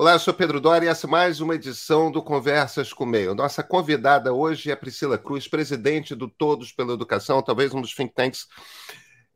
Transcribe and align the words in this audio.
Olá, 0.00 0.12
eu 0.12 0.20
sou 0.20 0.32
Pedro 0.32 0.60
Dória 0.60 0.86
e 0.86 0.88
essa 0.88 1.08
é 1.08 1.10
mais 1.10 1.40
uma 1.40 1.56
edição 1.56 2.08
do 2.08 2.22
Conversas 2.22 2.92
com 2.92 3.02
o 3.02 3.06
Meio. 3.06 3.34
Nossa 3.34 3.64
convidada 3.64 4.32
hoje 4.32 4.70
é 4.70 4.76
Priscila 4.76 5.18
Cruz, 5.18 5.48
presidente 5.48 6.14
do 6.14 6.28
Todos 6.28 6.70
pela 6.70 6.92
Educação, 6.92 7.42
talvez 7.42 7.74
um 7.74 7.80
dos 7.80 7.96
think 7.96 8.14
tanks 8.14 8.46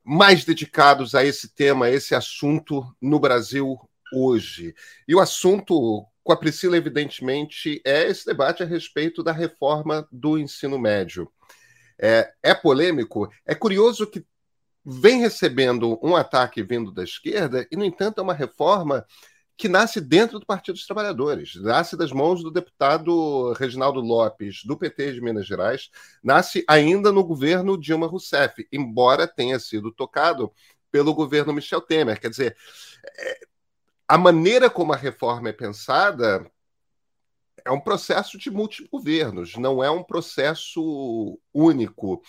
mais 0.05 0.45
dedicados 0.45 1.17
a 1.17 1.25
esse 1.25 1.53
tema, 1.53 1.87
a 1.87 1.91
esse 1.91 2.15
assunto 2.15 2.87
no 3.03 3.19
Brasil 3.19 3.77
hoje. 4.15 4.73
E 5.09 5.17
o 5.17 5.19
assunto 5.19 6.07
com 6.23 6.33
a 6.33 6.37
Priscila, 6.37 6.77
evidentemente, 6.77 7.83
é 7.85 8.05
esse 8.05 8.25
debate 8.25 8.63
a 8.63 8.67
respeito 8.67 9.21
da 9.21 9.33
reforma 9.33 10.07
do 10.13 10.39
ensino 10.39 10.79
médio. 10.79 11.29
É, 12.01 12.33
é 12.41 12.55
polêmico, 12.55 13.29
é 13.45 13.53
curioso 13.53 14.07
que 14.07 14.25
vem 14.85 15.19
recebendo 15.19 15.99
um 16.01 16.15
ataque 16.15 16.63
vindo 16.63 16.93
da 16.93 17.03
esquerda 17.03 17.67
e, 17.69 17.77
no 17.77 17.85
entanto, 17.85 18.21
é 18.21 18.23
uma 18.23 18.33
reforma 18.33 19.05
que 19.57 19.69
nasce 19.69 20.01
dentro 20.01 20.39
do 20.39 20.47
Partido 20.47 20.75
dos 20.75 20.87
Trabalhadores, 20.87 21.55
nasce 21.57 21.97
das 21.97 22.11
mãos 22.11 22.43
do 22.43 22.51
deputado 22.51 23.53
Reginaldo 23.53 24.01
Lopes, 24.01 24.65
do 24.65 24.77
PT 24.77 25.13
de 25.13 25.21
Minas 25.21 25.47
Gerais, 25.47 25.91
nasce 26.23 26.65
ainda 26.69 27.13
no 27.13 27.23
governo 27.23 27.79
Dilma 27.79 28.07
Rousseff, 28.07 28.67
embora 28.73 29.29
tenha 29.29 29.59
sido 29.59 29.93
tocado 29.93 30.53
pelo 30.91 31.15
governo 31.15 31.53
Michel 31.53 31.81
Temer. 31.81 32.21
Quer 32.21 32.31
dizer, 32.31 32.57
é, 33.19 33.41
a 34.09 34.19
maneira 34.19 34.69
como 34.69 34.93
a 34.93 34.97
reforma 34.97 35.49
é 35.49 35.53
pensada 35.53 36.51
é 37.65 37.71
um 37.71 37.81
processo 37.81 38.37
de 38.37 38.51
multigovernos, 38.51 39.57
não 39.57 39.83
é 39.83 39.91
um 39.91 40.03
processo 40.03 41.39
único. 41.53 42.23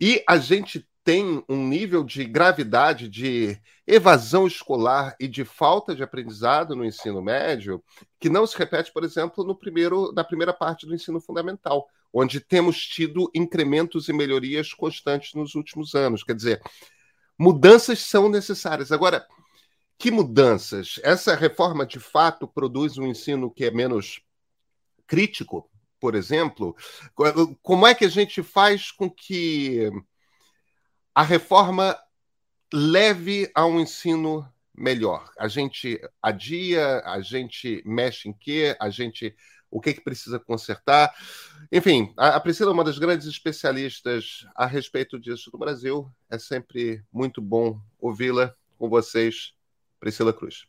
E 0.00 0.24
a 0.28 0.38
gente 0.38 0.88
tem 1.04 1.44
um 1.46 1.68
nível 1.68 2.02
de 2.02 2.24
gravidade 2.24 3.08
de 3.08 3.60
evasão 3.86 4.46
escolar 4.46 5.14
e 5.20 5.28
de 5.28 5.44
falta 5.44 5.94
de 5.94 6.02
aprendizado 6.02 6.74
no 6.74 6.84
ensino 6.84 7.20
médio 7.20 7.84
que 8.18 8.30
não 8.30 8.46
se 8.46 8.56
repete, 8.56 8.90
por 8.90 9.04
exemplo, 9.04 9.44
no 9.44 9.54
primeiro, 9.54 10.10
na 10.12 10.24
primeira 10.24 10.54
parte 10.54 10.86
do 10.86 10.94
ensino 10.94 11.20
fundamental, 11.20 11.86
onde 12.10 12.40
temos 12.40 12.78
tido 12.78 13.30
incrementos 13.34 14.08
e 14.08 14.14
melhorias 14.14 14.72
constantes 14.72 15.34
nos 15.34 15.54
últimos 15.54 15.94
anos. 15.94 16.24
Quer 16.24 16.34
dizer, 16.34 16.62
mudanças 17.38 17.98
são 17.98 18.30
necessárias. 18.30 18.90
Agora, 18.90 19.26
que 19.98 20.10
mudanças? 20.10 20.98
Essa 21.02 21.34
reforma 21.36 21.84
de 21.84 22.00
fato 22.00 22.48
produz 22.48 22.96
um 22.96 23.06
ensino 23.06 23.50
que 23.50 23.66
é 23.66 23.70
menos 23.70 24.22
crítico, 25.06 25.68
por 26.00 26.14
exemplo? 26.14 26.74
Como 27.62 27.86
é 27.86 27.94
que 27.94 28.06
a 28.06 28.10
gente 28.10 28.42
faz 28.42 28.90
com 28.90 29.10
que 29.10 29.90
a 31.14 31.22
reforma 31.22 31.96
leve 32.72 33.50
a 33.54 33.64
um 33.64 33.80
ensino 33.80 34.46
melhor. 34.76 35.30
A 35.38 35.46
gente 35.46 36.00
adia, 36.20 37.00
a 37.04 37.20
gente 37.20 37.82
mexe 37.86 38.28
em 38.28 38.32
quê? 38.32 38.76
A 38.80 38.90
gente 38.90 39.34
o 39.70 39.80
que, 39.80 39.92
que 39.92 40.00
precisa 40.00 40.38
consertar. 40.38 41.12
Enfim, 41.72 42.12
a 42.16 42.38
Priscila 42.38 42.70
é 42.70 42.72
uma 42.74 42.84
das 42.84 42.96
grandes 42.96 43.26
especialistas 43.26 44.46
a 44.54 44.66
respeito 44.66 45.18
disso 45.18 45.50
no 45.52 45.58
Brasil. 45.58 46.08
É 46.30 46.38
sempre 46.38 47.02
muito 47.12 47.42
bom 47.42 47.80
ouvi-la 47.98 48.54
com 48.78 48.88
vocês, 48.88 49.52
Priscila 49.98 50.32
Cruz. 50.32 50.64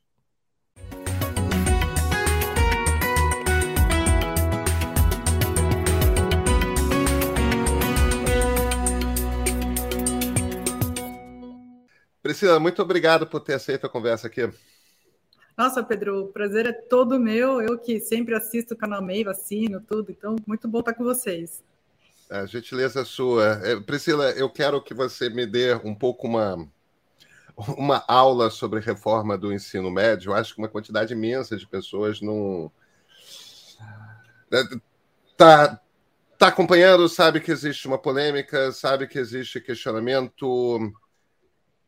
Priscila, 12.25 12.59
muito 12.59 12.81
obrigado 12.81 13.27
por 13.27 13.39
ter 13.39 13.53
aceito 13.53 13.85
a 13.85 13.89
conversa 13.89 14.25
aqui. 14.25 14.51
Nossa, 15.55 15.83
Pedro, 15.83 16.23
o 16.23 16.27
prazer 16.29 16.65
é 16.65 16.73
todo 16.73 17.19
meu. 17.19 17.61
Eu 17.61 17.77
que 17.77 17.99
sempre 17.99 18.33
assisto 18.33 18.73
o 18.73 18.77
canal 18.77 18.99
MEI, 18.99 19.23
vacino, 19.23 19.79
tudo. 19.79 20.11
Então, 20.11 20.35
muito 20.47 20.67
bom 20.67 20.79
estar 20.79 20.95
com 20.95 21.03
vocês. 21.03 21.63
A 22.27 22.47
gentileza 22.47 23.05
sua. 23.05 23.61
É, 23.63 23.79
Priscila, 23.79 24.31
eu 24.31 24.49
quero 24.49 24.81
que 24.81 24.91
você 24.91 25.29
me 25.29 25.45
dê 25.45 25.75
um 25.75 25.93
pouco 25.93 26.25
uma, 26.25 26.67
uma 27.77 28.03
aula 28.07 28.49
sobre 28.49 28.79
reforma 28.79 29.37
do 29.37 29.53
ensino 29.53 29.91
médio. 29.91 30.31
Eu 30.31 30.35
acho 30.35 30.55
que 30.55 30.59
uma 30.59 30.67
quantidade 30.67 31.13
imensa 31.13 31.55
de 31.55 31.67
pessoas 31.67 32.21
não. 32.21 32.71
Está 35.31 35.79
tá 36.39 36.47
acompanhando, 36.47 37.07
sabe 37.07 37.39
que 37.39 37.51
existe 37.51 37.87
uma 37.87 37.99
polêmica, 37.99 38.71
sabe 38.71 39.07
que 39.07 39.19
existe 39.19 39.61
questionamento 39.61 40.91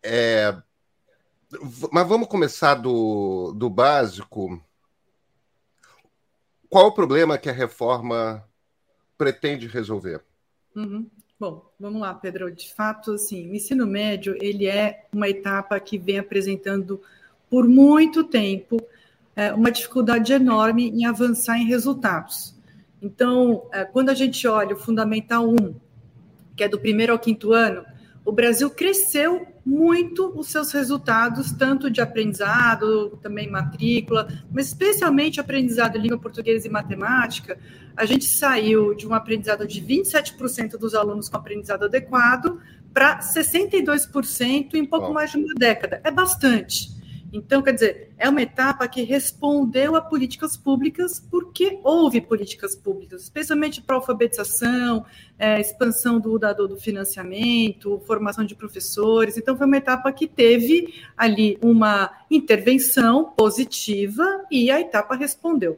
é, 0.04 0.56
mas 1.92 2.08
vamos 2.08 2.28
começar 2.28 2.76
do, 2.76 3.54
do 3.54 3.70
básico. 3.70 4.62
Qual 6.70 6.88
o 6.88 6.92
problema 6.92 7.38
que 7.38 7.50
a 7.50 7.54
reforma 7.54 8.44
pretende 9.18 9.68
resolver? 9.68 10.22
Uhum. 10.76 11.10
Bom, 11.40 11.72
vamos 11.80 12.02
lá, 12.02 12.14
Pedro. 12.14 12.52
De 12.52 12.74
fato, 12.74 13.14
assim, 13.14 13.50
o 13.50 13.56
ensino 13.56 13.86
médio 13.86 14.36
ele 14.42 14.66
é 14.66 15.06
uma 15.14 15.30
etapa 15.30 15.80
que 15.80 15.98
vem 15.98 16.20
apresentando 16.20 17.02
por 17.50 17.68
muito 17.68 18.24
tempo 18.24 18.78
é, 19.36 19.54
uma 19.54 19.72
dificuldade 19.72 20.34
enorme 20.34 20.90
em 20.90 21.06
avançar 21.06 21.58
em 21.58 21.68
resultados. 21.68 22.56
Então, 23.02 23.70
é, 23.72 23.86
quando 23.86 24.10
a 24.10 24.16
gente 24.16 24.48
olha 24.48 24.76
o 24.76 24.80
Fundamental 24.80 25.48
1, 25.48 25.76
que 26.56 26.64
é 26.64 26.68
do 26.68 26.80
primeiro 26.80 27.14
ao 27.14 27.20
quinto 27.20 27.54
ano, 27.54 27.86
o 28.26 28.32
Brasil 28.32 28.70
cresceu 28.70 29.48
muito 29.68 30.32
os 30.34 30.48
seus 30.48 30.72
resultados, 30.72 31.52
tanto 31.52 31.92
de 31.92 32.00
aprendizado, 32.00 33.20
também 33.22 33.52
matrícula, 33.52 34.26
mas 34.50 34.68
especialmente 34.68 35.42
aprendizado 35.42 35.98
em 35.98 36.02
língua 36.04 36.18
portuguesa 36.18 36.66
e 36.66 36.72
matemática. 36.72 37.60
A 37.96 38.06
gente 38.06 38.24
saiu 38.24 38.96
de 38.96 39.06
um 39.06 39.14
aprendizado 39.14 39.68
de 39.68 39.82
27% 39.82 40.78
dos 40.78 40.96
alunos 40.96 41.28
com 41.28 41.36
aprendizado 41.36 41.84
adequado 41.84 42.62
para 42.94 43.20
62% 43.20 44.74
em 44.74 44.86
pouco 44.86 45.14
mais 45.14 45.32
de 45.32 45.38
uma 45.38 45.54
década. 45.54 46.00
É 46.02 46.10
bastante. 46.10 46.97
Então, 47.32 47.62
quer 47.62 47.74
dizer, 47.74 48.14
é 48.18 48.30
uma 48.30 48.42
etapa 48.42 48.88
que 48.88 49.04
respondeu 49.04 49.96
a 49.96 50.02
políticas 50.02 50.56
públicas 50.56 51.20
porque 51.20 51.80
houve 51.84 52.22
políticas 52.22 52.76
públicas, 52.76 53.24
especialmente 53.24 53.82
para 53.82 53.96
alfabetização, 53.96 55.06
é, 55.38 55.60
expansão 55.60 56.20
do, 56.20 56.38
do, 56.38 56.68
do 56.68 56.78
financiamento, 56.78 58.00
formação 58.08 58.46
de 58.46 58.56
professores. 58.56 59.38
Então, 59.38 59.58
foi 59.58 59.68
uma 59.68 59.78
etapa 59.78 60.12
que 60.12 60.28
teve 60.28 60.94
ali 61.18 61.58
uma 61.62 62.10
intervenção 62.32 63.26
positiva 63.26 64.46
e 64.50 64.72
a 64.72 64.80
etapa 64.80 65.16
respondeu. 65.16 65.78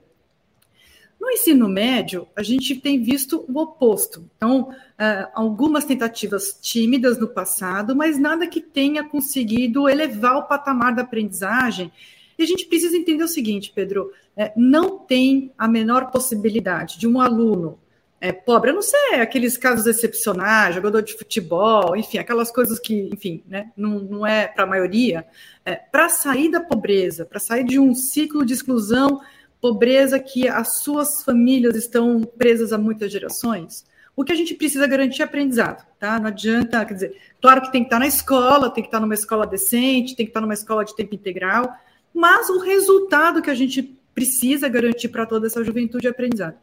No 1.29 1.33
ensino 1.33 1.69
médio, 1.69 2.27
a 2.35 2.41
gente 2.41 2.75
tem 2.77 3.03
visto 3.03 3.45
o 3.47 3.59
oposto. 3.59 4.27
Então, 4.35 4.61
uh, 4.61 5.29
algumas 5.35 5.85
tentativas 5.85 6.57
tímidas 6.59 7.19
no 7.19 7.27
passado, 7.27 7.95
mas 7.95 8.17
nada 8.17 8.47
que 8.47 8.59
tenha 8.59 9.03
conseguido 9.03 9.87
elevar 9.87 10.37
o 10.37 10.47
patamar 10.47 10.95
da 10.95 11.03
aprendizagem. 11.03 11.91
E 12.35 12.41
a 12.41 12.47
gente 12.47 12.65
precisa 12.65 12.97
entender 12.97 13.23
o 13.23 13.27
seguinte, 13.27 13.71
Pedro: 13.75 14.11
é, 14.35 14.51
não 14.57 14.97
tem 14.97 15.51
a 15.55 15.67
menor 15.67 16.09
possibilidade 16.09 16.97
de 16.97 17.07
um 17.07 17.21
aluno 17.21 17.77
é, 18.19 18.31
pobre, 18.31 18.71
eu 18.71 18.75
não 18.75 18.81
sei, 18.81 19.21
aqueles 19.21 19.55
casos 19.55 19.85
excepcionais, 19.85 20.75
jogador 20.75 21.01
de 21.01 21.13
futebol, 21.13 21.95
enfim, 21.95 22.17
aquelas 22.17 22.51
coisas 22.51 22.79
que, 22.79 23.07
enfim, 23.13 23.43
né, 23.47 23.71
não, 23.77 23.99
não 23.99 24.27
é 24.27 24.47
para 24.47 24.63
a 24.63 24.67
maioria, 24.67 25.25
é, 25.63 25.75
para 25.75 26.09
sair 26.09 26.49
da 26.49 26.59
pobreza, 26.59 27.23
para 27.23 27.39
sair 27.39 27.63
de 27.63 27.79
um 27.79 27.93
ciclo 27.93 28.43
de 28.43 28.53
exclusão 28.53 29.21
pobreza 29.61 30.19
que 30.19 30.47
as 30.47 30.81
suas 30.81 31.23
famílias 31.23 31.75
estão 31.75 32.21
presas 32.21 32.71
há 32.71 32.77
muitas 32.77 33.11
gerações, 33.11 33.85
o 34.15 34.23
que 34.23 34.33
a 34.33 34.35
gente 34.35 34.53
precisa 34.53 34.85
garantir 34.85 35.21
é 35.21 35.25
aprendizado, 35.25 35.85
tá? 35.97 36.19
Não 36.19 36.27
adianta, 36.27 36.83
quer 36.83 36.93
dizer, 36.93 37.17
claro 37.41 37.61
que 37.61 37.71
tem 37.71 37.83
que 37.83 37.87
estar 37.87 37.99
na 37.99 38.07
escola, 38.07 38.69
tem 38.69 38.83
que 38.83 38.89
estar 38.89 38.99
numa 38.99 39.13
escola 39.13 39.47
decente, 39.47 40.15
tem 40.15 40.25
que 40.25 40.31
estar 40.31 40.41
numa 40.41 40.53
escola 40.53 40.83
de 40.83 40.93
tempo 40.95 41.15
integral, 41.15 41.73
mas 42.13 42.49
o 42.49 42.59
resultado 42.59 43.41
que 43.41 43.49
a 43.49 43.55
gente 43.55 43.97
precisa 44.13 44.67
garantir 44.67 45.07
para 45.07 45.25
toda 45.25 45.47
essa 45.47 45.63
juventude 45.63 46.07
é 46.07 46.09
aprendizado. 46.09 46.57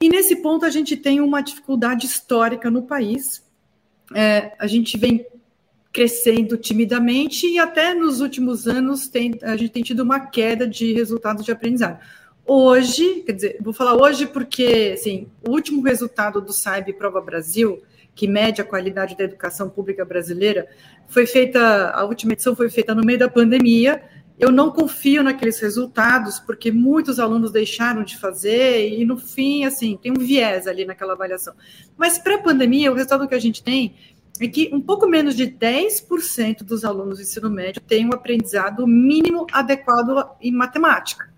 E 0.00 0.08
nesse 0.08 0.36
ponto 0.36 0.64
a 0.64 0.70
gente 0.70 0.96
tem 0.96 1.20
uma 1.20 1.40
dificuldade 1.40 2.06
histórica 2.06 2.70
no 2.70 2.82
país. 2.82 3.44
É, 4.14 4.52
a 4.58 4.66
gente 4.66 4.96
vem 4.96 5.24
crescendo 5.92 6.56
timidamente 6.56 7.46
e 7.46 7.58
até 7.58 7.94
nos 7.94 8.20
últimos 8.20 8.66
anos 8.66 9.08
tem, 9.08 9.38
a 9.42 9.56
gente 9.56 9.70
tem 9.70 9.82
tido 9.82 10.00
uma 10.00 10.20
queda 10.20 10.66
de 10.66 10.92
resultados 10.92 11.44
de 11.44 11.52
aprendizado. 11.52 11.98
Hoje, 12.50 13.24
quer 13.26 13.32
dizer, 13.32 13.58
vou 13.60 13.74
falar 13.74 13.94
hoje 13.94 14.26
porque, 14.26 14.94
assim, 14.94 15.28
o 15.46 15.50
último 15.50 15.82
resultado 15.82 16.40
do 16.40 16.50
SAIB 16.50 16.94
Prova 16.94 17.20
Brasil, 17.20 17.82
que 18.14 18.26
mede 18.26 18.62
a 18.62 18.64
qualidade 18.64 19.14
da 19.14 19.24
educação 19.24 19.68
pública 19.68 20.02
brasileira, 20.02 20.66
foi 21.08 21.26
feita, 21.26 21.90
a 21.90 22.06
última 22.06 22.32
edição 22.32 22.56
foi 22.56 22.70
feita 22.70 22.94
no 22.94 23.04
meio 23.04 23.18
da 23.18 23.28
pandemia. 23.28 24.02
Eu 24.38 24.50
não 24.50 24.70
confio 24.70 25.22
naqueles 25.22 25.60
resultados, 25.60 26.40
porque 26.40 26.72
muitos 26.72 27.20
alunos 27.20 27.52
deixaram 27.52 28.02
de 28.02 28.16
fazer, 28.16 28.98
e 28.98 29.04
no 29.04 29.18
fim, 29.18 29.66
assim, 29.66 29.98
tem 30.02 30.10
um 30.10 30.18
viés 30.18 30.66
ali 30.66 30.86
naquela 30.86 31.12
avaliação. 31.12 31.52
Mas 31.98 32.18
pré-pandemia, 32.18 32.90
o 32.90 32.94
resultado 32.94 33.28
que 33.28 33.34
a 33.34 33.38
gente 33.38 33.62
tem 33.62 33.94
é 34.40 34.48
que 34.48 34.70
um 34.72 34.80
pouco 34.80 35.06
menos 35.06 35.36
de 35.36 35.46
10% 35.46 36.62
dos 36.62 36.82
alunos 36.82 37.18
do 37.18 37.22
ensino 37.22 37.50
médio 37.50 37.82
têm 37.82 38.06
um 38.06 38.14
aprendizado 38.14 38.86
mínimo 38.86 39.46
adequado 39.52 40.30
em 40.40 40.50
matemática. 40.50 41.36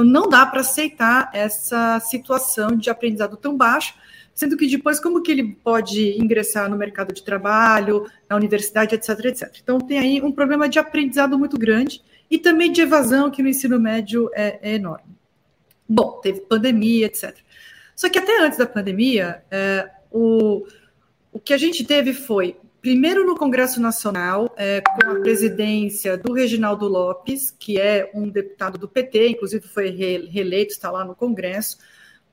Então, 0.00 0.04
não 0.04 0.28
dá 0.28 0.46
para 0.46 0.60
aceitar 0.60 1.30
essa 1.34 2.00
situação 2.00 2.74
de 2.74 2.88
aprendizado 2.88 3.36
tão 3.36 3.54
baixo, 3.54 3.94
sendo 4.34 4.56
que 4.56 4.66
depois, 4.66 4.98
como 4.98 5.22
que 5.22 5.30
ele 5.30 5.54
pode 5.62 6.18
ingressar 6.18 6.70
no 6.70 6.76
mercado 6.76 7.12
de 7.12 7.22
trabalho, 7.22 8.06
na 8.28 8.36
universidade, 8.36 8.94
etc, 8.94 9.26
etc. 9.26 9.54
Então, 9.62 9.78
tem 9.78 9.98
aí 9.98 10.22
um 10.22 10.32
problema 10.32 10.68
de 10.68 10.78
aprendizado 10.78 11.38
muito 11.38 11.58
grande 11.58 12.02
e 12.30 12.38
também 12.38 12.72
de 12.72 12.80
evasão, 12.80 13.30
que 13.30 13.42
no 13.42 13.48
ensino 13.48 13.78
médio 13.78 14.30
é, 14.34 14.58
é 14.62 14.74
enorme. 14.76 15.14
Bom, 15.86 16.18
teve 16.22 16.40
pandemia, 16.40 17.06
etc. 17.06 17.36
Só 17.94 18.08
que 18.08 18.18
até 18.18 18.42
antes 18.42 18.58
da 18.58 18.66
pandemia, 18.66 19.42
é, 19.50 19.90
o, 20.10 20.66
o 21.30 21.38
que 21.38 21.52
a 21.52 21.58
gente 21.58 21.84
teve 21.84 22.14
foi 22.14 22.56
primeiro 22.80 23.26
no 23.26 23.36
Congresso 23.36 23.80
Nacional, 23.80 24.54
é, 24.56 24.80
com 24.80 25.10
a 25.10 25.20
presidência 25.20 26.16
do 26.16 26.32
Reginaldo 26.32 26.88
Lopes, 26.88 27.50
que 27.50 27.78
é 27.78 28.10
um 28.14 28.28
deputado 28.28 28.78
do 28.78 28.88
PT, 28.88 29.28
inclusive 29.28 29.66
foi 29.68 29.90
reeleito, 29.90 30.72
está 30.72 30.90
lá 30.90 31.04
no 31.04 31.14
Congresso, 31.14 31.78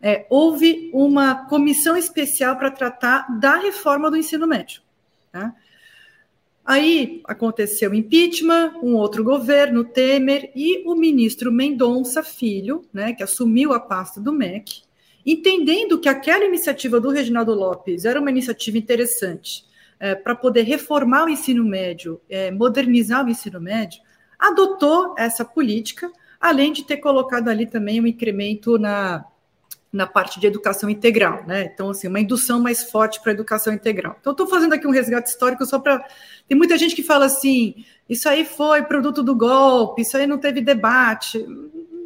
é, 0.02 0.26
houve 0.30 0.90
uma 0.94 1.48
comissão 1.48 1.98
especial 1.98 2.56
para 2.56 2.72
tratar 2.72 3.28
da 3.40 3.58
reforma 3.58 4.10
do 4.10 4.16
ensino 4.16 4.48
médio. 4.48 4.82
Tá? 5.32 5.54
Aí 6.64 7.22
aconteceu 7.26 7.94
impeachment, 7.94 8.76
um 8.82 8.96
outro 8.96 9.24
governo, 9.24 9.84
Temer, 9.84 10.52
e 10.56 10.84
o 10.88 10.96
ministro 10.96 11.52
Mendonça 11.52 12.22
Filho, 12.24 12.86
né, 12.94 13.14
que 13.14 13.24
assumiu 13.24 13.74
a 13.74 13.80
pasta 13.80 14.20
do 14.20 14.34
MEC, 14.34 14.82
entendendo 15.26 16.00
que 16.00 16.10
aquela 16.10 16.46
iniciativa 16.46 17.00
do 17.00 17.10
Reginaldo 17.10 17.54
Lopes 17.54 18.06
era 18.06 18.20
uma 18.20 18.30
iniciativa 18.30 18.78
interessante 18.78 19.68
é, 20.00 20.16
para 20.16 20.36
poder 20.36 20.64
reformar 20.64 21.26
o 21.26 21.30
ensino 21.30 21.64
médio, 21.64 22.22
é, 22.30 22.52
modernizar 22.52 23.26
o 23.26 23.30
ensino 23.30 23.60
médio, 23.60 24.02
adotou 24.38 25.16
essa 25.18 25.44
política, 25.44 26.12
além 26.40 26.72
de 26.72 26.84
ter 26.84 26.98
colocado 26.98 27.50
ali 27.50 27.66
também 27.66 28.00
um 28.00 28.08
incremento 28.08 28.78
na, 28.78 29.26
na 29.92 30.06
parte 30.06 30.40
de 30.40 30.46
educação 30.46 30.90
integral, 30.90 31.44
né? 31.48 31.70
Então, 31.74 31.90
assim, 31.90 32.08
uma 32.08 32.20
indução 32.20 32.62
mais 32.62 32.84
forte 32.84 33.20
para 33.22 33.32
a 33.32 33.34
educação 33.34 33.74
integral. 33.74 34.18
Então, 34.20 34.32
estou 34.32 34.48
fazendo 34.48 34.74
aqui 34.74 34.86
um 34.86 34.92
resgate 34.92 35.30
histórico 35.30 35.66
só 35.66 35.80
para. 35.80 36.06
Tem 36.48 36.58
muita 36.58 36.78
gente 36.78 36.96
que 36.96 37.02
fala 37.02 37.26
assim: 37.26 37.86
isso 38.08 38.30
aí 38.30 38.46
foi 38.46 38.84
produto 38.84 39.24
do 39.24 39.36
golpe, 39.36 40.04
isso 40.04 40.16
aí 40.16 40.28
não 40.28 40.38
teve 40.38 40.62
debate. 40.62 41.44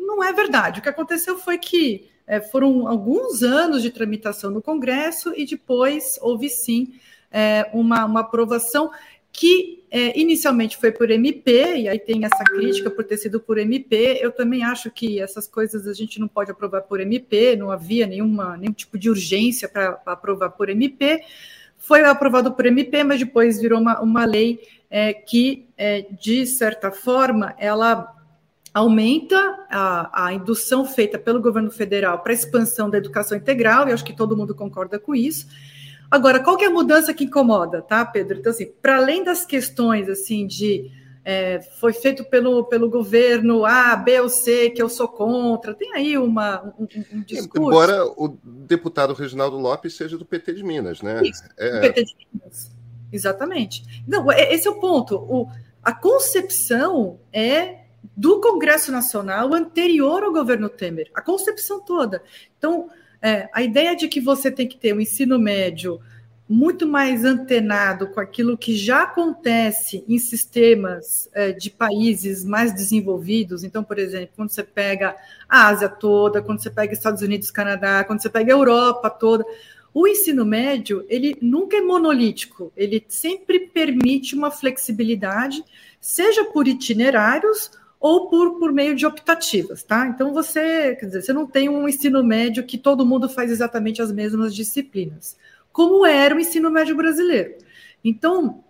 Não 0.05 0.23
é 0.23 0.31
verdade. 0.31 0.79
O 0.79 0.83
que 0.83 0.89
aconteceu 0.89 1.38
foi 1.38 1.57
que 1.57 2.09
é, 2.27 2.39
foram 2.39 2.88
alguns 2.88 3.43
anos 3.43 3.81
de 3.81 3.91
tramitação 3.91 4.51
no 4.51 4.61
Congresso 4.61 5.33
e 5.35 5.45
depois 5.45 6.17
houve 6.21 6.49
sim 6.49 6.93
é, 7.31 7.69
uma, 7.73 8.05
uma 8.05 8.19
aprovação 8.19 8.91
que 9.31 9.83
é, 9.89 10.19
inicialmente 10.19 10.77
foi 10.77 10.91
por 10.91 11.09
MP, 11.09 11.75
e 11.77 11.89
aí 11.89 11.99
tem 11.99 12.23
essa 12.25 12.43
crítica 12.43 12.89
por 12.89 13.03
ter 13.03 13.17
sido 13.17 13.39
por 13.39 13.57
MP. 13.57 14.19
Eu 14.21 14.31
também 14.31 14.63
acho 14.63 14.91
que 14.91 15.19
essas 15.19 15.47
coisas 15.47 15.87
a 15.87 15.93
gente 15.93 16.19
não 16.19 16.27
pode 16.27 16.51
aprovar 16.51 16.81
por 16.81 16.99
MP, 16.99 17.55
não 17.55 17.71
havia 17.71 18.05
nenhuma, 18.05 18.57
nenhum 18.57 18.73
tipo 18.73 18.97
de 18.97 19.09
urgência 19.09 19.67
para 19.67 20.01
aprovar 20.05 20.49
por 20.51 20.69
MP. 20.69 21.23
Foi 21.77 22.03
aprovado 22.03 22.51
por 22.53 22.65
MP, 22.65 23.03
mas 23.03 23.19
depois 23.19 23.59
virou 23.59 23.79
uma, 23.79 23.99
uma 24.01 24.25
lei 24.25 24.59
é, 24.89 25.13
que, 25.13 25.65
é, 25.77 26.05
de 26.21 26.45
certa 26.45 26.91
forma, 26.91 27.55
ela 27.57 28.15
aumenta 28.73 29.37
a, 29.69 30.27
a 30.27 30.33
indução 30.33 30.85
feita 30.85 31.19
pelo 31.19 31.41
governo 31.41 31.71
federal 31.71 32.19
para 32.19 32.31
a 32.31 32.35
expansão 32.35 32.89
da 32.89 32.97
educação 32.97 33.37
integral, 33.37 33.87
e 33.89 33.91
acho 33.91 34.05
que 34.05 34.15
todo 34.15 34.37
mundo 34.37 34.55
concorda 34.55 34.99
com 34.99 35.13
isso 35.13 35.47
Agora, 36.11 36.41
qual 36.41 36.57
que 36.57 36.65
é 36.65 36.67
a 36.67 36.71
mudança 36.71 37.13
que 37.13 37.23
incomoda, 37.23 37.81
tá, 37.81 38.05
Pedro? 38.05 38.37
Então, 38.37 38.51
assim, 38.51 38.69
para 38.81 38.97
além 38.97 39.23
das 39.23 39.45
questões, 39.45 40.09
assim, 40.09 40.45
de 40.45 40.91
é, 41.23 41.61
foi 41.79 41.93
feito 41.93 42.25
pelo, 42.25 42.65
pelo 42.65 42.89
governo 42.89 43.63
A, 43.63 43.95
B 43.95 44.19
ou 44.19 44.27
C, 44.27 44.71
que 44.71 44.81
eu 44.81 44.89
sou 44.89 45.07
contra, 45.07 45.73
tem 45.73 45.93
aí 45.93 46.17
uma, 46.17 46.73
um, 46.77 46.87
um 47.13 47.21
discurso... 47.21 47.67
Embora 47.69 48.05
o 48.05 48.37
deputado 48.43 49.13
Reginaldo 49.13 49.57
Lopes 49.57 49.95
seja 49.95 50.17
do 50.17 50.25
PT 50.25 50.53
de 50.53 50.63
Minas, 50.63 51.01
né? 51.01 51.21
Isso, 51.23 51.43
é... 51.57 51.75
do 51.75 51.79
PT 51.81 52.03
de 52.03 52.15
Minas, 52.33 52.71
exatamente. 53.11 54.03
Não, 54.05 54.29
é, 54.29 54.53
esse 54.53 54.67
é 54.67 54.71
o 54.71 54.79
ponto. 54.79 55.15
O, 55.15 55.47
a 55.81 55.93
concepção 55.93 57.19
é 57.31 57.81
do 58.17 58.41
Congresso 58.41 58.91
Nacional 58.91 59.53
anterior 59.53 60.23
ao 60.23 60.33
governo 60.33 60.67
Temer, 60.67 61.09
a 61.13 61.21
concepção 61.21 61.79
toda. 61.79 62.21
Então, 62.57 62.89
é, 63.21 63.50
a 63.53 63.62
ideia 63.62 63.95
de 63.95 64.07
que 64.07 64.19
você 64.19 64.50
tem 64.50 64.68
que 64.68 64.77
ter 64.77 64.95
um 64.95 65.00
ensino 65.00 65.38
médio 65.38 66.00
muito 66.50 66.85
mais 66.85 67.23
antenado 67.23 68.07
com 68.07 68.19
aquilo 68.19 68.57
que 68.57 68.75
já 68.75 69.03
acontece 69.03 70.03
em 70.06 70.18
sistemas 70.18 71.29
é, 71.31 71.53
de 71.53 71.69
países 71.69 72.44
mais 72.44 72.73
desenvolvidos. 72.73 73.63
Então, 73.63 73.81
por 73.85 73.97
exemplo, 73.97 74.31
quando 74.35 74.50
você 74.50 74.62
pega 74.62 75.15
a 75.47 75.68
Ásia 75.68 75.88
toda, 75.88 76.41
quando 76.41 76.62
você 76.62 76.69
pega 76.69 76.91
Estados 76.91 77.21
Unidos, 77.21 77.51
Canadá, 77.51 78.03
quando 78.03 78.21
você 78.21 78.29
pega 78.29 78.51
a 78.51 78.57
Europa 78.57 79.09
toda, 79.09 79.45
o 79.94 80.06
ensino 80.06 80.45
médio 80.45 81.06
ele 81.07 81.38
nunca 81.41 81.77
é 81.77 81.81
monolítico. 81.81 82.74
Ele 82.75 83.01
sempre 83.07 83.67
permite 83.67 84.35
uma 84.35 84.51
flexibilidade, 84.51 85.63
seja 86.01 86.44
por 86.45 86.67
itinerários 86.67 87.71
ou 88.01 88.27
por, 88.27 88.57
por 88.57 88.74
meio 88.74 88.95
de 88.95 89.06
optativas, 89.06 89.83
tá? 89.83 90.07
Então 90.07 90.33
você, 90.33 90.95
quer 90.95 91.06
dizer, 91.06 91.21
você 91.21 91.31
não 91.31 91.45
tem 91.45 91.69
um 91.69 91.88
ensino 91.88 92.24
médio 92.24 92.65
que 92.65 92.75
todo 92.75 93.06
mundo 93.06 93.30
faz 93.30 93.51
exatamente 93.51 94.01
as 94.01 94.12
mesmas 94.12 94.56
disciplinas, 94.56 95.38
como 95.71 96.03
era 96.03 96.36
o 96.36 96.39
ensino 96.39 96.71
médio 96.71 96.98
brasileiro. 96.98 97.53
Então, 98.03 98.63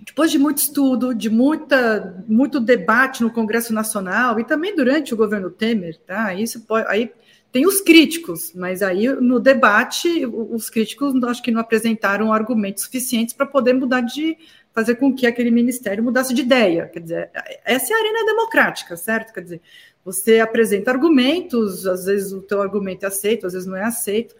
depois 0.00 0.32
de 0.32 0.38
muito 0.38 0.58
estudo, 0.58 1.14
de 1.14 1.30
muita, 1.30 2.24
muito 2.26 2.58
debate 2.58 3.22
no 3.22 3.30
Congresso 3.30 3.72
Nacional 3.72 4.40
e 4.40 4.44
também 4.44 4.74
durante 4.74 5.14
o 5.14 5.16
governo 5.16 5.48
Temer, 5.48 5.96
tá? 5.98 6.34
Isso 6.34 6.62
pode, 6.62 6.84
aí 6.88 7.12
tem 7.52 7.66
os 7.66 7.80
críticos, 7.80 8.52
mas 8.52 8.82
aí 8.82 9.08
no 9.08 9.38
debate 9.38 10.26
os 10.26 10.68
críticos 10.68 11.14
acho 11.22 11.42
que 11.42 11.52
não 11.52 11.60
apresentaram 11.60 12.32
argumentos 12.32 12.82
suficientes 12.82 13.32
para 13.32 13.46
poder 13.46 13.74
mudar 13.74 14.00
de 14.00 14.36
fazer 14.72 14.96
com 14.96 15.14
que 15.14 15.26
aquele 15.26 15.50
ministério 15.50 16.02
mudasse 16.02 16.32
de 16.34 16.42
ideia. 16.42 16.86
Quer 16.86 17.00
dizer, 17.00 17.30
essa 17.64 17.92
é 17.92 17.96
a 17.96 18.00
arena 18.00 18.26
democrática, 18.26 18.96
certo? 18.96 19.32
Quer 19.32 19.42
dizer, 19.42 19.60
você 20.04 20.40
apresenta 20.40 20.90
argumentos, 20.90 21.86
às 21.86 22.06
vezes 22.06 22.32
o 22.32 22.42
teu 22.42 22.60
argumento 22.60 23.04
é 23.04 23.08
aceito, 23.08 23.46
às 23.46 23.52
vezes 23.52 23.68
não 23.68 23.76
é 23.76 23.84
aceito. 23.84 24.34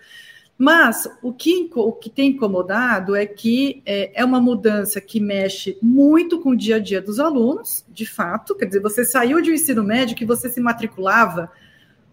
Mas 0.57 1.09
o 1.23 1.33
que, 1.33 1.69
o 1.75 1.93
que 1.93 2.09
tem 2.09 2.31
incomodado 2.31 3.17
é 3.17 3.27
que 3.27 3.83
é, 3.85 4.13
é 4.15 4.25
uma 4.25 4.41
mudança 4.41 5.01
que 5.01 5.19
mexe 5.19 5.77
muito 5.83 6.41
com 6.41 6.51
o 6.51 6.57
dia 6.57 6.77
a 6.77 6.79
dia 6.79 7.01
dos 7.01 7.19
alunos, 7.19 7.85
de 7.89 8.07
fato. 8.07 8.55
Quer 8.55 8.67
dizer, 8.67 8.81
você 8.81 9.05
saiu 9.05 9.41
de 9.41 9.51
um 9.51 9.55
ensino 9.55 9.83
médio 9.83 10.17
que 10.17 10.25
você 10.25 10.49
se 10.49 10.61
matriculava 10.61 11.51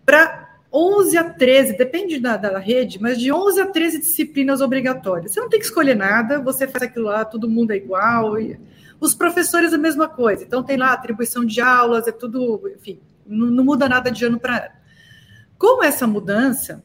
para 0.05 0.48
11 0.71 1.17
a 1.17 1.23
13, 1.23 1.77
depende 1.77 2.19
da, 2.19 2.37
da, 2.37 2.59
rede, 2.59 3.01
mas 3.01 3.19
de 3.19 3.31
11 3.31 3.61
a 3.61 3.65
13 3.65 3.99
disciplinas 3.99 4.61
obrigatórias. 4.61 5.31
Você 5.31 5.39
não 5.39 5.49
tem 5.49 5.59
que 5.59 5.65
escolher 5.65 5.95
nada, 5.95 6.39
você 6.39 6.67
faz 6.67 6.83
aquilo 6.83 7.05
lá, 7.05 7.25
todo 7.25 7.49
mundo 7.49 7.71
é 7.71 7.77
igual. 7.77 8.39
E... 8.39 8.59
Os 8.99 9.15
professores 9.15 9.73
a 9.73 9.77
mesma 9.77 10.07
coisa. 10.07 10.43
Então 10.43 10.61
tem 10.61 10.77
lá 10.77 10.93
atribuição 10.93 11.43
de 11.43 11.59
aulas, 11.59 12.07
é 12.07 12.11
tudo, 12.11 12.69
enfim, 12.75 12.99
não, 13.25 13.47
não 13.47 13.63
muda 13.63 13.89
nada 13.89 14.11
de 14.11 14.23
ano 14.25 14.39
para 14.39 14.57
ano. 14.57 14.75
Com 15.57 15.83
essa 15.83 16.05
mudança, 16.05 16.83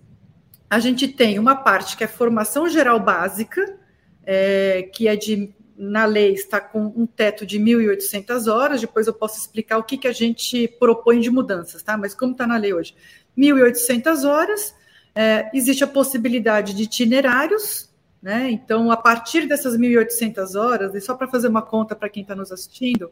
a 0.69 0.79
gente 0.79 1.07
tem 1.07 1.38
uma 1.38 1.55
parte 1.55 1.97
que 1.97 2.05
é 2.05 2.09
formação 2.09 2.69
geral 2.69 2.99
básica, 2.99 3.79
é, 4.25 4.88
que 4.93 5.07
é 5.07 5.14
de 5.14 5.55
na 5.76 6.05
lei 6.05 6.33
está 6.33 6.61
com 6.61 6.93
um 6.97 7.05
teto 7.05 7.45
de 7.45 7.59
1.800 7.59 8.53
horas, 8.53 8.81
depois 8.81 9.07
eu 9.07 9.12
posso 9.12 9.38
explicar 9.38 9.79
o 9.79 9.83
que, 9.83 9.99
que 9.99 10.07
a 10.07 10.12
gente 10.12 10.69
propõe 10.79 11.19
de 11.19 11.31
mudanças, 11.31 11.83
tá? 11.83 11.97
Mas 11.97 12.14
como 12.14 12.33
está 12.33 12.47
na 12.47 12.57
lei 12.57 12.73
hoje? 12.73 12.95
1.800 13.37 14.29
horas, 14.29 14.75
é, 15.14 15.50
existe 15.55 15.85
a 15.85 15.87
possibilidade 15.87 16.75
de 16.75 16.85
itinerários, 16.85 17.88
né? 18.23 18.50
Então, 18.50 18.91
a 18.91 18.97
partir 18.97 19.47
dessas 19.47 19.76
1.800 19.76 20.59
horas, 20.59 20.95
e 20.95 21.00
só 21.00 21.14
para 21.14 21.29
fazer 21.29 21.49
uma 21.49 21.62
conta 21.62 21.95
para 21.95 22.09
quem 22.09 22.23
está 22.23 22.35
nos 22.35 22.50
assistindo, 22.50 23.11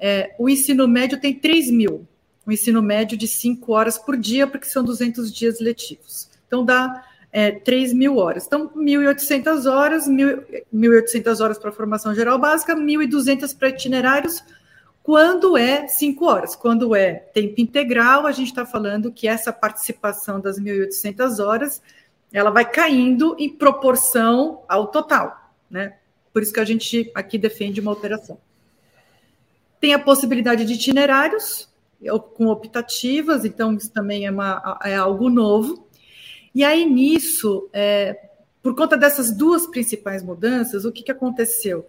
é, 0.00 0.34
o 0.38 0.48
ensino 0.48 0.88
médio 0.88 1.20
tem 1.20 1.34
3 1.34 1.70
mil, 1.70 2.06
o 2.46 2.52
ensino 2.52 2.82
médio 2.82 3.16
de 3.18 3.28
5 3.28 3.72
horas 3.72 3.98
por 3.98 4.16
dia, 4.16 4.46
porque 4.46 4.66
são 4.66 4.82
200 4.82 5.32
dias 5.32 5.60
letivos. 5.60 6.30
Então, 6.46 6.64
dá 6.64 7.04
é, 7.32 7.52
3 7.52 7.92
mil 7.92 8.16
horas. 8.16 8.46
Então, 8.46 8.68
1.800 8.70 9.70
horas, 9.70 10.08
1.800 10.08 11.40
horas 11.40 11.58
para 11.58 11.70
formação 11.70 12.14
geral 12.14 12.38
básica, 12.38 12.74
1.200 12.74 13.56
para 13.56 13.68
itinerários, 13.68 14.42
quando 15.06 15.56
é 15.56 15.86
cinco 15.86 16.24
horas, 16.24 16.56
quando 16.56 16.92
é 16.92 17.14
tempo 17.14 17.60
integral, 17.60 18.26
a 18.26 18.32
gente 18.32 18.48
está 18.48 18.66
falando 18.66 19.12
que 19.12 19.28
essa 19.28 19.52
participação 19.52 20.40
das 20.40 20.58
1.800 20.58 21.38
horas 21.38 21.80
ela 22.32 22.50
vai 22.50 22.68
caindo 22.68 23.36
em 23.38 23.48
proporção 23.48 24.64
ao 24.68 24.88
total, 24.88 25.52
né? 25.70 25.94
Por 26.32 26.42
isso 26.42 26.52
que 26.52 26.58
a 26.58 26.64
gente 26.64 27.08
aqui 27.14 27.38
defende 27.38 27.80
uma 27.80 27.92
alteração. 27.92 28.36
Tem 29.78 29.94
a 29.94 29.98
possibilidade 30.00 30.64
de 30.64 30.72
itinerários 30.72 31.68
com 32.34 32.48
optativas, 32.48 33.44
então 33.44 33.74
isso 33.74 33.92
também 33.92 34.26
é, 34.26 34.30
uma, 34.32 34.76
é 34.82 34.96
algo 34.96 35.30
novo. 35.30 35.86
E 36.52 36.64
aí 36.64 36.84
nisso, 36.84 37.70
é, 37.72 38.28
por 38.60 38.74
conta 38.74 38.96
dessas 38.96 39.30
duas 39.30 39.68
principais 39.68 40.24
mudanças, 40.24 40.84
o 40.84 40.90
que, 40.90 41.04
que 41.04 41.12
aconteceu? 41.12 41.86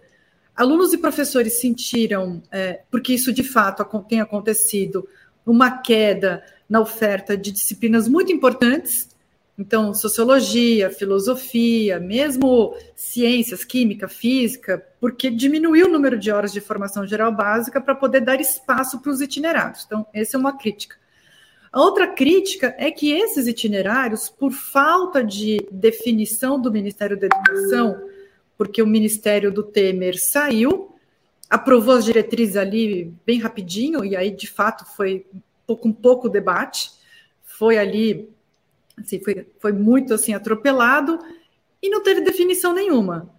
Alunos 0.58 0.92
e 0.92 0.98
professores 0.98 1.60
sentiram, 1.60 2.42
é, 2.50 2.80
porque 2.90 3.14
isso 3.14 3.32
de 3.32 3.44
fato 3.44 3.84
tem 4.08 4.20
acontecido, 4.20 5.08
uma 5.46 5.70
queda 5.70 6.42
na 6.68 6.80
oferta 6.80 7.36
de 7.36 7.52
disciplinas 7.52 8.08
muito 8.08 8.32
importantes, 8.32 9.08
então, 9.56 9.94
sociologia, 9.94 10.90
filosofia, 10.90 12.00
mesmo 12.00 12.76
ciências, 12.96 13.64
química, 13.64 14.08
física, 14.08 14.84
porque 15.00 15.30
diminuiu 15.30 15.86
o 15.86 15.90
número 15.90 16.18
de 16.18 16.30
horas 16.30 16.52
de 16.52 16.60
formação 16.60 17.06
geral 17.06 17.32
básica 17.32 17.80
para 17.80 17.94
poder 17.94 18.20
dar 18.20 18.40
espaço 18.40 19.00
para 19.00 19.12
os 19.12 19.20
itinerários. 19.20 19.84
Então, 19.86 20.06
essa 20.12 20.36
é 20.36 20.40
uma 20.40 20.56
crítica. 20.58 20.96
A 21.72 21.80
outra 21.80 22.08
crítica 22.08 22.74
é 22.78 22.90
que 22.90 23.12
esses 23.12 23.46
itinerários, 23.46 24.28
por 24.28 24.52
falta 24.52 25.22
de 25.22 25.64
definição 25.70 26.60
do 26.60 26.72
Ministério 26.72 27.16
da 27.16 27.26
Educação, 27.26 28.07
porque 28.58 28.82
o 28.82 28.86
Ministério 28.86 29.50
do 29.50 29.62
Temer 29.62 30.18
saiu, 30.20 30.94
aprovou 31.48 31.94
as 31.94 32.04
diretrizes 32.04 32.56
ali 32.56 33.14
bem 33.24 33.38
rapidinho, 33.38 34.04
e 34.04 34.14
aí, 34.14 34.30
de 34.30 34.46
fato, 34.46 34.84
foi 34.84 35.24
com 35.66 35.92
pouco 35.92 36.28
debate, 36.28 36.90
foi 37.42 37.78
ali 37.78 38.28
Assim, 39.00 39.20
foi, 39.20 39.46
foi 39.58 39.72
muito 39.72 40.14
assim 40.14 40.34
atropelado 40.34 41.18
e 41.82 41.88
não 41.88 42.02
teve 42.02 42.20
definição 42.20 42.72
nenhuma. 42.72 43.30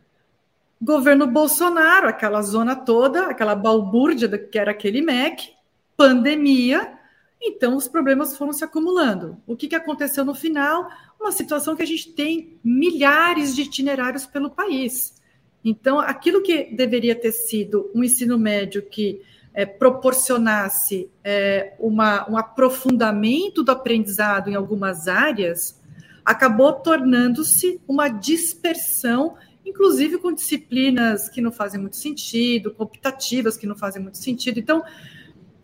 Governo 0.81 1.27
Bolsonaro, 1.27 2.07
aquela 2.07 2.41
zona 2.41 2.75
toda, 2.75 3.27
aquela 3.27 3.55
balbúrdia 3.55 4.29
que 4.37 4.57
era 4.57 4.71
aquele 4.71 5.01
MEC, 5.01 5.51
pandemia, 5.97 6.97
então 7.41 7.75
os 7.75 7.87
problemas 7.87 8.37
foram 8.37 8.53
se 8.53 8.63
acumulando. 8.63 9.37
O 9.45 9.55
que, 9.55 9.67
que 9.67 9.75
aconteceu 9.75 10.23
no 10.23 10.33
final? 10.33 10.89
Uma 11.19 11.31
situação 11.31 11.75
que 11.75 11.83
a 11.83 11.87
gente 11.87 12.13
tem 12.13 12.57
milhares 12.63 13.55
de 13.55 13.63
itinerários 13.63 14.25
pelo 14.25 14.49
país. 14.49 15.19
Então, 15.63 15.99
aquilo 15.99 16.41
que 16.41 16.73
deveria 16.73 17.15
ter 17.15 17.31
sido 17.31 17.91
um 17.93 18.03
ensino 18.03 18.37
médio 18.37 18.81
que 18.81 19.21
é, 19.53 19.65
proporcionasse 19.65 21.09
é, 21.23 21.73
uma, 21.79 22.29
um 22.29 22.37
aprofundamento 22.37 23.63
do 23.63 23.71
aprendizado 23.71 24.49
em 24.49 24.55
algumas 24.55 25.07
áreas, 25.07 25.79
acabou 26.23 26.73
tornando-se 26.73 27.81
uma 27.87 28.07
dispersão, 28.07 29.35
inclusive 29.65 30.17
com 30.17 30.31
disciplinas 30.31 31.27
que 31.27 31.41
não 31.41 31.51
fazem 31.51 31.81
muito 31.81 31.97
sentido, 31.97 32.71
computativas 32.71 33.57
que 33.57 33.67
não 33.67 33.75
fazem 33.75 34.01
muito 34.01 34.17
sentido. 34.17 34.59
Então, 34.59 34.81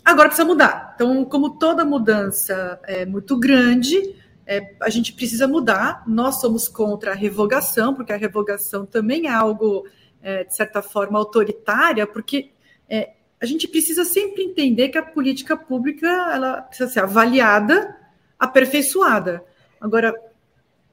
agora 0.03 0.27
precisa 0.27 0.47
mudar. 0.47 0.93
Então, 0.95 1.23
como 1.23 1.51
toda 1.51 1.85
mudança 1.85 2.79
é 2.83 3.05
muito 3.05 3.37
grande, 3.37 4.15
é, 4.45 4.75
a 4.81 4.89
gente 4.89 5.13
precisa 5.13 5.47
mudar. 5.47 6.03
Nós 6.07 6.39
somos 6.39 6.67
contra 6.67 7.11
a 7.11 7.15
revogação, 7.15 7.93
porque 7.95 8.13
a 8.13 8.17
revogação 8.17 8.85
também 8.85 9.27
é 9.27 9.31
algo, 9.31 9.87
é, 10.21 10.43
de 10.43 10.55
certa 10.55 10.81
forma, 10.81 11.17
autoritária, 11.17 12.05
porque 12.05 12.51
é, 12.89 13.13
a 13.41 13.45
gente 13.45 13.67
precisa 13.67 14.05
sempre 14.05 14.43
entender 14.43 14.89
que 14.89 14.97
a 14.97 15.03
política 15.03 15.57
pública 15.57 16.07
ela 16.07 16.61
precisa 16.61 16.89
ser 16.89 16.99
avaliada, 17.01 17.97
aperfeiçoada. 18.39 19.43
Agora, 19.79 20.13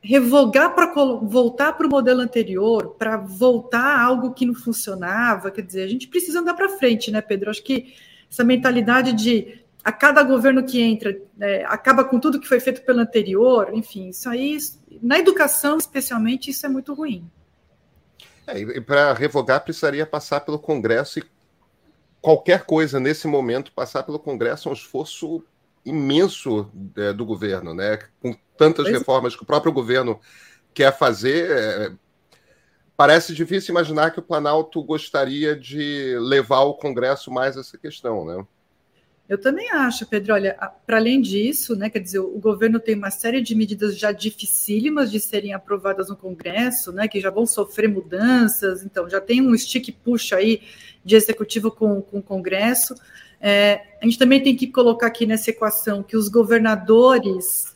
revogar 0.02 0.74
para 0.74 0.92
voltar 1.22 1.74
para 1.74 1.86
o 1.86 1.90
modelo 1.90 2.20
anterior, 2.20 2.96
para 2.98 3.16
voltar 3.16 3.96
a 3.96 4.02
algo 4.02 4.34
que 4.34 4.44
não 4.44 4.54
funcionava, 4.54 5.50
quer 5.50 5.62
dizer, 5.62 5.84
a 5.84 5.88
gente 5.88 6.08
precisa 6.08 6.40
andar 6.40 6.54
para 6.54 6.68
frente, 6.70 7.10
né, 7.10 7.20
Pedro? 7.20 7.50
Acho 7.50 7.62
que 7.62 7.94
essa 8.28 8.42
mentalidade 8.42 9.12
de 9.12 9.61
a 9.84 9.90
cada 9.90 10.22
governo 10.22 10.64
que 10.64 10.80
entra 10.80 11.16
é, 11.40 11.64
acaba 11.64 12.04
com 12.04 12.20
tudo 12.20 12.40
que 12.40 12.48
foi 12.48 12.60
feito 12.60 12.82
pelo 12.82 13.00
anterior, 13.00 13.70
enfim, 13.72 14.08
isso 14.08 14.28
aí, 14.28 14.56
na 15.02 15.18
educação 15.18 15.76
especialmente, 15.76 16.50
isso 16.50 16.64
é 16.64 16.68
muito 16.68 16.94
ruim. 16.94 17.28
É, 18.46 18.58
e 18.58 18.80
para 18.80 19.12
revogar 19.12 19.62
precisaria 19.62 20.06
passar 20.06 20.40
pelo 20.40 20.58
Congresso 20.58 21.18
e 21.18 21.24
qualquer 22.20 22.64
coisa 22.64 23.00
nesse 23.00 23.26
momento 23.26 23.72
passar 23.72 24.02
pelo 24.02 24.18
Congresso 24.18 24.68
é 24.68 24.70
um 24.70 24.74
esforço 24.74 25.44
imenso 25.84 26.70
é, 26.96 27.12
do 27.12 27.24
governo, 27.24 27.74
né? 27.74 27.98
Com 28.20 28.36
tantas 28.56 28.84
pois 28.84 28.94
é. 28.94 28.98
reformas 28.98 29.34
que 29.34 29.42
o 29.42 29.46
próprio 29.46 29.72
governo 29.72 30.20
quer 30.72 30.96
fazer, 30.96 31.50
é, 31.50 31.92
parece 32.96 33.34
difícil 33.34 33.72
imaginar 33.72 34.12
que 34.12 34.20
o 34.20 34.22
Planalto 34.22 34.82
gostaria 34.82 35.56
de 35.56 36.16
levar 36.20 36.60
o 36.60 36.74
Congresso 36.74 37.30
mais 37.30 37.56
essa 37.56 37.76
questão, 37.76 38.24
né? 38.24 38.46
Eu 39.28 39.38
também 39.38 39.70
acho, 39.70 40.06
Pedro. 40.06 40.34
Olha, 40.34 40.54
para 40.86 40.98
além 40.98 41.20
disso, 41.20 41.74
né, 41.76 41.88
quer 41.88 42.00
dizer, 42.00 42.18
o 42.18 42.38
governo 42.38 42.78
tem 42.78 42.94
uma 42.94 43.10
série 43.10 43.40
de 43.40 43.54
medidas 43.54 43.96
já 43.96 44.12
dificílimas 44.12 45.10
de 45.10 45.20
serem 45.20 45.54
aprovadas 45.54 46.08
no 46.08 46.16
Congresso, 46.16 46.92
né, 46.92 47.08
que 47.08 47.20
já 47.20 47.30
vão 47.30 47.46
sofrer 47.46 47.88
mudanças. 47.88 48.84
Então, 48.84 49.08
já 49.08 49.20
tem 49.20 49.40
um 49.40 49.56
stick 49.56 49.90
push 50.04 50.32
aí 50.32 50.60
de 51.04 51.16
executivo 51.16 51.70
com, 51.70 52.02
com 52.02 52.18
o 52.18 52.22
Congresso. 52.22 52.94
É, 53.40 53.96
a 54.00 54.04
gente 54.04 54.18
também 54.18 54.42
tem 54.42 54.54
que 54.54 54.68
colocar 54.68 55.08
aqui 55.08 55.26
nessa 55.26 55.50
equação 55.50 56.02
que 56.02 56.16
os 56.16 56.28
governadores, 56.28 57.74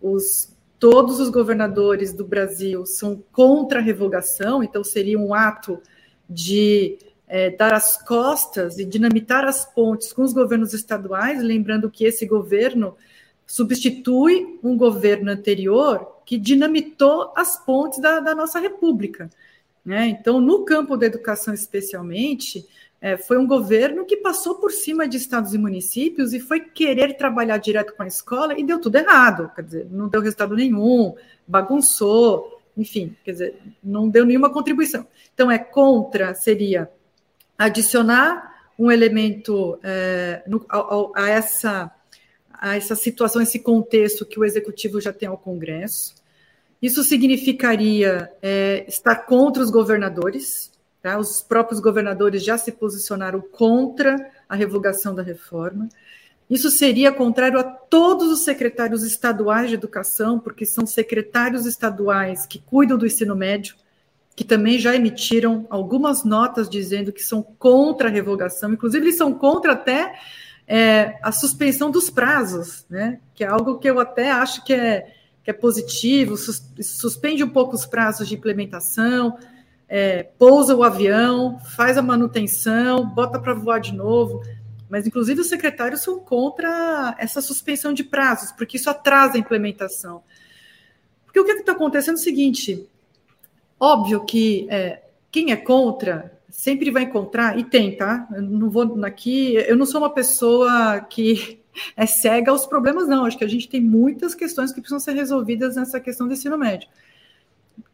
os, 0.00 0.54
todos 0.78 1.20
os 1.20 1.30
governadores 1.30 2.12
do 2.12 2.24
Brasil 2.24 2.84
são 2.84 3.22
contra 3.32 3.78
a 3.78 3.82
revogação, 3.82 4.62
então 4.62 4.84
seria 4.84 5.18
um 5.18 5.32
ato 5.32 5.80
de 6.28 6.98
é, 7.28 7.50
dar 7.50 7.74
as 7.74 8.00
costas 8.02 8.78
e 8.78 8.84
dinamitar 8.84 9.44
as 9.44 9.64
pontes 9.64 10.12
com 10.12 10.22
os 10.22 10.32
governos 10.32 10.72
estaduais, 10.72 11.42
lembrando 11.42 11.90
que 11.90 12.04
esse 12.04 12.26
governo 12.26 12.96
substitui 13.46 14.58
um 14.62 14.76
governo 14.76 15.30
anterior 15.30 16.20
que 16.24 16.36
dinamitou 16.36 17.32
as 17.36 17.64
pontes 17.64 18.00
da, 18.00 18.20
da 18.20 18.34
nossa 18.34 18.58
República. 18.58 19.30
Né? 19.84 20.08
Então, 20.08 20.40
no 20.40 20.64
campo 20.64 20.96
da 20.96 21.06
educação, 21.06 21.54
especialmente, 21.54 22.66
é, 23.00 23.16
foi 23.16 23.38
um 23.38 23.46
governo 23.46 24.04
que 24.04 24.16
passou 24.16 24.56
por 24.56 24.72
cima 24.72 25.06
de 25.06 25.16
estados 25.16 25.54
e 25.54 25.58
municípios 25.58 26.32
e 26.32 26.40
foi 26.40 26.60
querer 26.60 27.16
trabalhar 27.16 27.58
direto 27.58 27.94
com 27.94 28.02
a 28.02 28.08
escola 28.08 28.58
e 28.58 28.64
deu 28.64 28.80
tudo 28.80 28.96
errado, 28.96 29.50
quer 29.54 29.62
dizer, 29.62 29.86
não 29.90 30.08
deu 30.08 30.20
resultado 30.20 30.56
nenhum, 30.56 31.14
bagunçou, 31.46 32.60
enfim, 32.76 33.14
quer 33.24 33.32
dizer, 33.32 33.58
não 33.82 34.08
deu 34.08 34.24
nenhuma 34.24 34.52
contribuição. 34.52 35.06
Então, 35.32 35.50
é 35.50 35.58
contra, 35.58 36.34
seria 36.34 36.90
adicionar 37.58 38.54
um 38.78 38.90
elemento 38.90 39.78
é, 39.82 40.42
no, 40.46 40.64
a, 40.68 41.22
a, 41.22 41.30
essa, 41.30 41.90
a 42.52 42.76
essa 42.76 42.94
situação, 42.94 43.40
esse 43.40 43.58
contexto 43.58 44.26
que 44.26 44.38
o 44.38 44.44
executivo 44.44 45.00
já 45.00 45.12
tem 45.12 45.28
ao 45.28 45.38
Congresso, 45.38 46.14
isso 46.80 47.02
significaria 47.02 48.30
é, 48.42 48.84
estar 48.86 49.16
contra 49.16 49.62
os 49.62 49.70
governadores, 49.70 50.70
tá? 51.02 51.18
os 51.18 51.42
próprios 51.42 51.80
governadores 51.80 52.44
já 52.44 52.58
se 52.58 52.70
posicionaram 52.72 53.40
contra 53.40 54.30
a 54.48 54.54
revogação 54.54 55.14
da 55.14 55.22
reforma. 55.22 55.88
Isso 56.48 56.70
seria 56.70 57.10
contrário 57.10 57.58
a 57.58 57.64
todos 57.64 58.30
os 58.30 58.44
secretários 58.44 59.02
estaduais 59.02 59.68
de 59.68 59.74
educação, 59.74 60.38
porque 60.38 60.64
são 60.64 60.86
secretários 60.86 61.66
estaduais 61.66 62.46
que 62.46 62.60
cuidam 62.60 62.96
do 62.96 63.06
ensino 63.06 63.34
médio, 63.34 63.74
que 64.36 64.44
também 64.44 64.78
já 64.78 64.94
emitiram 64.94 65.66
algumas 65.70 66.22
notas 66.22 66.68
dizendo 66.68 67.10
que 67.10 67.22
são 67.22 67.42
contra 67.42 68.08
a 68.08 68.12
revogação, 68.12 68.72
inclusive 68.72 69.06
eles 69.06 69.16
são 69.16 69.32
contra 69.32 69.72
até 69.72 70.14
é, 70.68 71.18
a 71.22 71.32
suspensão 71.32 71.90
dos 71.90 72.10
prazos, 72.10 72.84
né? 72.88 73.18
que 73.34 73.42
é 73.42 73.46
algo 73.46 73.78
que 73.78 73.88
eu 73.88 73.98
até 73.98 74.30
acho 74.30 74.62
que 74.62 74.74
é 74.74 75.12
que 75.42 75.50
é 75.50 75.54
positivo, 75.54 76.36
suspende 76.36 77.44
um 77.44 77.48
pouco 77.48 77.76
os 77.76 77.86
prazos 77.86 78.26
de 78.26 78.34
implementação, 78.34 79.38
é, 79.88 80.24
pousa 80.24 80.74
o 80.74 80.82
avião, 80.82 81.60
faz 81.76 81.96
a 81.96 82.02
manutenção, 82.02 83.06
bota 83.06 83.38
para 83.38 83.54
voar 83.54 83.78
de 83.78 83.94
novo. 83.94 84.42
Mas, 84.90 85.06
inclusive, 85.06 85.40
os 85.40 85.48
secretários 85.48 86.00
são 86.02 86.18
contra 86.18 87.14
essa 87.16 87.40
suspensão 87.40 87.92
de 87.92 88.02
prazos, 88.02 88.50
porque 88.50 88.76
isso 88.76 88.90
atrasa 88.90 89.36
a 89.36 89.38
implementação. 89.38 90.24
Porque 91.24 91.38
o 91.38 91.44
que 91.44 91.52
está 91.52 91.70
acontecendo 91.70 92.16
é 92.16 92.18
o 92.18 92.24
seguinte: 92.24 92.88
óbvio 93.78 94.24
que 94.24 94.66
é, 94.70 95.02
quem 95.30 95.52
é 95.52 95.56
contra 95.56 96.36
sempre 96.56 96.90
vai 96.90 97.02
encontrar, 97.02 97.58
e 97.58 97.64
tem, 97.64 97.94
tá? 97.94 98.26
Eu 98.34 98.42
não 98.42 98.70
vou 98.70 99.04
aqui, 99.04 99.54
eu 99.54 99.76
não 99.76 99.84
sou 99.84 100.00
uma 100.00 100.10
pessoa 100.10 101.00
que 101.00 101.60
é 101.94 102.06
cega 102.06 102.50
aos 102.50 102.66
problemas, 102.66 103.06
não. 103.06 103.26
Acho 103.26 103.36
que 103.36 103.44
a 103.44 103.48
gente 103.48 103.68
tem 103.68 103.80
muitas 103.80 104.34
questões 104.34 104.72
que 104.72 104.80
precisam 104.80 104.98
ser 104.98 105.12
resolvidas 105.12 105.76
nessa 105.76 106.00
questão 106.00 106.26
do 106.26 106.32
ensino 106.32 106.56
médio. 106.56 106.88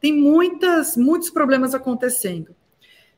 Tem 0.00 0.16
muitas, 0.16 0.96
muitos 0.96 1.28
problemas 1.28 1.74
acontecendo. 1.74 2.54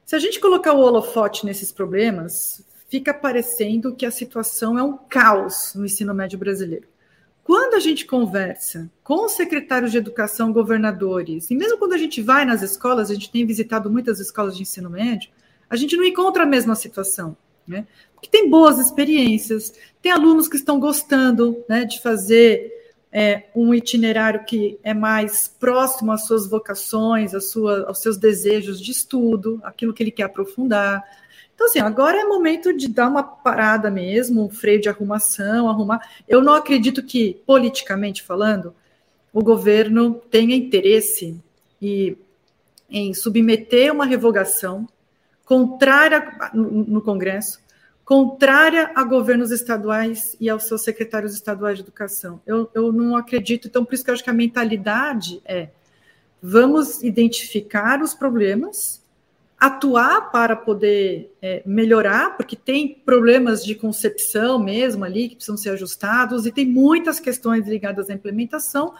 Se 0.07 0.17
a 0.17 0.19
gente 0.19 0.41
colocar 0.41 0.73
o 0.73 0.81
holofote 0.81 1.45
nesses 1.45 1.71
problemas, 1.71 2.65
fica 2.89 3.13
parecendo 3.13 3.95
que 3.95 4.07
a 4.07 4.11
situação 4.11 4.79
é 4.79 4.83
um 4.83 4.97
caos 4.97 5.75
no 5.75 5.85
ensino 5.85 6.15
médio 6.15 6.39
brasileiro. 6.39 6.89
Quando 7.45 7.75
a 7.75 7.81
gente 7.81 8.07
conversa 8.07 8.91
com 9.03 9.29
secretários 9.29 9.93
de 9.93 9.99
educação, 9.99 10.53
governadores, 10.53 11.51
e 11.51 11.55
mesmo 11.55 11.79
quando 11.79 11.93
a 11.93 11.99
gente 11.99 12.21
vai 12.23 12.45
nas 12.45 12.63
escolas, 12.63 13.11
a 13.11 13.15
gente 13.15 13.31
tem 13.31 13.47
visitado 13.47 13.91
muitas 13.91 14.19
escolas 14.19 14.57
de 14.57 14.63
ensino 14.63 14.91
médio, 14.91 15.31
a 15.69 15.77
gente 15.77 15.97
não 15.97 16.05
encontra 16.05 16.43
a 16.43 16.47
mesma 16.47 16.75
situação. 16.75 17.37
Né? 17.67 17.87
que 18.25 18.31
tem 18.31 18.49
boas 18.49 18.79
experiências, 18.79 19.75
tem 20.01 20.11
alunos 20.11 20.49
que 20.49 20.57
estão 20.57 20.81
gostando 20.81 21.63
né, 21.69 21.85
de 21.85 22.01
fazer 22.01 22.73
é, 23.13 23.45
um 23.55 23.75
itinerário 23.75 24.45
que 24.45 24.79
é 24.83 24.95
mais 24.95 25.47
próximo 25.47 26.11
às 26.11 26.27
suas 26.27 26.49
vocações, 26.49 27.35
às 27.35 27.51
sua, 27.51 27.87
aos 27.87 27.99
seus 27.99 28.17
desejos 28.17 28.81
de 28.81 28.91
estudo, 28.91 29.61
aquilo 29.63 29.93
que 29.93 30.03
ele 30.03 30.11
quer 30.11 30.23
aprofundar. 30.23 31.05
Então, 31.55 31.67
assim, 31.69 31.79
agora 31.79 32.19
é 32.19 32.25
momento 32.25 32.77
de 32.77 32.89
dar 32.89 33.09
uma 33.09 33.23
parada 33.23 33.91
mesmo, 33.91 34.45
um 34.45 34.51
freio 34.51 34.81
de 34.81 34.89
arrumação, 34.89 35.69
arrumar. 35.69 36.01
Eu 36.29 36.43
não 36.43 36.55
acredito 36.55 37.03
que, 37.03 37.41
politicamente 37.47 38.23
falando, 38.23 38.75
o 39.33 39.43
governo 39.43 40.15
tenha 40.31 40.57
interesse 40.57 41.41
e, 41.81 42.17
em 42.91 43.15
submeter 43.15 43.93
uma 43.93 44.05
revogação 44.05 44.89
contrária 45.45 46.51
no, 46.53 47.01
Congresso, 47.03 47.61
contrária 48.05 48.91
a 48.95 49.05
governos 49.05 49.51
estaduais 49.51 50.37
e 50.41 50.49
aos 50.49 50.65
seus 50.65 50.83
secretários 50.83 51.35
estaduais 51.35 51.79
de 51.79 51.83
educação. 51.85 52.41
Eu, 52.47 52.71
eu 52.75 52.93
não 52.93 53.17
acredito, 53.17 53.69
então, 53.69 53.85
por 53.85 53.95
isso 53.95 54.05
que 54.05 54.11
eu 54.11 54.15
acho 54.15 54.25
que 54.25 54.31
a 54.31 54.35
mentalidade 54.35 55.41
é 55.45 55.69
vamos 56.43 57.03
identificar 57.03 58.03
os 58.03 58.15
problemas 58.15 59.04
atuar 59.67 60.31
para 60.31 60.55
poder 60.55 61.35
é, 61.41 61.63
melhorar, 61.65 62.37
porque 62.37 62.55
tem 62.55 63.01
problemas 63.05 63.65
de 63.65 63.75
concepção 63.75 64.59
mesmo 64.59 65.05
ali 65.05 65.29
que 65.29 65.37
precisam 65.37 65.57
ser 65.57 65.71
ajustados, 65.71 66.45
e 66.45 66.53
tem 66.53 66.67
muitas 66.67 67.19
questões 67.19 67.67
ligadas 67.67 68.11
à 68.11 68.13
implementação, 68.13 68.95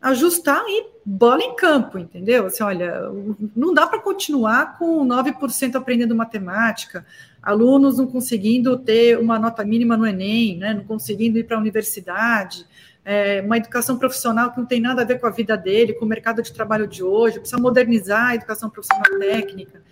ajustar 0.00 0.62
e 0.68 0.86
bola 1.04 1.42
em 1.42 1.56
campo, 1.56 1.98
entendeu? 1.98 2.46
Assim, 2.46 2.62
olha, 2.62 3.10
não 3.56 3.74
dá 3.74 3.86
para 3.86 3.98
continuar 3.98 4.78
com 4.78 5.04
9% 5.04 5.74
aprendendo 5.74 6.14
matemática, 6.14 7.04
alunos 7.42 7.98
não 7.98 8.06
conseguindo 8.06 8.76
ter 8.78 9.18
uma 9.18 9.38
nota 9.40 9.64
mínima 9.64 9.96
no 9.96 10.06
Enem, 10.06 10.58
né, 10.58 10.74
não 10.74 10.84
conseguindo 10.84 11.38
ir 11.38 11.44
para 11.44 11.56
a 11.56 11.60
universidade, 11.60 12.64
é, 13.04 13.40
uma 13.40 13.56
educação 13.56 13.98
profissional 13.98 14.52
que 14.52 14.58
não 14.58 14.66
tem 14.66 14.80
nada 14.80 15.02
a 15.02 15.04
ver 15.04 15.18
com 15.18 15.26
a 15.26 15.30
vida 15.30 15.56
dele, 15.56 15.94
com 15.94 16.04
o 16.04 16.08
mercado 16.08 16.42
de 16.42 16.52
trabalho 16.52 16.86
de 16.86 17.02
hoje, 17.02 17.40
precisa 17.40 17.60
modernizar 17.60 18.28
a 18.28 18.34
educação 18.36 18.70
profissional 18.70 19.18
técnica 19.18 19.85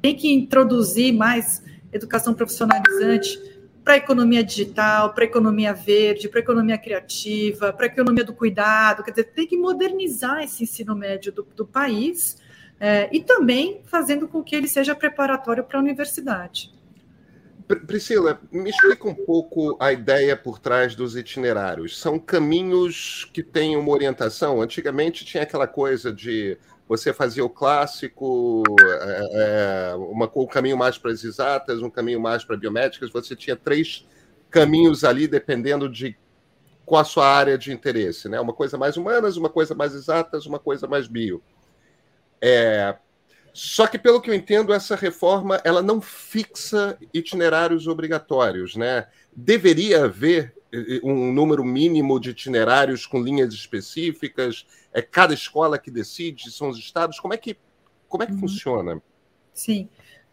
tem 0.00 0.14
que 0.14 0.32
introduzir 0.32 1.12
mais 1.12 1.62
educação 1.92 2.34
profissionalizante 2.34 3.38
para 3.82 3.94
a 3.94 3.96
economia 3.96 4.44
digital, 4.44 5.14
para 5.14 5.24
a 5.24 5.26
economia 5.26 5.72
verde, 5.72 6.28
para 6.28 6.40
a 6.40 6.42
economia 6.42 6.76
criativa, 6.76 7.72
para 7.72 7.86
a 7.86 7.88
economia 7.88 8.22
do 8.22 8.34
cuidado, 8.34 9.02
quer 9.02 9.12
dizer, 9.12 9.24
tem 9.24 9.46
que 9.46 9.56
modernizar 9.56 10.42
esse 10.42 10.64
ensino 10.64 10.94
médio 10.94 11.32
do, 11.32 11.42
do 11.56 11.66
país 11.66 12.36
é, 12.78 13.08
e 13.10 13.22
também 13.22 13.80
fazendo 13.86 14.28
com 14.28 14.42
que 14.42 14.54
ele 14.54 14.68
seja 14.68 14.94
preparatório 14.94 15.64
para 15.64 15.78
a 15.78 15.82
universidade. 15.82 16.70
Priscila, 17.86 18.40
me 18.50 18.70
explica 18.70 19.08
um 19.08 19.14
pouco 19.14 19.76
a 19.78 19.92
ideia 19.92 20.36
por 20.36 20.58
trás 20.58 20.94
dos 20.94 21.16
itinerários. 21.16 21.98
São 21.98 22.18
caminhos 22.18 23.28
que 23.32 23.42
têm 23.42 23.76
uma 23.76 23.90
orientação? 23.90 24.62
Antigamente 24.62 25.24
tinha 25.24 25.42
aquela 25.42 25.66
coisa 25.66 26.12
de 26.12 26.56
você 26.88 27.12
fazia 27.12 27.44
o 27.44 27.50
clássico, 27.50 28.62
é, 28.80 29.90
é, 29.92 29.94
uma, 29.94 30.30
um 30.34 30.46
caminho 30.46 30.76
mais 30.76 30.96
para 30.96 31.10
as 31.10 31.22
exatas, 31.22 31.82
um 31.82 31.90
caminho 31.90 32.18
mais 32.18 32.44
para 32.44 32.56
biomédicas, 32.56 33.10
você 33.10 33.36
tinha 33.36 33.54
três 33.54 34.06
caminhos 34.50 35.04
ali, 35.04 35.28
dependendo 35.28 35.88
de 35.88 36.16
qual 36.86 37.02
a 37.02 37.04
sua 37.04 37.26
área 37.26 37.58
de 37.58 37.70
interesse, 37.70 38.28
né? 38.30 38.40
Uma 38.40 38.54
coisa 38.54 38.78
mais 38.78 38.96
humanas, 38.96 39.36
uma 39.36 39.50
coisa 39.50 39.74
mais 39.74 39.94
exatas, 39.94 40.46
uma 40.46 40.58
coisa 40.58 40.86
mais 40.86 41.06
bio. 41.06 41.42
É, 42.40 42.96
só 43.52 43.86
que, 43.86 43.98
pelo 43.98 44.22
que 44.22 44.30
eu 44.30 44.34
entendo, 44.34 44.72
essa 44.72 44.96
reforma 44.96 45.60
ela 45.64 45.82
não 45.82 46.00
fixa 46.00 46.96
itinerários 47.12 47.86
obrigatórios, 47.86 48.76
né? 48.76 49.06
Deveria 49.36 50.04
haver 50.04 50.54
um 51.02 51.32
número 51.32 51.64
mínimo 51.64 52.20
de 52.20 52.30
itinerários 52.30 53.04
com 53.04 53.22
linhas 53.22 53.52
específicas? 53.52 54.66
É 54.92 55.02
cada 55.02 55.34
escola 55.34 55.78
que 55.78 55.90
decide? 55.90 56.50
São 56.50 56.68
os 56.68 56.78
estados? 56.78 57.20
Como 57.20 57.34
é 57.34 57.36
que, 57.36 57.56
como 58.08 58.22
é 58.22 58.26
que 58.26 58.32
uhum. 58.32 58.40
funciona? 58.40 59.02
Sim. 59.52 59.88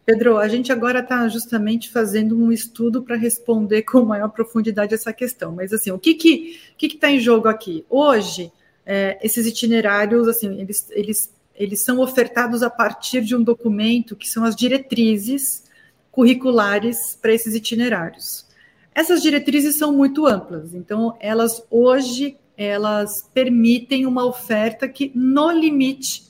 Pedro, 0.05 0.37
a 0.37 0.47
gente 0.47 0.71
agora 0.71 0.99
está 0.99 1.27
justamente 1.27 1.89
fazendo 1.89 2.37
um 2.37 2.51
estudo 2.51 3.01
para 3.01 3.15
responder 3.15 3.81
com 3.81 4.05
maior 4.05 4.29
profundidade 4.29 4.93
essa 4.93 5.11
questão. 5.11 5.51
Mas 5.51 5.73
assim, 5.73 5.91
o 5.91 5.97
que 5.97 6.13
que 6.13 6.59
que 6.77 6.85
está 6.85 7.09
em 7.09 7.19
jogo 7.19 7.47
aqui? 7.47 7.83
Hoje, 7.89 8.51
é, 8.85 9.17
esses 9.23 9.47
itinerários, 9.47 10.27
assim, 10.27 10.61
eles, 10.61 10.87
eles, 10.91 11.33
eles 11.55 11.81
são 11.81 11.99
ofertados 11.99 12.61
a 12.61 12.69
partir 12.69 13.21
de 13.21 13.35
um 13.35 13.41
documento 13.41 14.15
que 14.15 14.29
são 14.29 14.43
as 14.43 14.55
diretrizes 14.55 15.63
curriculares 16.11 17.17
para 17.19 17.33
esses 17.33 17.55
itinerários. 17.55 18.45
Essas 18.93 19.21
diretrizes 19.21 19.75
são 19.75 19.91
muito 19.91 20.25
amplas, 20.27 20.73
então 20.73 21.17
elas 21.19 21.65
hoje 21.69 22.37
elas 22.57 23.29
permitem 23.33 24.05
uma 24.05 24.25
oferta 24.25 24.87
que 24.87 25.11
no 25.13 25.51
limite 25.51 26.23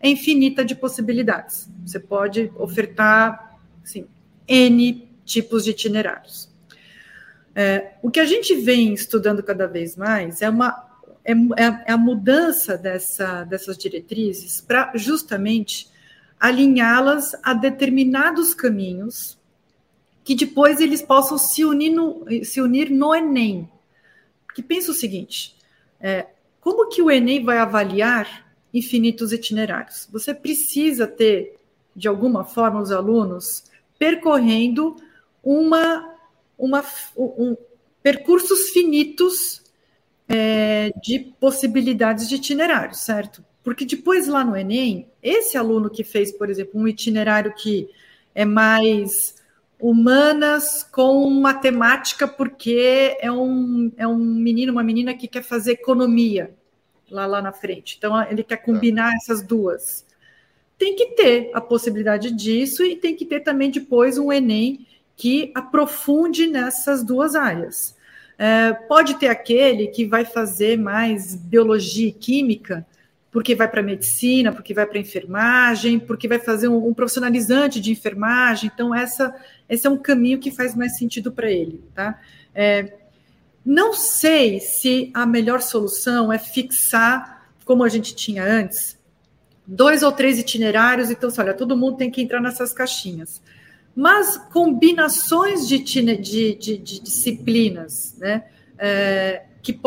é 0.00 0.08
infinita 0.08 0.64
de 0.64 0.74
possibilidades. 0.74 1.68
Você 1.84 1.98
pode 1.98 2.52
ofertar 2.56 3.58
assim, 3.82 4.06
N 4.46 5.08
tipos 5.24 5.64
de 5.64 5.70
itinerários. 5.70 6.48
É, 7.54 7.94
o 8.02 8.10
que 8.10 8.20
a 8.20 8.24
gente 8.24 8.54
vem 8.54 8.94
estudando 8.94 9.42
cada 9.42 9.66
vez 9.66 9.96
mais 9.96 10.42
é 10.42 10.48
uma 10.48 10.86
é, 11.24 11.32
é, 11.32 11.84
é 11.88 11.92
a 11.92 11.98
mudança 11.98 12.78
dessa, 12.78 13.44
dessas 13.44 13.76
diretrizes 13.76 14.60
para 14.60 14.92
justamente 14.94 15.90
alinhá-las 16.38 17.36
a 17.42 17.52
determinados 17.52 18.54
caminhos 18.54 19.36
que 20.24 20.34
depois 20.34 20.80
eles 20.80 21.02
possam 21.02 21.36
se 21.36 21.64
unir 21.64 21.90
no, 21.90 22.24
se 22.44 22.60
unir 22.60 22.90
no 22.90 23.14
Enem. 23.14 23.68
Que 24.54 24.62
pensa 24.62 24.90
o 24.90 24.94
seguinte: 24.94 25.56
é, 26.00 26.26
como 26.60 26.88
que 26.88 27.02
o 27.02 27.10
Enem 27.10 27.44
vai 27.44 27.58
avaliar 27.58 28.46
infinitos 28.72 29.32
itinerários? 29.32 30.08
Você 30.12 30.34
precisa 30.34 31.06
ter, 31.06 31.56
de 31.94 32.08
alguma 32.08 32.44
forma, 32.44 32.80
os 32.80 32.92
alunos 32.92 33.64
percorrendo 33.98 34.96
uma, 35.42 36.14
uma, 36.58 36.84
um, 37.16 37.56
percursos 38.02 38.70
finitos 38.70 39.62
é, 40.28 40.92
de 41.02 41.20
possibilidades 41.40 42.28
de 42.28 42.36
itinerários, 42.36 42.98
certo? 42.98 43.44
Porque 43.64 43.84
depois 43.84 44.28
lá 44.28 44.44
no 44.44 44.56
Enem, 44.56 45.08
esse 45.22 45.56
aluno 45.56 45.90
que 45.90 46.04
fez, 46.04 46.30
por 46.30 46.48
exemplo, 46.50 46.80
um 46.80 46.86
itinerário 46.86 47.52
que 47.54 47.88
é 48.34 48.44
mais 48.44 49.37
humanas 49.80 50.82
com 50.82 51.30
matemática, 51.30 52.26
porque 52.26 53.16
é 53.20 53.30
um, 53.30 53.92
é 53.96 54.06
um 54.06 54.16
menino, 54.16 54.72
uma 54.72 54.82
menina 54.82 55.14
que 55.14 55.28
quer 55.28 55.42
fazer 55.42 55.72
economia 55.72 56.54
lá, 57.10 57.26
lá 57.26 57.40
na 57.40 57.52
frente. 57.52 57.96
Então, 57.96 58.20
ele 58.28 58.42
quer 58.42 58.58
combinar 58.58 59.14
essas 59.14 59.42
duas. 59.42 60.04
Tem 60.76 60.94
que 60.94 61.06
ter 61.06 61.50
a 61.54 61.60
possibilidade 61.60 62.30
disso 62.32 62.84
e 62.84 62.96
tem 62.96 63.14
que 63.14 63.24
ter 63.24 63.40
também 63.40 63.70
depois 63.70 64.18
um 64.18 64.32
Enem 64.32 64.86
que 65.16 65.50
aprofunde 65.54 66.46
nessas 66.46 67.02
duas 67.02 67.34
áreas. 67.34 67.96
É, 68.38 68.72
pode 68.72 69.14
ter 69.14 69.26
aquele 69.28 69.88
que 69.88 70.04
vai 70.04 70.24
fazer 70.24 70.78
mais 70.78 71.34
biologia 71.34 72.08
e 72.08 72.12
química, 72.12 72.86
porque 73.38 73.54
vai 73.54 73.68
para 73.68 73.84
medicina, 73.84 74.50
porque 74.50 74.74
vai 74.74 74.84
para 74.84 74.98
enfermagem, 74.98 76.00
porque 76.00 76.26
vai 76.26 76.40
fazer 76.40 76.66
um, 76.66 76.88
um, 76.88 76.92
profissionalizante 76.92 77.80
de 77.80 77.92
enfermagem. 77.92 78.68
Então, 78.74 78.92
essa, 78.92 79.32
esse 79.68 79.86
é 79.86 79.90
um 79.90 79.96
caminho 79.96 80.40
que 80.40 80.50
faz 80.50 80.74
mais 80.74 80.98
sentido 80.98 81.30
para 81.30 81.48
ele. 81.48 81.80
Tá? 81.94 82.18
É, 82.52 82.94
não 83.64 83.92
sei 83.94 84.58
se 84.58 85.12
a 85.14 85.24
melhor 85.24 85.62
solução 85.62 86.32
é 86.32 86.38
fixar, 86.40 87.48
como 87.64 87.84
a 87.84 87.88
gente 87.88 88.12
tinha 88.12 88.42
antes, 88.42 88.98
dois 89.64 90.02
ou 90.02 90.10
três 90.10 90.36
itinerários, 90.40 91.08
então, 91.08 91.30
olha, 91.38 91.54
todo 91.54 91.76
mundo 91.76 91.96
tem 91.96 92.10
que 92.10 92.20
entrar 92.20 92.40
nessas 92.40 92.72
caixinhas. 92.72 93.40
Mas 93.94 94.36
combinações 94.52 95.68
de, 95.68 95.78
de, 95.78 96.02
de, 96.16 96.54
de 96.56 97.00
disciplinas, 97.00 98.16
né? 98.18 98.46
É, 98.76 99.44
que, 99.62 99.78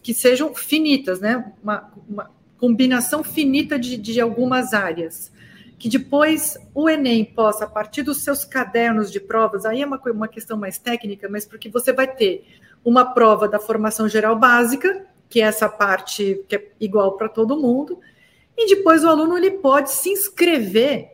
que, 0.00 0.14
sejam 0.14 0.54
finitas, 0.54 1.18
né? 1.18 1.44
Uma, 1.60 1.92
uma, 2.08 2.37
combinação 2.58 3.22
finita 3.24 3.78
de, 3.78 3.96
de 3.96 4.20
algumas 4.20 4.74
áreas, 4.74 5.32
que 5.78 5.88
depois 5.88 6.58
o 6.74 6.90
Enem 6.90 7.24
possa, 7.24 7.64
a 7.64 7.68
partir 7.68 8.02
dos 8.02 8.18
seus 8.18 8.44
cadernos 8.44 9.10
de 9.12 9.20
provas, 9.20 9.64
aí 9.64 9.80
é 9.80 9.86
uma, 9.86 10.00
uma 10.12 10.28
questão 10.28 10.58
mais 10.58 10.76
técnica, 10.76 11.28
mas 11.28 11.46
porque 11.46 11.68
você 11.68 11.92
vai 11.92 12.08
ter 12.08 12.44
uma 12.84 13.14
prova 13.14 13.48
da 13.48 13.60
formação 13.60 14.08
geral 14.08 14.36
básica, 14.36 15.06
que 15.28 15.40
é 15.40 15.44
essa 15.44 15.68
parte 15.68 16.44
que 16.48 16.56
é 16.56 16.68
igual 16.80 17.16
para 17.16 17.28
todo 17.28 17.60
mundo, 17.60 18.00
e 18.56 18.66
depois 18.66 19.04
o 19.04 19.08
aluno 19.08 19.36
ele 19.36 19.52
pode 19.52 19.92
se 19.92 20.10
inscrever, 20.10 21.12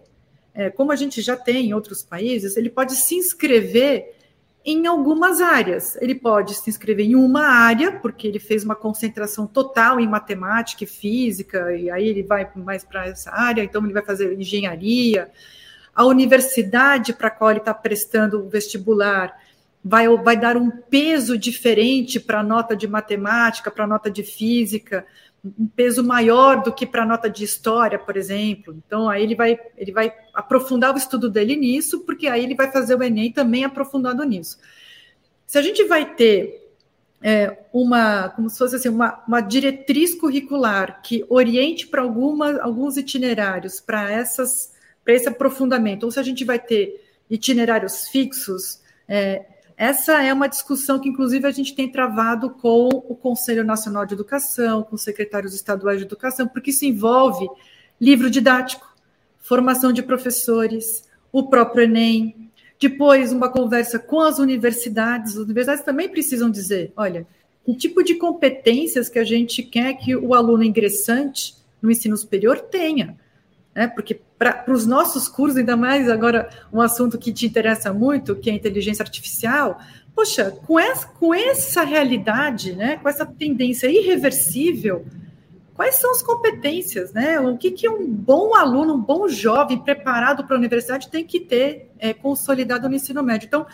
é, 0.55 0.71
como 0.71 0.93
a 0.93 0.97
gente 0.97 1.21
já 1.21 1.37
tem 1.37 1.67
em 1.67 1.75
outros 1.75 2.03
países, 2.03 2.57
ele 2.57 2.71
pode 2.71 2.97
se 2.97 3.17
inscrever 3.17 4.15
em 4.65 4.87
algumas 4.87 5.41
áreas. 5.41 5.97
Ele 6.01 6.15
pode 6.15 6.55
se 6.55 6.71
inscrever 6.71 7.07
em 7.07 7.15
uma 7.15 7.47
área, 7.47 7.93
porque 7.93 8.27
ele 8.27 8.39
fez 8.39 8.65
uma 8.65 8.75
concentração 8.75 9.47
total 9.47 10.01
em 10.01 10.09
matemática 10.09 10.85
e 10.85 10.87
física, 10.87 11.77
e 11.77 11.91
aí 11.91 12.09
ele 12.09 12.23
vai 12.23 12.51
mais 12.57 12.83
para 12.83 13.07
essa 13.07 13.31
área, 13.31 13.63
então 13.63 13.85
ele 13.85 13.93
vai 13.93 14.05
fazer 14.05 14.33
engenharia. 14.33 15.31
A 15.95 16.05
universidade 16.07 17.13
para 17.13 17.29
a 17.29 17.31
qual 17.31 17.51
ele 17.51 17.61
está 17.61 17.75
prestando 17.75 18.41
o 18.41 18.49
vestibular 18.49 19.37
vai, 19.85 20.09
vai 20.17 20.37
dar 20.37 20.57
um 20.57 20.71
peso 20.71 21.37
diferente 21.37 22.19
para 22.19 22.41
a 22.41 22.43
nota 22.43 22.75
de 22.75 22.89
matemática, 22.89 23.71
para 23.71 23.85
a 23.85 23.87
nota 23.87 24.11
de 24.11 24.23
física, 24.23 25.07
um 25.45 25.67
peso 25.67 26.03
maior 26.03 26.63
do 26.63 26.73
que 26.73 26.87
para 26.87 27.03
a 27.03 27.07
nota 27.07 27.29
de 27.29 27.45
história, 27.45 27.99
por 27.99 28.17
exemplo. 28.17 28.75
Então, 28.87 29.09
aí 29.09 29.23
ele 29.23 29.35
vai, 29.35 29.59
ele 29.77 29.93
vai 29.93 30.13
aprofundar 30.33 30.95
o 30.95 30.99
estudo 30.99 31.29
dele 31.29 31.55
nisso, 31.55 32.01
porque 32.01 32.27
aí 32.27 32.43
ele 32.43 32.55
vai 32.55 32.73
fazer 32.73 32.95
o 32.95 33.03
Enem 33.03 33.31
também 33.31 33.65
aprofundado 33.65 34.25
nisso. 34.25 34.59
Se 35.47 35.59
a 35.59 35.63
gente 35.63 35.85
vai 35.85 36.15
ter 36.15 36.73
é, 37.23 37.59
uma, 37.73 38.31
como 38.31 38.49
se 38.49 38.59
fosse 38.59 38.77
assim, 38.77 38.89
uma, 38.89 39.23
uma 39.29 39.41
diretriz 39.41 40.15
curricular 40.15 41.03
que 41.03 41.25
oriente 41.29 41.87
para 41.87 42.03
alguns 42.03 42.97
itinerários 42.97 43.81
para 43.81 44.11
essas 44.11 44.73
para 45.05 45.13
esse 45.13 45.29
aprofundamento, 45.29 46.05
ou 46.05 46.11
se 46.11 46.19
a 46.19 46.23
gente 46.23 46.45
vai 46.45 46.59
ter 46.59 47.05
itinerários 47.29 48.09
fixos, 48.09 48.81
é, 49.07 49.45
essa 49.77 50.23
é 50.23 50.33
uma 50.33 50.49
discussão 50.49 50.99
que, 50.99 51.09
inclusive, 51.09 51.47
a 51.47 51.51
gente 51.51 51.75
tem 51.75 51.91
travado 51.91 52.51
com 52.51 52.89
o 52.89 53.15
Conselho 53.15 53.65
Nacional 53.65 54.07
de 54.07 54.15
Educação, 54.15 54.83
com 54.83 54.95
os 54.95 55.03
secretários 55.03 55.55
estaduais 55.55 55.99
de 55.99 56.05
educação, 56.05 56.47
porque 56.47 56.71
isso 56.71 56.85
envolve 56.85 57.49
livro 58.01 58.31
didático, 58.31 58.87
formação 59.41 59.93
de 59.93 60.03
professores, 60.03 61.09
o 61.33 61.49
próprio 61.49 61.85
Enem, 61.85 62.51
depois 62.81 63.33
uma 63.33 63.49
conversa 63.49 63.99
com 63.99 64.21
as 64.21 64.39
universidades. 64.39 65.33
As 65.33 65.45
universidades 65.45 65.85
também 65.85 66.09
precisam 66.09 66.51
dizer: 66.51 66.93
olha, 66.97 67.27
que 67.65 67.75
tipo 67.75 68.03
de 68.05 68.15
competências 68.17 69.09
que 69.09 69.19
a 69.19 69.25
gente 69.25 69.63
quer 69.63 69.95
que 69.95 70.15
o 70.15 70.35
aluno 70.35 70.63
ingressante 70.63 71.57
no 71.81 71.91
ensino 71.91 72.17
superior 72.17 72.61
tenha 72.61 73.17
né? 73.75 73.89
Porque 73.89 74.21
para 74.39 74.65
os 74.69 74.87
nossos 74.87 75.29
cursos, 75.29 75.59
ainda 75.59 75.77
mais 75.77 76.09
agora 76.09 76.49
um 76.73 76.81
assunto 76.81 77.19
que 77.19 77.33
te 77.33 77.47
interessa 77.47 77.93
muito, 77.93 78.37
que 78.37 78.49
é 78.49 78.53
a 78.53 78.57
inteligência 78.57 79.03
artificial, 79.03 79.81
poxa, 80.15 80.51
com 80.67 80.79
essa, 80.79 81.07
com 81.07 81.35
essa 81.35 81.83
realidade, 81.83 82.75
né? 82.75 82.99
Com 82.99 83.09
essa 83.09 83.27
tendência 83.27 83.89
irreversível, 83.89 85.05
quais 85.75 85.97
são 85.97 86.13
as 86.13 86.23
competências, 86.23 87.13
né? 87.13 87.41
O 87.41 87.59
que, 87.59 87.73
que 87.73 87.89
um 87.89 88.07
bom 88.07 88.55
aluno, 88.55 88.95
um 88.95 89.01
bom 89.01 89.29
jovem 89.29 89.79
preparado 89.79 90.45
para 90.45 90.55
a 90.55 90.59
universidade 90.59 91.11
tem 91.11 91.25
que 91.25 91.41
ter 91.41 91.91
é, 91.99 92.15
consolidado 92.15 92.89
no 92.89 92.95
ensino 92.95 93.23
médio? 93.23 93.47
Então, 93.47 93.67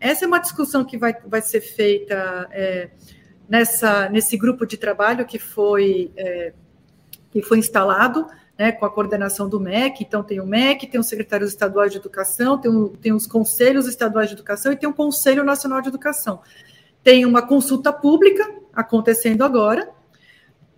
essa 0.00 0.24
é 0.24 0.28
uma 0.28 0.40
discussão 0.40 0.84
que 0.84 0.96
vai, 0.96 1.14
vai 1.26 1.42
ser 1.42 1.60
feita 1.60 2.48
é, 2.50 2.90
nessa, 3.48 4.08
nesse 4.08 4.36
grupo 4.36 4.66
de 4.66 4.76
trabalho 4.76 5.26
que 5.26 5.38
foi, 5.38 6.10
é, 6.16 6.52
que 7.30 7.42
foi 7.42 7.58
instalado 7.58 8.26
né, 8.62 8.70
com 8.70 8.86
a 8.86 8.90
coordenação 8.90 9.48
do 9.48 9.58
MEC. 9.58 10.04
Então, 10.04 10.22
tem 10.22 10.38
o 10.38 10.46
MEC, 10.46 10.86
tem 10.86 11.00
os 11.00 11.08
secretários 11.08 11.50
estaduais 11.50 11.90
de 11.90 11.98
educação, 11.98 12.56
tem, 12.56 12.70
o, 12.70 12.90
tem 12.90 13.12
os 13.12 13.26
conselhos 13.26 13.88
estaduais 13.88 14.28
de 14.28 14.36
educação 14.36 14.70
e 14.70 14.76
tem 14.76 14.88
o 14.88 14.94
Conselho 14.94 15.42
Nacional 15.42 15.82
de 15.82 15.88
Educação. 15.88 16.40
Tem 17.02 17.26
uma 17.26 17.42
consulta 17.42 17.92
pública 17.92 18.48
acontecendo 18.72 19.42
agora, 19.42 19.90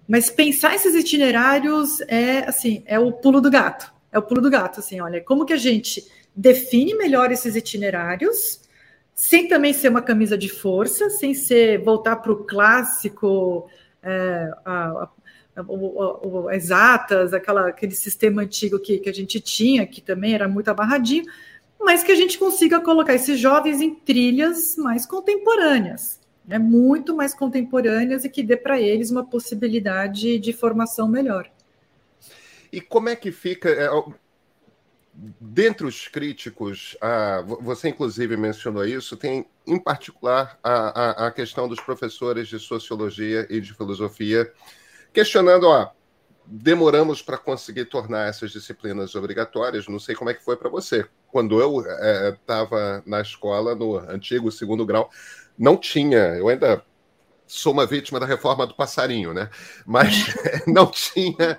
mas 0.08 0.30
pensar 0.30 0.74
esses 0.74 0.94
itinerários 0.94 2.00
é 2.08 2.48
assim, 2.48 2.82
é 2.86 2.98
o 2.98 3.12
pulo 3.12 3.38
do 3.38 3.50
gato. 3.50 3.92
É 4.10 4.18
o 4.18 4.22
pulo 4.22 4.40
do 4.40 4.48
gato, 4.48 4.80
assim, 4.80 4.98
olha, 5.02 5.20
como 5.20 5.44
que 5.44 5.52
a 5.52 5.58
gente 5.58 6.10
define 6.34 6.94
melhor 6.94 7.30
esses 7.30 7.54
itinerários, 7.54 8.62
sem 9.14 9.46
também 9.46 9.74
ser 9.74 9.90
uma 9.90 10.00
camisa 10.00 10.38
de 10.38 10.48
força, 10.48 11.10
sem 11.10 11.34
ser 11.34 11.84
voltar 11.84 12.16
para 12.16 12.32
o 12.32 12.44
clássico, 12.44 13.68
é, 14.04 14.50
a, 14.64 15.08
o, 15.66 16.44
o, 16.44 16.50
exatas, 16.50 17.32
aquela, 17.32 17.68
aquele 17.68 17.94
sistema 17.94 18.42
antigo 18.42 18.78
que, 18.78 18.98
que 18.98 19.08
a 19.08 19.12
gente 19.12 19.40
tinha, 19.40 19.86
que 19.86 20.00
também 20.00 20.34
era 20.34 20.48
muito 20.48 20.68
abarradinho, 20.68 21.24
mas 21.80 22.02
que 22.02 22.12
a 22.12 22.16
gente 22.16 22.38
consiga 22.38 22.80
colocar 22.80 23.14
esses 23.14 23.38
jovens 23.38 23.80
em 23.80 23.94
trilhas 23.94 24.76
mais 24.76 25.06
contemporâneas, 25.06 26.20
né, 26.46 26.58
muito 26.58 27.14
mais 27.14 27.34
contemporâneas 27.34 28.24
e 28.24 28.28
que 28.28 28.42
dê 28.42 28.56
para 28.56 28.80
eles 28.80 29.10
uma 29.10 29.24
possibilidade 29.24 30.38
de 30.38 30.52
formação 30.52 31.08
melhor. 31.08 31.50
E 32.72 32.80
como 32.80 33.08
é 33.08 33.14
que 33.14 33.30
fica? 33.30 33.70
Dentre 35.16 35.86
os 35.86 36.08
críticos, 36.08 36.96
você 37.60 37.88
inclusive 37.88 38.36
mencionou 38.36 38.84
isso, 38.84 39.16
tem 39.16 39.46
em 39.64 39.78
particular 39.78 40.58
a, 40.62 41.24
a, 41.24 41.26
a 41.28 41.30
questão 41.30 41.68
dos 41.68 41.80
professores 41.80 42.48
de 42.48 42.58
sociologia 42.58 43.46
e 43.48 43.60
de 43.60 43.72
filosofia 43.72 44.52
questionando, 45.12 45.68
ó, 45.68 45.92
demoramos 46.44 47.22
para 47.22 47.38
conseguir 47.38 47.86
tornar 47.86 48.28
essas 48.28 48.50
disciplinas 48.50 49.14
obrigatórias. 49.14 49.88
Não 49.88 49.98
sei 49.98 50.14
como 50.14 50.30
é 50.30 50.34
que 50.34 50.44
foi 50.44 50.56
para 50.56 50.68
você. 50.68 51.06
Quando 51.28 51.60
eu 51.60 51.80
estava 52.32 53.02
é, 53.06 53.08
na 53.08 53.20
escola, 53.20 53.74
no 53.74 53.96
antigo 53.98 54.50
segundo 54.50 54.84
grau, 54.84 55.10
não 55.56 55.76
tinha. 55.76 56.18
Eu 56.36 56.48
ainda 56.48 56.84
sou 57.46 57.72
uma 57.72 57.86
vítima 57.86 58.18
da 58.18 58.26
reforma 58.26 58.66
do 58.66 58.74
passarinho, 58.74 59.32
né? 59.32 59.48
Mas 59.86 60.34
não 60.66 60.90
tinha. 60.90 61.56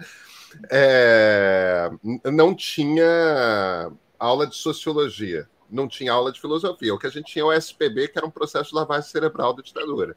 É, 0.69 1.89
não 2.31 2.55
tinha 2.55 3.91
aula 4.19 4.47
de 4.47 4.55
sociologia, 4.55 5.47
não 5.69 5.87
tinha 5.87 6.11
aula 6.11 6.31
de 6.31 6.39
filosofia. 6.39 6.93
O 6.93 6.99
que 6.99 7.07
a 7.07 7.09
gente 7.09 7.31
tinha 7.31 7.43
é 7.43 7.45
o 7.45 7.53
SPB, 7.53 8.09
que 8.09 8.17
era 8.17 8.27
um 8.27 8.31
processo 8.31 8.69
de 8.69 8.75
lavagem 8.75 9.09
cerebral 9.09 9.53
da 9.53 9.61
ditadura. 9.61 10.15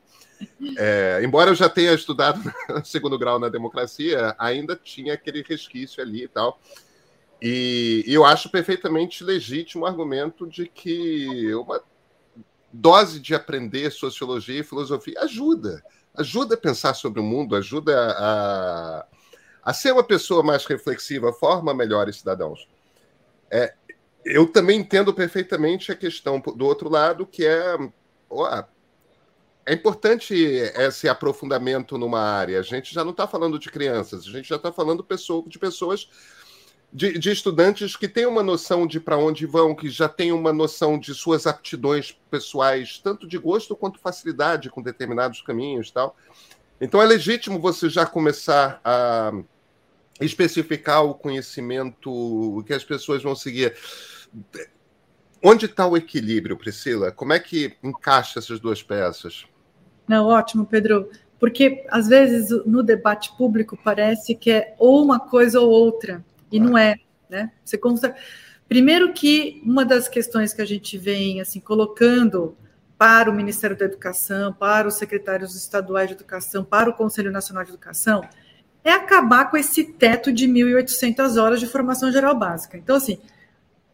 É, 0.77 1.20
embora 1.22 1.51
eu 1.51 1.55
já 1.55 1.68
tenha 1.68 1.92
estudado 1.92 2.40
segundo 2.85 3.18
grau 3.18 3.38
na 3.38 3.48
democracia, 3.48 4.35
ainda 4.38 4.77
tinha 4.77 5.14
aquele 5.14 5.42
resquício 5.42 6.03
ali 6.03 6.24
e 6.24 6.29
tal. 6.29 6.61
E, 7.40 8.05
e 8.07 8.14
eu 8.14 8.24
acho 8.24 8.51
perfeitamente 8.51 9.22
legítimo 9.22 9.85
o 9.85 9.87
argumento 9.87 10.46
de 10.46 10.66
que 10.66 11.55
uma 11.55 11.81
dose 12.72 13.20
de 13.20 13.35
aprender 13.35 13.90
sociologia 13.90 14.61
e 14.61 14.64
filosofia 14.64 15.20
ajuda. 15.20 15.83
Ajuda 16.14 16.55
a 16.55 16.59
pensar 16.59 16.94
sobre 16.94 17.20
o 17.20 17.24
mundo, 17.24 17.55
ajuda 17.55 17.94
a, 18.18 19.07
a 19.68 19.74
ser 19.74 19.92
uma 19.92 20.02
pessoa 20.02 20.42
mais 20.42 20.64
reflexiva, 20.64 21.31
forma 21.31 21.74
melhores 21.74 22.16
cidadãos. 22.16 22.66
É, 23.50 23.74
eu 24.24 24.46
também 24.46 24.81
entendo 24.81 25.12
perfeitamente 25.12 25.92
a 25.92 25.94
questão 25.94 26.40
do 26.40 26.64
outro 26.64 26.88
lado, 26.88 27.26
que 27.26 27.44
é 27.44 27.76
é 29.66 29.74
importante 29.74 30.35
esse 30.35 31.07
aprofundamento 31.07 31.98
numa 31.98 32.18
área. 32.18 32.59
A 32.59 32.62
gente 32.62 32.94
já 32.94 33.04
não 33.04 33.11
está 33.11 33.28
falando 33.28 33.59
de 33.59 33.70
crianças, 33.70 34.26
a 34.26 34.31
gente 34.31 34.48
já 34.48 34.57
está 34.57 34.72
falando 34.72 35.07
de 35.46 35.59
pessoas, 35.59 36.09
de, 36.90 37.18
de, 37.18 37.31
estudantes 37.31 37.94
que 37.94 38.09
têm 38.09 38.24
uma 38.24 38.42
noção 38.42 38.87
de 38.87 38.98
para 38.98 39.18
onde 39.18 39.44
vão, 39.44 39.74
que 39.74 39.90
já 39.90 40.09
têm 40.09 40.33
uma 40.33 40.50
noção 40.50 40.98
de 40.98 41.14
suas 41.14 41.46
aptidões 41.46 42.18
pessoais, 42.31 42.98
tanto 43.04 43.28
de 43.28 43.37
gosto 43.37 43.76
quanto 43.76 44.00
facilidade 44.00 44.70
com 44.70 44.81
determinados 44.81 45.42
caminhos 45.42 45.90
tal. 45.90 46.16
Então 46.81 47.02
é 47.02 47.04
legítimo 47.04 47.59
você 47.59 47.90
já 47.90 48.07
começar 48.07 48.81
a 48.83 49.33
especificar 50.20 51.04
o 51.04 51.14
conhecimento 51.14 52.62
que 52.66 52.72
as 52.72 52.85
pessoas 52.85 53.22
vão 53.22 53.35
seguir. 53.35 53.74
Onde 55.42 55.66
está 55.66 55.87
o 55.87 55.96
equilíbrio, 55.96 56.57
Priscila? 56.57 57.12
Como 57.12 57.33
é 57.33 57.38
que 57.38 57.76
encaixa 57.83 58.38
essas 58.38 58.59
duas 58.59 58.83
peças? 58.83 59.46
Não, 60.09 60.26
ótimo, 60.26 60.66
Pedro. 60.66 61.09
Porque 61.38 61.85
às 61.88 62.09
vezes 62.09 62.50
no 62.66 62.83
debate 62.83 63.37
público 63.37 63.78
parece 63.83 64.35
que 64.35 64.50
é 64.50 64.74
ou 64.78 65.04
uma 65.04 65.20
coisa 65.20 65.61
ou 65.61 65.70
outra, 65.70 66.24
e 66.50 66.59
não 66.59 66.76
é, 66.76 66.96
né? 67.31 67.52
Você 67.64 67.78
consta... 67.78 68.16
Primeiro 68.68 69.12
que 69.12 69.62
uma 69.64 69.85
das 69.85 70.09
questões 70.09 70.52
que 70.52 70.61
a 70.61 70.64
gente 70.66 70.98
vem 70.98 71.40
assim 71.40 71.61
colocando 71.61 72.57
para 72.98 73.31
o 73.31 73.33
Ministério 73.33 73.76
da 73.76 73.85
Educação, 73.85 74.52
para 74.52 74.88
os 74.88 74.94
secretários 74.94 75.54
estaduais 75.54 76.09
de 76.09 76.14
educação, 76.14 76.64
para 76.64 76.90
o 76.90 76.92
Conselho 76.92 77.31
Nacional 77.31 77.62
de 77.62 77.70
Educação, 77.70 78.20
é 78.88 78.92
acabar 78.92 79.51
com 79.51 79.57
esse 79.57 79.85
teto 79.85 80.33
de 80.33 80.46
1.800 80.46 81.40
horas 81.40 81.61
de 81.61 81.66
formação 81.66 82.11
geral 82.11 82.35
básica. 82.35 82.77
Então, 82.77 82.96
assim, 82.96 83.18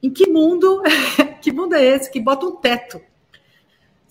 em 0.02 0.10
que 0.10 0.28
mundo, 0.28 0.82
que 1.42 1.52
mundo 1.52 1.74
é 1.74 1.84
esse 1.84 2.10
que 2.10 2.20
bota 2.20 2.46
um 2.46 2.56
teto 2.56 3.00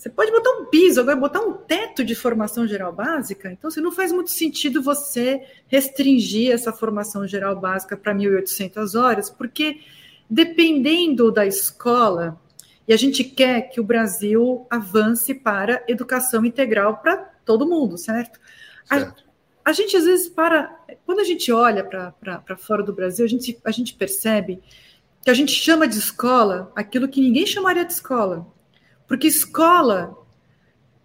você 0.03 0.09
pode 0.09 0.31
botar 0.31 0.49
um 0.49 0.65
piso, 0.65 0.99
agora 0.99 1.15
botar 1.15 1.39
um 1.39 1.53
teto 1.53 2.03
de 2.03 2.13
formação 2.13 2.67
geral 2.67 2.91
básica. 2.91 3.49
Então, 3.49 3.69
assim, 3.69 3.79
não 3.79 3.91
faz 3.91 4.11
muito 4.11 4.31
sentido 4.31 4.83
você 4.83 5.41
restringir 5.67 6.51
essa 6.51 6.73
formação 6.73 7.25
geral 7.25 7.57
básica 7.57 7.95
para 7.95 8.13
1.800 8.13 9.01
horas, 9.01 9.29
porque 9.29 9.79
dependendo 10.29 11.31
da 11.31 11.45
escola, 11.45 12.37
e 12.85 12.91
a 12.91 12.97
gente 12.97 13.23
quer 13.23 13.69
que 13.69 13.79
o 13.79 13.83
Brasil 13.83 14.67
avance 14.69 15.33
para 15.33 15.81
educação 15.87 16.43
integral 16.43 16.97
para 16.97 17.15
todo 17.45 17.65
mundo, 17.65 17.97
certo? 17.97 18.41
certo. 18.83 19.22
A, 19.63 19.71
gente 19.71 19.95
às 19.95 20.05
vezes 20.05 20.29
para. 20.29 20.75
Quando 21.05 21.19
a 21.19 21.23
gente 21.23 21.51
olha 21.51 21.83
para 21.83 22.57
fora 22.57 22.83
do 22.83 22.93
Brasil, 22.93 23.25
a 23.25 23.27
gente, 23.27 23.57
a 23.63 23.71
gente 23.71 23.93
percebe 23.93 24.61
que 25.21 25.29
a 25.29 25.33
gente 25.33 25.51
chama 25.51 25.87
de 25.87 25.97
escola 25.97 26.71
aquilo 26.75 27.07
que 27.07 27.21
ninguém 27.21 27.45
chamaria 27.45 27.85
de 27.85 27.93
escola. 27.93 28.45
Porque 29.07 29.27
escola, 29.27 30.17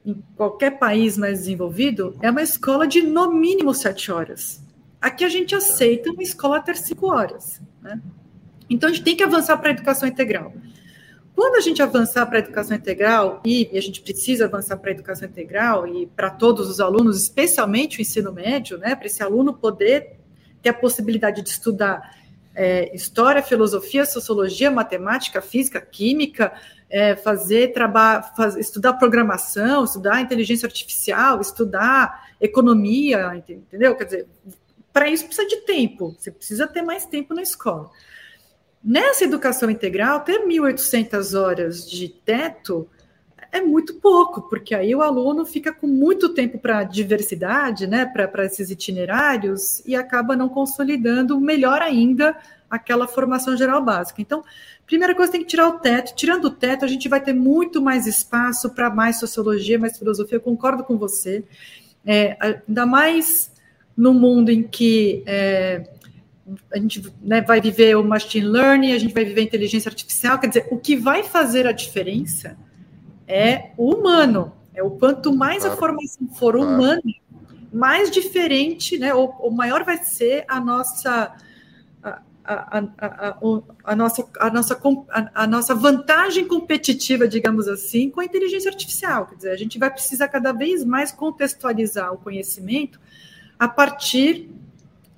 em 0.05 0.23
qualquer 0.37 0.79
país 0.79 1.17
mais 1.17 1.41
desenvolvido, 1.41 2.17
é 2.21 2.31
uma 2.31 2.43
escola 2.43 2.87
de 2.87 3.03
no 3.03 3.33
mínimo 3.33 3.73
sete 3.73 4.11
horas. 4.11 4.63
Aqui 5.01 5.25
a 5.25 5.29
gente 5.29 5.55
aceita 5.55 6.11
uma 6.11 6.23
escola 6.23 6.57
até 6.57 6.75
cinco 6.75 7.13
horas. 7.13 7.61
Né? 7.81 8.01
Então 8.69 8.89
a 8.89 8.93
gente 8.93 9.05
tem 9.05 9.17
que 9.17 9.23
avançar 9.23 9.57
para 9.59 9.69
a 9.69 9.73
educação 9.73 10.09
integral. 10.09 10.53
Quando 11.39 11.55
a 11.55 11.61
gente 11.61 11.81
avançar 11.81 12.27
para 12.27 12.39
a 12.39 12.41
educação 12.41 12.77
integral, 12.77 13.41
e, 13.47 13.71
a 13.73 13.81
gente 13.81 14.01
precisa 14.01 14.47
avançar 14.47 14.77
para 14.77 14.91
a 14.91 14.93
educação 14.93 15.29
integral, 15.29 15.87
e 15.87 16.05
para 16.05 16.31
todos 16.31 16.69
os 16.69 16.81
alunos, 16.81 17.17
especialmente 17.23 18.01
o 18.01 18.03
ensino 18.03 18.33
médio, 18.33 18.77
né, 18.77 18.97
para 18.97 19.07
esse 19.07 19.23
aluno 19.23 19.55
poder 19.55 20.19
ter 20.61 20.71
a 20.71 20.75
possibilidade 20.75 21.41
de 21.41 21.49
estudar 21.49 22.13
é, 22.57 22.93
história, 22.93 23.41
filosofia, 23.41 24.05
sociologia, 24.05 24.69
matemática, 24.69 25.41
física, 25.41 25.81
química, 25.81 26.53
é, 26.91 27.15
fazer 27.15 27.73
trabalho, 27.73 28.25
estudar 28.59 28.95
programação, 28.95 29.85
estudar 29.85 30.21
inteligência 30.21 30.67
artificial, 30.67 31.41
estudar 31.41 32.33
economia, 32.41 33.37
entendeu? 33.37 33.95
Quer 33.95 34.05
dizer, 34.05 34.27
para 34.93 35.09
isso 35.09 35.25
precisa 35.25 35.47
de 35.47 35.59
tempo, 35.59 36.17
você 36.19 36.33
precisa 36.33 36.67
ter 36.67 36.83
mais 36.83 37.07
tempo 37.07 37.33
na 37.33 37.43
escola. 37.43 37.93
Nessa 38.83 39.25
educação 39.25 39.71
integral, 39.71 40.21
ter 40.21 40.47
1.800 40.47 41.39
horas 41.39 41.89
de 41.89 42.09
teto 42.09 42.89
é 43.51 43.61
muito 43.61 43.95
pouco, 43.95 44.43
porque 44.43 44.75
aí 44.75 44.95
o 44.95 45.03
aluno 45.03 45.45
fica 45.45 45.73
com 45.73 45.87
muito 45.87 46.29
tempo 46.31 46.59
para 46.59 46.85
diversidade, 46.85 47.87
né, 47.87 48.05
para 48.05 48.45
esses 48.45 48.71
itinerários, 48.71 49.83
e 49.87 49.97
acaba 49.97 50.37
não 50.37 50.49
consolidando 50.49 51.41
melhor 51.41 51.81
ainda 51.81 52.37
aquela 52.71 53.09
formação 53.09 53.57
geral 53.57 53.83
básica. 53.83 54.21
Então, 54.21 54.45
primeira 54.87 55.15
coisa 55.15 55.33
tem 55.33 55.41
que 55.41 55.47
tirar 55.47 55.69
o 55.69 55.79
teto. 55.79 56.15
Tirando 56.15 56.47
o 56.47 56.51
teto, 56.51 56.85
a 56.85 56.89
gente 56.89 57.09
vai 57.09 57.21
ter 57.21 57.33
muito 57.33 57.81
mais 57.81 58.07
espaço 58.07 58.71
para 58.71 58.91
mais 58.91 59.19
sociologia, 59.19 59.79
mais 59.79 59.99
filosofia. 59.99 60.37
Eu 60.37 60.43
concordo 60.43 60.85
com 60.85 60.99
você. 60.99 61.43
É, 62.05 62.37
ainda 62.41 62.85
mais 62.85 63.51
no 63.97 64.13
mundo 64.13 64.51
em 64.51 64.63
que 64.63 65.23
é, 65.27 65.89
a 66.73 66.79
gente 66.79 67.13
né, 67.23 67.41
vai 67.41 67.61
viver 67.61 67.97
o 67.97 68.05
machine 68.05 68.47
learning, 68.47 68.93
a 68.93 68.99
gente 68.99 69.15
vai 69.15 69.25
viver 69.25 69.41
a 69.41 69.45
inteligência 69.45 69.89
artificial, 69.89 70.39
quer 70.39 70.49
dizer, 70.49 70.69
o 70.71 70.79
que 70.79 70.97
vai 70.97 71.23
fazer 71.23 71.67
a 71.67 71.73
diferença 71.73 72.57
é 73.27 73.71
o 73.77 73.95
humano. 73.95 74.53
É 74.75 74.83
o 74.83 74.91
quanto 74.91 75.35
mais 75.35 75.61
claro. 75.61 75.75
a 75.75 75.77
formação 75.77 76.29
for 76.29 76.55
claro. 76.55 76.71
humana, 76.71 77.03
mais 77.73 78.11
diferente, 78.11 78.97
né, 78.97 79.13
ou, 79.13 79.35
ou, 79.41 79.51
maior 79.51 79.85
vai 79.85 79.99
ser 79.99 80.45
a 80.49 80.61
nossa 80.61 81.35
a, 82.49 82.79
a, 82.79 82.83
a, 82.99 83.39
a 83.85 83.97
nossa, 83.97 84.27
a, 84.41 84.51
nossa, 84.51 84.81
a, 85.35 85.47
nossa 85.47 85.75
vantagem 85.75 86.49
competitiva, 86.49 87.29
digamos 87.29 87.69
assim, 87.69 88.09
com 88.09 88.21
a 88.21 88.25
inteligência 88.25 88.71
artificial. 88.71 89.27
Quer 89.27 89.35
dizer, 89.35 89.51
a 89.51 89.57
gente 89.57 89.79
vai 89.79 89.91
precisar 89.91 90.29
cada 90.29 90.53
vez 90.53 90.83
mais 90.83 91.13
contextualizar 91.13 92.13
o 92.13 92.17
conhecimento 92.17 92.99
a 93.59 93.69
partir 93.69 94.49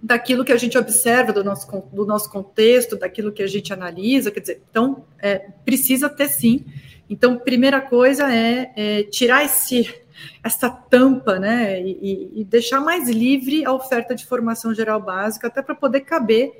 daquilo 0.03 0.45
que 0.45 0.53
a 0.53 0.57
gente 0.57 0.79
observa 0.79 1.33
do 1.33 1.45
nosso, 1.45 1.67
do 1.93 2.07
nosso 2.07 2.31
contexto, 2.31 2.97
daquilo 2.97 3.33
que 3.33 3.43
a 3.43 3.47
gente 3.47 3.73
analisa, 3.73 4.31
quer 4.31 4.41
dizer, 4.41 4.63
então 4.71 5.05
é, 5.19 5.39
precisa 5.65 6.09
ter 6.09 6.29
sim. 6.29 6.65
Então, 7.09 7.39
primeira 7.39 7.81
coisa 7.81 8.33
é, 8.33 8.73
é 8.77 9.03
tirar 9.03 9.45
esse, 9.45 9.93
essa 10.43 10.71
tampa, 10.71 11.39
né, 11.39 11.83
e, 11.83 12.41
e, 12.41 12.45
deixar 12.45 12.81
mais 12.81 13.09
livre 13.09 13.65
a 13.65 13.73
oferta 13.73 14.15
de 14.15 14.25
formação 14.25 14.73
geral 14.73 15.01
básica, 15.01 15.49
até 15.49 15.61
para 15.61 15.75
poder 15.75 16.01
caber 16.01 16.53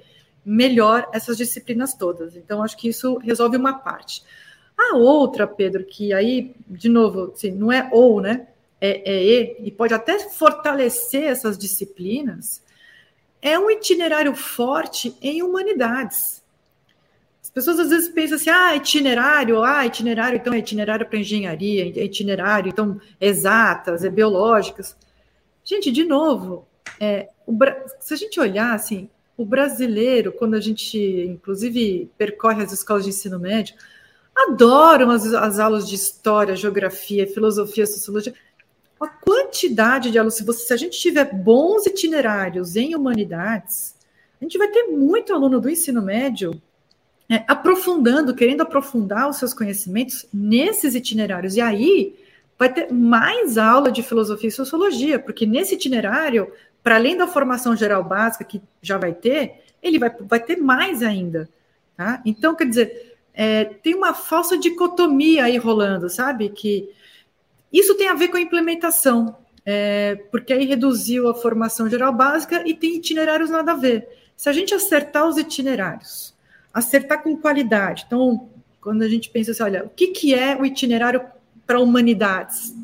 melhor 0.45 1.09
essas 1.13 1.37
disciplinas 1.37 1.95
todas. 1.95 2.37
Então, 2.37 2.63
acho 2.63 2.77
que 2.77 2.89
isso 2.89 3.17
resolve 3.19 3.57
uma 3.57 3.75
parte. 3.75 4.23
A 4.77 4.97
outra, 4.97 5.47
Pedro, 5.47 5.85
que 5.85 6.13
aí, 6.13 6.55
de 6.69 6.89
novo, 6.89 7.33
assim, 7.35 7.53
não 7.53 7.71
é 7.71 7.89
ou, 7.93 8.21
né, 8.21 8.49
é, 8.81 9.11
é 9.11 9.23
e, 9.23 9.69
e 9.69 9.71
pode 9.71 9.95
até 9.95 10.19
fortalecer 10.19 11.25
essas 11.25 11.57
disciplinas, 11.57 12.63
é 13.43 13.59
um 13.59 13.71
itinerário 13.71 14.35
forte 14.35 15.17
em 15.21 15.43
humanidades. 15.43 16.43
As 17.43 17.51
pessoas 17.51 17.81
às 17.81 17.91
vezes 17.91 18.09
pensam 18.11 18.37
assim, 18.37 18.51
ah, 18.51 18.77
itinerário, 18.77 19.63
ah, 19.63 19.85
itinerário, 19.85 20.37
então 20.37 20.53
é 20.53 20.59
itinerário 20.59 21.07
para 21.07 21.19
engenharia, 21.19 21.85
é 21.85 22.05
itinerário, 22.05 22.69
então 22.69 23.01
exatas, 23.21 24.05
é 24.05 24.11
biológicas. 24.11 24.97
Gente, 25.65 25.91
de 25.91 26.05
novo, 26.05 26.67
é, 27.01 27.29
se 27.99 28.15
a 28.15 28.17
gente 28.17 28.39
olhar 28.39 28.75
assim, 28.75 29.09
o 29.37 29.45
brasileiro, 29.45 30.33
quando 30.33 30.55
a 30.55 30.61
gente, 30.61 30.99
inclusive, 30.99 32.11
percorre 32.17 32.63
as 32.63 32.73
escolas 32.73 33.05
de 33.05 33.11
ensino 33.11 33.39
médio, 33.39 33.75
adoram 34.37 35.11
as, 35.11 35.25
as 35.33 35.59
aulas 35.59 35.89
de 35.89 35.95
história, 35.95 36.55
geografia, 36.55 37.27
filosofia, 37.27 37.87
sociologia 37.87 38.35
a 39.01 39.09
quantidade 39.09 40.11
de 40.11 40.19
alunos, 40.19 40.35
se, 40.35 40.45
você, 40.45 40.67
se 40.67 40.73
a 40.73 40.77
gente 40.77 40.99
tiver 40.99 41.33
bons 41.33 41.87
itinerários 41.87 42.77
em 42.77 42.95
humanidades, 42.95 43.95
a 44.41 44.45
gente 44.45 44.59
vai 44.59 44.69
ter 44.69 44.85
muito 44.85 45.33
aluno 45.33 45.61
do 45.61 45.71
ensino 45.71 46.03
médio 46.03 46.61
é, 47.29 47.45
aprofundando, 47.47 48.35
querendo 48.35 48.63
aprofundar 48.63 49.29
os 49.29 49.37
seus 49.37 49.55
conhecimentos 49.55 50.27
nesses 50.33 50.95
itinerários. 50.95 51.57
E 51.57 51.61
aí 51.61 52.15
vai 52.59 52.73
ter 52.73 52.93
mais 52.93 53.57
aula 53.57 53.91
de 53.91 54.03
filosofia 54.03 54.49
e 54.49 54.53
sociologia, 54.53 55.19
porque 55.19 55.47
nesse 55.47 55.75
itinerário, 55.75 56.53
para 56.83 56.97
além 56.97 57.17
da 57.17 57.27
formação 57.27 57.75
geral 57.75 58.05
básica 58.05 58.45
que 58.45 58.61
já 58.83 58.99
vai 58.99 59.15
ter, 59.15 59.63
ele 59.83 59.99
vai, 59.99 60.11
vai 60.11 60.41
ter 60.41 60.57
mais 60.57 61.03
ainda. 61.03 61.49
Tá? 61.97 62.21
Então, 62.27 62.55
quer 62.55 62.67
dizer, 62.67 63.17
é, 63.33 63.65
tem 63.65 63.95
uma 63.95 64.13
falsa 64.13 64.59
dicotomia 64.59 65.45
aí 65.45 65.57
rolando, 65.57 66.11
sabe? 66.11 66.49
Que 66.51 66.91
isso 67.73 67.95
tem 67.95 68.09
a 68.09 68.15
ver 68.15 68.29
com 68.29 68.37
a 68.37 68.41
implementação, 68.41 69.37
é, 69.65 70.17
porque 70.31 70.53
aí 70.53 70.65
reduziu 70.65 71.29
a 71.29 71.35
formação 71.35 71.89
geral 71.89 72.13
básica 72.13 72.67
e 72.67 72.75
tem 72.75 72.97
itinerários 72.97 73.51
nada 73.51 73.73
a 73.73 73.77
ver. 73.77 74.09
Se 74.37 74.49
a 74.49 74.53
gente 74.53 74.75
acertar 74.75 75.29
os 75.29 75.37
itinerários, 75.37 76.35
acertar 76.73 77.23
com 77.23 77.37
qualidade, 77.37 78.05
então, 78.07 78.49
quando 78.81 79.03
a 79.03 79.09
gente 79.09 79.31
pensa 79.31 79.51
assim, 79.51 79.63
olha, 79.63 79.85
o 79.85 79.91
que, 79.91 80.09
que 80.09 80.35
é 80.35 80.57
o 80.57 80.65
itinerário 80.65 81.23
para 81.67 81.81
humanidades? 81.81 82.75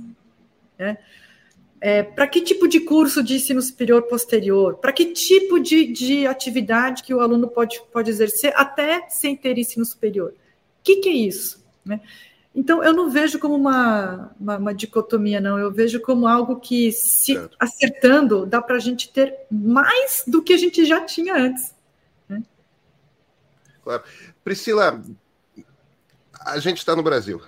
Né? 0.79 0.99
É, 1.81 2.03
para 2.03 2.27
que 2.27 2.41
tipo 2.41 2.69
de 2.69 2.81
curso 2.81 3.23
de 3.23 3.37
ensino 3.37 3.61
superior 3.61 4.03
posterior? 4.03 4.77
Para 4.77 4.93
que 4.93 5.07
tipo 5.07 5.59
de, 5.59 5.87
de 5.87 6.27
atividade 6.27 7.03
que 7.03 7.15
o 7.15 7.21
aluno 7.21 7.49
pode, 7.49 7.81
pode 7.93 8.11
exercer 8.11 8.53
até 8.57 9.09
sem 9.09 9.37
ter 9.37 9.59
ensino 9.59 9.85
superior? 9.85 10.31
O 10.31 10.83
que, 10.83 10.97
que 10.97 11.09
é 11.09 11.13
isso? 11.13 11.65
Né? 11.85 12.01
Então, 12.57 12.83
eu 12.83 12.95
não 12.95 13.11
vejo 13.11 13.39
como 13.39 13.55
uma, 13.55 14.35
uma, 14.41 14.57
uma, 14.57 14.75
dicotomia, 14.75 15.43
não. 15.43 15.59
Eu 15.59 15.71
vejo 15.71 16.01
como 16.01 16.27
algo 16.27 16.59
que, 16.59 16.91
se 16.91 17.35
certo. 17.35 17.55
acertando, 17.61 18.47
dá 18.47 18.63
para 18.63 18.77
a 18.77 18.79
gente 18.79 19.13
ter 19.13 19.41
mais 19.51 20.25
do 20.27 20.43
que 20.43 20.55
a 20.55 20.57
gente 20.57 20.87
já 20.87 21.05
tinha 21.05 21.37
antes. 21.37 21.75
Né? 22.27 22.43
Claro. 23.85 24.03
Priscila, 24.43 25.03
a 26.41 26.59
gente 26.59 26.79
está 26.79 26.97
no 26.97 27.03
Brasil. 27.03 27.43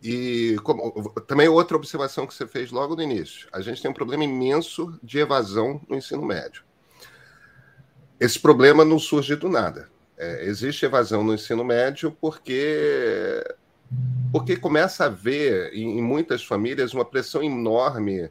E 0.00 0.56
como, 0.62 1.10
também 1.26 1.48
outra 1.48 1.76
observação 1.76 2.24
que 2.24 2.32
você 2.32 2.46
fez 2.46 2.70
logo 2.70 2.94
no 2.94 3.02
início: 3.02 3.48
a 3.52 3.60
gente 3.60 3.82
tem 3.82 3.90
um 3.90 3.94
problema 3.94 4.22
imenso 4.22 4.96
de 5.02 5.18
evasão 5.18 5.80
no 5.88 5.96
ensino 5.96 6.24
médio. 6.24 6.62
Esse 8.20 8.38
problema 8.38 8.84
não 8.84 9.00
surge 9.00 9.34
do 9.34 9.48
nada. 9.48 9.90
É, 10.16 10.44
existe 10.44 10.84
evasão 10.84 11.24
no 11.24 11.34
ensino 11.34 11.64
médio 11.64 12.16
porque 12.20 13.42
porque 14.32 14.56
começa 14.56 15.04
a 15.04 15.06
haver 15.06 15.72
em, 15.74 16.02
muitas 16.02 16.44
famílias 16.44 16.92
uma 16.92 17.04
pressão 17.04 17.42
enorme 17.42 18.30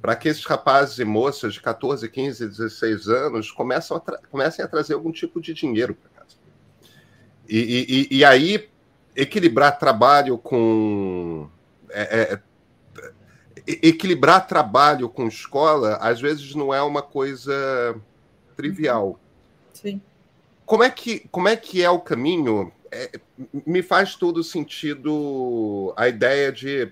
para 0.00 0.16
que 0.16 0.28
esses 0.28 0.44
rapazes 0.44 0.98
e 0.98 1.04
moças 1.04 1.54
de 1.54 1.60
14, 1.60 2.08
15, 2.08 2.48
16 2.48 3.08
anos 3.08 3.50
começam 3.50 3.96
a 3.96 4.00
comecem 4.28 4.64
a 4.64 4.68
trazer 4.68 4.94
algum 4.94 5.12
tipo 5.12 5.40
de 5.40 5.54
dinheiro 5.54 5.94
para 5.94 6.10
casa. 6.10 6.36
E, 7.48 8.08
e, 8.10 8.18
e, 8.18 8.24
aí, 8.24 8.68
equilibrar 9.14 9.78
trabalho 9.78 10.36
com. 10.38 11.48
É, 11.90 12.34
é, 12.34 12.40
equilibrar 13.66 14.46
trabalho 14.46 15.08
com 15.08 15.26
escola, 15.26 15.96
às 15.96 16.20
vezes, 16.20 16.54
não 16.54 16.72
é 16.74 16.82
uma 16.82 17.00
coisa 17.00 17.96
trivial. 18.56 19.18
Sim. 19.72 20.00
Como 20.66 20.82
é 20.82 20.90
que, 20.90 21.28
como 21.30 21.48
é, 21.48 21.56
que 21.56 21.82
é 21.82 21.90
o 21.90 22.00
caminho 22.00 22.72
é, 22.94 23.10
me 23.66 23.82
faz 23.82 24.14
todo 24.14 24.44
sentido 24.44 25.92
a 25.96 26.08
ideia 26.08 26.52
de 26.52 26.82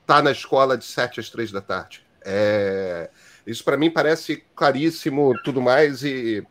estar 0.00 0.16
tá 0.16 0.22
na 0.22 0.32
escola 0.32 0.76
de 0.76 0.84
sete 0.84 1.20
às 1.20 1.30
três 1.30 1.52
da 1.52 1.60
tarde. 1.60 2.04
É, 2.24 3.08
isso 3.46 3.64
para 3.64 3.76
mim 3.76 3.90
parece 3.90 4.44
claríssimo, 4.54 5.32
tudo 5.44 5.62
mais, 5.62 6.02
e 6.02 6.44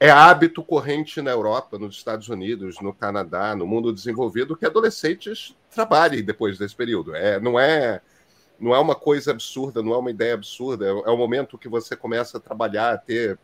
é 0.00 0.10
hábito 0.10 0.64
corrente 0.64 1.20
na 1.20 1.30
Europa, 1.30 1.78
nos 1.78 1.96
Estados 1.96 2.28
Unidos, 2.28 2.76
no 2.80 2.94
Canadá, 2.94 3.54
no 3.54 3.66
mundo 3.66 3.92
desenvolvido, 3.92 4.56
que 4.56 4.66
adolescentes 4.66 5.54
trabalhem 5.70 6.24
depois 6.24 6.58
desse 6.58 6.74
período. 6.74 7.14
É, 7.14 7.38
não 7.38 7.60
é 7.60 8.00
não 8.58 8.74
é 8.74 8.78
uma 8.78 8.94
coisa 8.94 9.32
absurda, 9.32 9.82
não 9.82 9.92
é 9.92 9.98
uma 9.98 10.10
ideia 10.10 10.34
absurda. 10.34 10.86
É, 10.86 10.88
é 10.88 11.10
o 11.10 11.16
momento 11.16 11.58
que 11.58 11.68
você 11.68 11.96
começa 11.96 12.38
a 12.38 12.40
trabalhar, 12.40 12.94
a 12.94 12.98
ter 12.98 13.38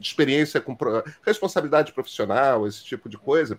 experiência 0.00 0.60
com 0.60 0.76
responsabilidade 1.24 1.92
profissional, 1.92 2.66
esse 2.66 2.84
tipo 2.84 3.08
de 3.08 3.16
coisa. 3.16 3.58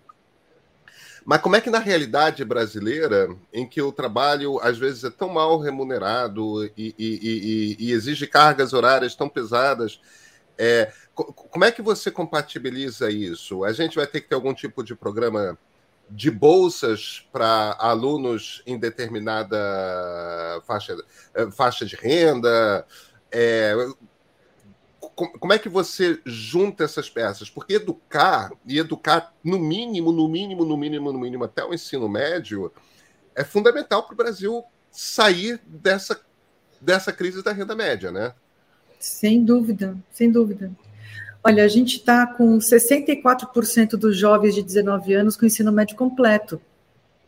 Mas 1.26 1.42
como 1.42 1.56
é 1.56 1.62
que 1.62 1.72
na 1.72 1.80
realidade 1.80 2.46
brasileira, 2.46 3.36
em 3.52 3.68
que 3.68 3.82
o 3.82 3.92
trabalho 3.92 4.60
às 4.62 4.78
vezes 4.78 5.04
é 5.04 5.10
tão 5.10 5.30
mal 5.30 5.60
remunerado 5.60 6.66
e, 6.78 6.94
e, 6.98 7.76
e, 7.80 7.88
e 7.88 7.92
exige 7.92 8.28
cargas 8.28 8.74
horárias 8.74 9.16
tão 9.16 9.28
pesadas, 9.28 10.00
é, 10.58 10.92
como 11.14 11.66
é 11.66 11.72
que 11.72 11.82
você 11.82 12.12
compatibiliza 12.12 13.10
isso? 13.10 13.64
A 13.64 13.74
gente 13.74 13.96
vai 13.96 14.06
ter 14.06 14.22
que 14.22 14.30
ter 14.30 14.36
algum 14.36 14.54
tipo 14.54 14.84
de 14.84 14.96
programa 14.96 15.58
de 16.10 16.30
bolsas 16.30 17.28
para 17.32 17.76
alunos 17.80 18.62
em 18.66 18.78
determinada 18.78 19.58
faixa, 20.68 20.96
eh, 21.34 21.50
faixa 21.52 21.86
de 21.86 21.96
renda. 21.96 22.86
É, 23.32 23.74
como 25.16 25.54
é 25.54 25.58
que 25.58 25.70
você 25.70 26.20
junta 26.26 26.84
essas 26.84 27.10
peças? 27.10 27.50
Porque 27.50 27.76
educar, 27.76 28.52
e 28.68 28.78
educar 28.78 29.34
no 29.42 29.58
mínimo, 29.58 30.12
no 30.12 30.28
mínimo, 30.28 30.66
no 30.66 30.76
mínimo, 30.76 31.12
no 31.12 31.20
mínimo, 31.20 31.46
até 31.46 31.64
o 31.64 31.74
ensino 31.74 32.10
médio, 32.10 32.72
é 33.34 33.44
fundamental 33.44 34.04
para 34.04 34.14
o 34.14 34.18
Brasil 34.18 34.64
sair 34.92 35.60
dessa, 35.66 36.20
dessa 36.82 37.14
crise 37.14 37.42
da 37.42 37.54
renda 37.54 37.76
média, 37.76 38.12
né? 38.12 38.34
Sem 39.00 39.44
dúvida, 39.44 39.98
sem 40.12 40.30
dúvida. 40.30 40.72
Olha, 41.44 41.64
a 41.64 41.68
gente 41.68 41.98
está 41.98 42.28
com 42.28 42.58
64% 42.58 43.92
dos 43.92 44.18
jovens 44.18 44.56
de 44.56 44.64
19 44.64 45.14
anos 45.14 45.38
com 45.38 45.46
ensino 45.46 45.72
médio 45.72 45.96
completo. 45.96 46.60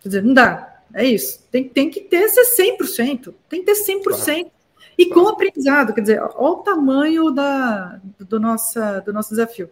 Quer 0.02 0.10
dizer, 0.10 0.24
não 0.24 0.34
dá, 0.34 0.82
é 0.94 1.06
isso. 1.06 1.40
Tem, 1.52 1.70
tem 1.70 1.90
que 1.90 2.02
ter 2.02 2.24
esse 2.24 2.62
100%, 2.62 3.34
tem 3.48 3.64
que 3.64 3.74
ter 3.74 3.82
100%. 3.82 4.04
Claro. 4.04 4.52
E 4.98 5.06
com 5.08 5.28
aprendizado, 5.28 5.94
quer 5.94 6.02
dizer, 6.02 6.22
olha 6.22 6.36
o 6.38 6.56
tamanho 6.56 7.32
da, 7.32 8.00
do, 8.20 8.40
nossa, 8.40 9.00
do 9.02 9.14
nosso 9.14 9.30
desafio. 9.30 9.70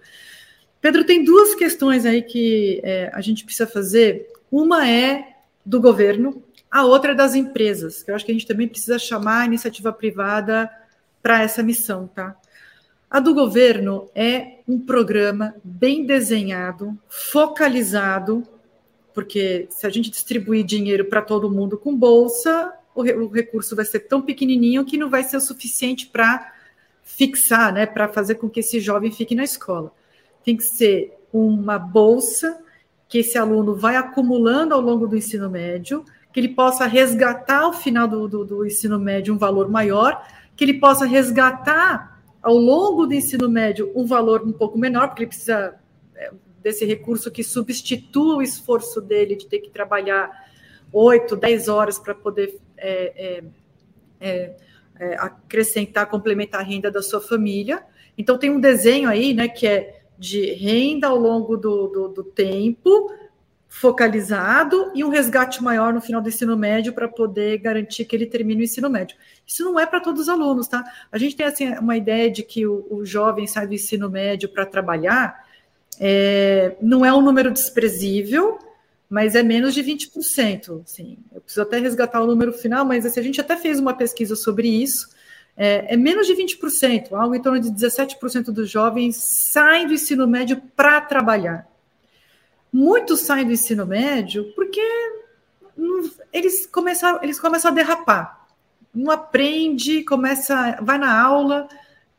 Pedro, 0.79 1.03
tem 1.03 1.23
duas 1.23 1.55
questões 1.55 2.05
aí 2.05 2.21
que 2.21 2.79
é, 2.83 3.09
a 3.11 3.21
gente 3.21 3.43
precisa 3.43 3.65
fazer. 3.65 4.31
Uma 4.51 4.87
é 4.87 5.37
do 5.65 5.81
governo, 5.81 6.43
a 6.69 6.85
outra 6.85 7.13
é 7.13 7.15
das 7.15 7.33
empresas, 7.33 8.03
que 8.03 8.11
eu 8.11 8.15
acho 8.15 8.23
que 8.23 8.31
a 8.31 8.35
gente 8.35 8.45
também 8.45 8.67
precisa 8.67 8.99
chamar 8.99 9.41
a 9.41 9.45
iniciativa 9.45 9.91
privada 9.91 10.69
para 11.23 11.41
essa 11.41 11.63
missão, 11.63 12.07
tá? 12.07 12.35
A 13.09 13.19
do 13.19 13.33
governo 13.33 14.09
é 14.13 14.59
um 14.67 14.79
programa 14.79 15.55
bem 15.63 16.05
desenhado, 16.05 16.95
focalizado, 17.07 18.43
porque 19.13 19.67
se 19.71 19.87
a 19.87 19.89
gente 19.89 20.11
distribuir 20.11 20.65
dinheiro 20.65 21.05
para 21.05 21.21
todo 21.21 21.49
mundo 21.49 21.77
com 21.77 21.95
bolsa, 21.95 22.73
o, 22.95 23.01
o, 23.01 23.27
recurso 23.27 23.75
vai 23.75 23.85
ser 23.85 23.99
tão 24.01 24.21
pequenininho 24.21 24.85
que 24.85 24.97
não 24.97 25.09
vai 25.09 25.23
ser 25.23 25.37
o 25.37 25.41
suficiente 25.41 26.07
para 26.07 26.53
fixar, 27.03 27.71
né, 27.71 27.85
para 27.85 28.07
fazer 28.07 28.35
com 28.35 28.49
que 28.49 28.61
esse 28.61 28.79
jovem 28.79 29.11
fique 29.11 29.35
na 29.35 29.43
escola. 29.43 29.91
Tem 30.43 30.57
que 30.57 30.63
ser 30.63 31.13
uma 31.31 31.77
bolsa 31.77 32.59
que 33.07 33.19
esse 33.19 33.37
aluno 33.37 33.75
vai 33.75 33.95
acumulando 33.95 34.73
ao 34.73 34.81
longo 34.81 35.07
do 35.07 35.15
ensino 35.15 35.49
médio, 35.49 36.03
que 36.33 36.39
ele 36.39 36.49
possa 36.49 36.85
resgatar 36.87 37.61
ao 37.61 37.73
final 37.73 38.07
do, 38.07 38.27
do, 38.27 38.45
do 38.45 38.65
ensino 38.65 38.99
médio 38.99 39.33
um 39.33 39.37
valor 39.37 39.69
maior 39.69 40.25
que 40.55 40.63
ele 40.63 40.75
possa 40.75 41.05
resgatar 41.05 42.21
ao 42.41 42.55
longo 42.55 43.05
do 43.05 43.13
ensino 43.13 43.49
médio 43.49 43.91
um 43.95 44.05
valor 44.05 44.41
um 44.43 44.51
pouco 44.51 44.77
menor, 44.77 45.07
porque 45.07 45.23
ele 45.23 45.29
precisa 45.29 45.75
é, 46.15 46.31
desse 46.61 46.85
recurso 46.85 47.29
que 47.29 47.43
substitua 47.43 48.37
o 48.37 48.41
esforço 48.41 49.01
dele 49.01 49.35
de 49.35 49.47
ter 49.47 49.59
que 49.59 49.69
trabalhar 49.69 50.31
oito, 50.93 51.35
dez 51.35 51.67
horas 51.67 51.99
para 51.99 52.15
poder 52.15 52.59
é, 52.77 53.43
é, 54.19 54.55
acrescentar, 55.17 56.07
complementar 56.07 56.61
a 56.61 56.63
renda 56.63 56.89
da 56.89 57.01
sua 57.01 57.21
família. 57.21 57.83
Então 58.17 58.37
tem 58.37 58.49
um 58.49 58.59
desenho 58.59 59.09
aí, 59.09 59.33
né, 59.33 59.47
que 59.47 59.67
é 59.67 60.01
de 60.17 60.53
renda 60.53 61.07
ao 61.07 61.17
longo 61.17 61.57
do, 61.57 61.87
do, 61.87 62.07
do 62.07 62.23
tempo, 62.23 63.11
focalizado 63.67 64.91
e 64.95 65.03
um 65.03 65.09
resgate 65.09 65.61
maior 65.61 65.93
no 65.93 65.99
final 65.99 66.21
do 66.21 66.29
ensino 66.29 66.55
médio 66.55 66.93
para 66.93 67.09
poder 67.09 67.57
garantir 67.57 68.05
que 68.05 68.15
ele 68.15 68.25
termine 68.25 68.61
o 68.61 68.63
ensino 68.63 68.89
médio. 68.89 69.17
Isso 69.45 69.65
não 69.65 69.77
é 69.77 69.85
para 69.85 69.99
todos 69.99 70.21
os 70.21 70.29
alunos, 70.29 70.67
tá? 70.69 70.81
A 71.11 71.17
gente 71.17 71.35
tem 71.35 71.45
assim 71.45 71.67
uma 71.77 71.97
ideia 71.97 72.31
de 72.31 72.41
que 72.41 72.65
o, 72.65 72.87
o 72.89 73.05
jovem 73.05 73.45
sai 73.45 73.67
do 73.67 73.73
ensino 73.73 74.09
médio 74.09 74.47
para 74.47 74.65
trabalhar, 74.65 75.45
é, 75.99 76.77
não 76.81 77.05
é 77.05 77.13
um 77.13 77.21
número 77.21 77.51
desprezível, 77.51 78.57
mas 79.09 79.35
é 79.35 79.43
menos 79.43 79.73
de 79.73 79.83
20%. 79.83 80.83
Assim, 80.83 81.17
eu 81.33 81.41
preciso 81.41 81.61
até 81.61 81.79
resgatar 81.79 82.21
o 82.21 82.27
número 82.27 82.53
final, 82.53 82.85
mas 82.85 83.05
assim, 83.05 83.19
a 83.19 83.23
gente 83.23 83.41
até 83.41 83.55
fez 83.55 83.79
uma 83.79 83.93
pesquisa 83.93 84.35
sobre 84.35 84.67
isso. 84.67 85.09
É, 85.57 85.93
é 85.93 85.97
menos 85.97 86.27
de 86.27 86.33
20%, 86.33 87.13
algo 87.13 87.33
em 87.33 87.41
torno 87.41 87.59
de 87.59 87.69
17% 87.69 88.45
dos 88.45 88.69
jovens 88.69 89.15
saem 89.15 89.87
do 89.87 89.93
ensino 89.93 90.27
médio 90.27 90.61
para 90.75 90.99
trabalhar. 90.99 91.67
Muitos 92.71 93.21
saem 93.21 93.45
do 93.45 93.53
ensino 93.53 93.85
médio 93.85 94.51
porque 94.53 94.81
eles 96.33 96.65
começaram, 96.65 97.23
eles 97.23 97.39
começam 97.39 97.71
a 97.71 97.73
derrapar. 97.73 98.47
Não 98.93 99.11
aprende, 99.11 100.03
começa, 100.03 100.77
vai 100.81 100.97
na 100.97 101.21
aula, 101.21 101.67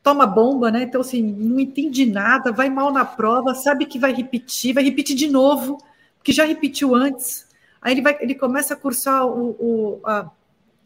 toma 0.02 0.26
bomba, 0.26 0.70
né? 0.70 0.82
Então, 0.82 1.00
assim, 1.00 1.22
não 1.22 1.58
entende 1.58 2.06
nada, 2.06 2.52
vai 2.52 2.70
mal 2.70 2.92
na 2.92 3.04
prova, 3.04 3.54
sabe 3.54 3.86
que 3.86 3.98
vai 3.98 4.14
repetir, 4.14 4.72
vai 4.72 4.84
repetir 4.84 5.16
de 5.16 5.26
novo, 5.26 5.78
que 6.26 6.32
já 6.32 6.44
repetiu 6.44 6.92
antes. 6.92 7.46
Aí 7.80 7.94
ele, 7.94 8.02
vai, 8.02 8.18
ele 8.20 8.34
começa 8.34 8.74
a 8.74 8.76
cursar 8.76 9.24
o, 9.24 9.50
o, 9.50 10.00
a, 10.04 10.28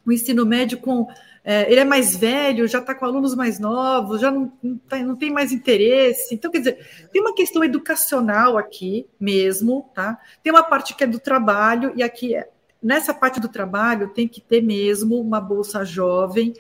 o 0.05 0.13
ensino 0.13 0.45
médio 0.45 0.77
com 0.77 1.09
é, 1.43 1.73
ele 1.73 1.81
é 1.81 1.85
mais 1.85 2.15
velho, 2.15 2.69
já 2.69 2.81
está 2.81 2.95
com 2.95 3.07
alunos 3.07 3.35
mais 3.35 3.59
novos, 3.59 4.21
já 4.21 4.31
não, 4.31 4.53
não, 4.63 4.77
tá, 4.77 4.99
não, 4.99 5.17
tem 5.17 5.31
mais 5.31 5.51
interesse. 5.51 6.35
Então, 6.35 6.51
quer 6.51 6.59
dizer, 6.59 7.09
tem 7.11 7.23
uma 7.23 7.35
questão 7.35 7.65
educacional 7.65 8.59
aqui 8.59 9.07
mesmo, 9.19 9.91
tá? 9.95 10.19
Tem 10.43 10.53
uma 10.53 10.63
parte 10.63 10.95
que 10.95 11.05
é 11.05 11.07
do 11.07 11.19
trabalho, 11.19 11.95
e 11.97 12.03
aqui, 12.03 12.35
nessa 12.83 13.15
parte 13.15 13.41
do 13.41 13.49
trabalho, 13.49 14.11
tem 14.11 14.29
que 14.29 14.43
ter 14.43 14.63
mesmo 14.63 15.19
uma 15.19 15.41
bolsa 15.41 15.87
jovem. 15.87 16.53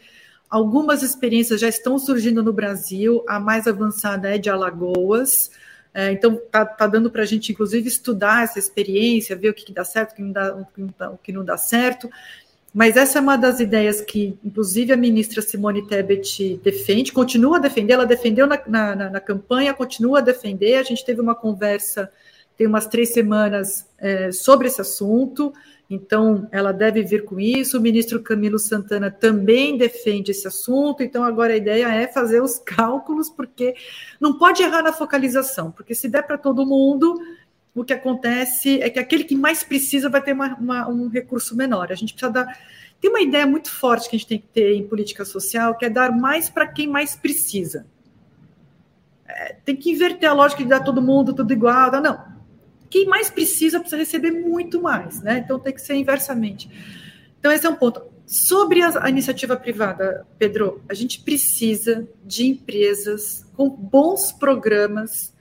Algumas 0.49 1.03
experiências 1.03 1.61
já 1.61 1.69
estão 1.69 1.99
surgindo 1.99 2.43
no 2.43 2.55
Brasil, 2.55 3.23
a 3.29 3.39
mais 3.39 3.67
avançada 3.67 4.35
é 4.35 4.39
de 4.39 4.49
Alagoas. 4.49 5.51
É, 5.93 6.13
então, 6.13 6.35
está 6.35 6.65
tá 6.65 6.87
dando 6.87 7.11
para 7.11 7.23
a 7.23 7.27
gente, 7.27 7.51
inclusive, 7.51 7.89
estudar 7.89 8.45
essa 8.45 8.59
experiência, 8.59 9.37
ver 9.37 9.51
o 9.51 9.55
que, 9.55 9.65
que 9.65 9.73
dá 9.73 9.85
certo, 9.85 10.13
o 10.13 10.15
que 10.15 10.23
não 10.23 10.33
dá, 10.33 10.55
o 10.55 10.65
que 10.65 10.95
dá, 10.99 11.11
o 11.11 11.19
que 11.19 11.33
não 11.33 11.45
dá 11.45 11.57
certo. 11.57 12.09
Mas 12.73 12.97
essa 12.97 13.19
é 13.19 13.21
uma 13.21 13.37
das 13.37 13.59
ideias 13.59 14.01
que, 14.01 14.39
inclusive, 14.45 14.93
a 14.93 14.97
ministra 14.97 15.43
Simone 15.43 15.87
Tebet 15.87 16.61
defende, 16.63 17.13
continua 17.13 17.57
a 17.57 17.61
defender, 17.61 17.95
ela 17.95 18.07
defendeu 18.07 18.47
na, 18.47 18.61
na, 18.67 19.11
na 19.11 19.21
campanha, 19.21 19.75
continua 19.75 20.19
a 20.19 20.23
defender. 20.23 20.77
A 20.77 20.85
gente 20.85 21.05
teve 21.05 21.21
uma 21.21 21.35
conversa, 21.35 22.11
tem 22.57 22.69
umas 22.69 22.87
três 22.87 23.13
semanas, 23.13 23.87
é, 23.99 24.31
sobre 24.31 24.69
esse 24.69 24.81
assunto, 24.81 25.53
então 25.91 26.49
ela 26.53 26.71
deve 26.71 27.03
vir 27.03 27.25
com 27.25 27.41
isso. 27.41 27.77
O 27.77 27.81
ministro 27.81 28.23
Camilo 28.23 28.61
Santana 28.61 29.11
também 29.11 29.77
defende 29.77 30.31
esse 30.31 30.47
assunto, 30.47 31.03
então 31.03 31.25
agora 31.25 31.53
a 31.53 31.57
ideia 31.57 31.93
é 31.93 32.07
fazer 32.07 32.41
os 32.41 32.61
cálculos, 32.61 33.29
porque 33.29 33.75
não 34.21 34.39
pode 34.39 34.63
errar 34.63 34.83
na 34.83 34.93
focalização, 34.93 35.73
porque 35.73 35.93
se 35.93 36.09
der 36.09 36.23
para 36.23 36.39
todo 36.39 36.65
mundo, 36.65 37.21
o 37.75 37.85
que 37.85 37.93
acontece 37.93 38.81
é 38.81 38.89
que 38.89 39.01
aquele 39.01 39.25
que 39.25 39.35
mais 39.35 39.65
precisa 39.65 40.09
vai 40.09 40.23
ter 40.23 40.33
uma, 40.33 40.55
uma, 40.55 40.89
um 40.89 41.09
recurso 41.09 41.57
menor. 41.57 41.91
A 41.91 41.97
gente 41.97 42.13
precisa 42.13 42.31
dar. 42.31 42.59
Tem 43.01 43.11
uma 43.11 43.21
ideia 43.21 43.47
muito 43.47 43.71
forte 43.71 44.09
que 44.09 44.15
a 44.15 44.19
gente 44.19 44.29
tem 44.29 44.39
que 44.39 44.49
ter 44.49 44.75
em 44.75 44.87
política 44.87 45.25
social, 45.25 45.77
que 45.77 45.87
é 45.87 45.91
dar 45.91 46.13
mais 46.13 46.49
para 46.49 46.69
quem 46.69 46.87
mais 46.87 47.17
precisa. 47.17 47.85
É, 49.27 49.57
tem 49.65 49.75
que 49.75 49.91
inverter 49.91 50.29
a 50.29 50.35
lógica 50.35 50.63
de 50.63 50.69
dar 50.69 50.81
todo 50.81 51.03
mundo 51.03 51.35
tudo 51.35 51.53
igual. 51.53 51.91
Não. 52.01 52.40
Quem 52.91 53.07
mais 53.07 53.31
precisa 53.31 53.79
precisa 53.79 53.97
receber 53.97 54.33
muito 54.33 54.83
mais, 54.83 55.23
né? 55.23 55.39
Então 55.39 55.59
tem 55.59 55.73
que 55.73 55.81
ser 55.81 55.95
inversamente. 55.95 56.69
Então, 57.39 57.51
esse 57.51 57.67
é 57.67 57.71
um 57.71 57.77
ponto. 57.77 58.03
Sobre 58.27 58.83
a, 58.83 59.09
iniciativa 59.09 59.57
privada, 59.57 60.27
Pedro, 60.39 60.83
a 60.89 60.95
gente 60.95 61.21
precisa 61.21 62.07
de 62.25 62.47
empresas 62.47 63.45
com 63.57 63.69
bons 63.69 64.31
programas 64.31 65.35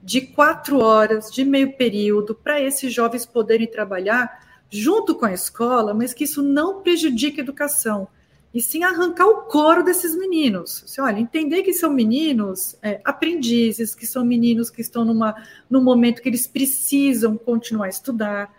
de 0.00 0.20
quatro 0.20 0.78
horas 0.78 1.30
de 1.32 1.44
meio 1.44 1.76
período 1.76 2.34
para 2.34 2.60
esses 2.60 2.92
jovens 2.92 3.26
poderem 3.26 3.66
trabalhar 3.66 4.62
junto 4.70 5.14
com 5.14 5.24
a 5.24 5.32
escola, 5.32 5.92
mas 5.92 6.14
que 6.14 6.24
isso 6.24 6.42
não 6.42 6.82
prejudique 6.82 7.40
a 7.40 7.42
educação, 7.42 8.06
e 8.56 8.62
sim 8.62 8.82
arrancar 8.82 9.26
o 9.26 9.42
coro 9.42 9.84
desses 9.84 10.16
meninos. 10.16 10.82
Você, 10.86 10.98
olha, 10.98 11.20
entender 11.20 11.62
que 11.62 11.74
são 11.74 11.92
meninos 11.92 12.74
é, 12.82 13.02
aprendizes, 13.04 13.94
que 13.94 14.06
são 14.06 14.24
meninos 14.24 14.70
que 14.70 14.80
estão 14.80 15.04
numa, 15.04 15.36
num 15.68 15.82
momento 15.82 16.22
que 16.22 16.28
eles 16.30 16.46
precisam 16.46 17.36
continuar 17.36 17.84
a 17.84 17.90
estudar. 17.90 18.50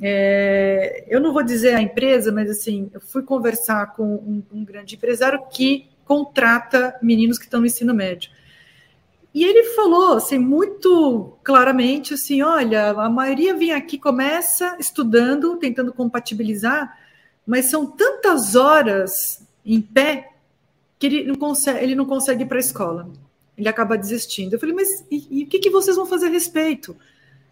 É, 0.00 1.04
eu 1.08 1.20
não 1.20 1.32
vou 1.32 1.42
dizer 1.42 1.74
a 1.74 1.82
empresa, 1.82 2.30
mas 2.30 2.48
assim, 2.48 2.88
eu 2.94 3.00
fui 3.00 3.24
conversar 3.24 3.94
com 3.94 4.14
um, 4.14 4.44
um 4.52 4.64
grande 4.64 4.94
empresário 4.94 5.44
que 5.50 5.88
contrata 6.04 6.96
meninos 7.02 7.36
que 7.36 7.46
estão 7.46 7.58
no 7.58 7.66
ensino 7.66 7.92
médio. 7.92 8.30
E 9.34 9.42
ele 9.42 9.74
falou 9.74 10.18
assim 10.18 10.38
muito 10.38 11.36
claramente 11.42 12.14
assim, 12.14 12.42
olha, 12.42 12.90
a 12.90 13.10
maioria 13.10 13.56
vem 13.56 13.72
aqui 13.72 13.98
começa 13.98 14.76
estudando, 14.78 15.56
tentando 15.56 15.92
compatibilizar, 15.92 16.96
mas 17.46 17.66
são 17.66 17.86
tantas 17.86 18.54
horas 18.54 19.46
em 19.64 19.80
pé 19.80 20.30
que 20.98 21.06
ele 21.06 21.24
não 21.24 21.34
consegue, 21.34 21.82
ele 21.82 21.94
não 21.94 22.04
consegue 22.04 22.44
ir 22.44 22.46
para 22.46 22.58
a 22.58 22.60
escola. 22.60 23.10
Ele 23.56 23.68
acaba 23.68 23.98
desistindo. 23.98 24.54
Eu 24.54 24.60
falei, 24.60 24.74
mas 24.74 25.04
e, 25.10 25.26
e 25.30 25.44
o 25.44 25.46
que, 25.46 25.58
que 25.58 25.70
vocês 25.70 25.96
vão 25.96 26.06
fazer 26.06 26.26
a 26.26 26.30
respeito? 26.30 26.94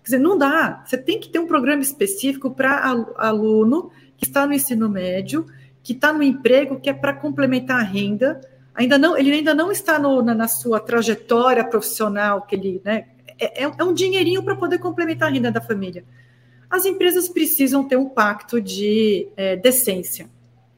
Quer 0.03 0.05
dizer, 0.05 0.19
não 0.19 0.39
dá. 0.39 0.83
Você 0.87 0.97
tem 0.97 1.21
que 1.21 1.29
ter 1.29 1.39
um 1.39 1.47
programa 1.47 1.83
específico 1.83 2.51
para 2.51 2.83
aluno 3.17 3.91
que 4.17 4.25
está 4.25 4.47
no 4.47 4.53
ensino 4.53 4.89
médio, 4.89 5.47
que 5.83 5.93
está 5.93 6.13
no 6.13 6.23
emprego, 6.23 6.79
que 6.79 6.91
é 6.91 6.93
para 6.93 7.13
complementar 7.13 7.81
a 7.81 7.85
renda, 7.85 8.41
ainda 8.75 8.99
não, 8.99 9.17
ele 9.17 9.33
ainda 9.33 9.55
não 9.55 9.73
está 9.73 9.99
no, 9.99 10.23
na, 10.23 10.35
na, 10.35 10.49
sua 10.49 10.79
trajetória 10.79 11.65
profissional, 11.65 12.43
que 12.43 12.55
ele, 12.55 12.81
né, 12.85 13.07
é, 13.39 13.65
é, 13.65 13.73
é 13.79 13.85
um 13.85 13.93
dinheirinho 13.93 14.43
para 14.43 14.57
poder 14.57 14.79
complementar 14.79 15.29
a 15.29 15.33
renda 15.33 15.51
da 15.51 15.61
família. 15.61 16.05
As 16.71 16.87
empresas 16.87 17.29
precisam 17.29 17.83
ter 17.87 17.97
um 17.97 18.09
pacto 18.09 18.61
de 18.61 19.27
é, 19.37 19.57
decência. 19.57 20.31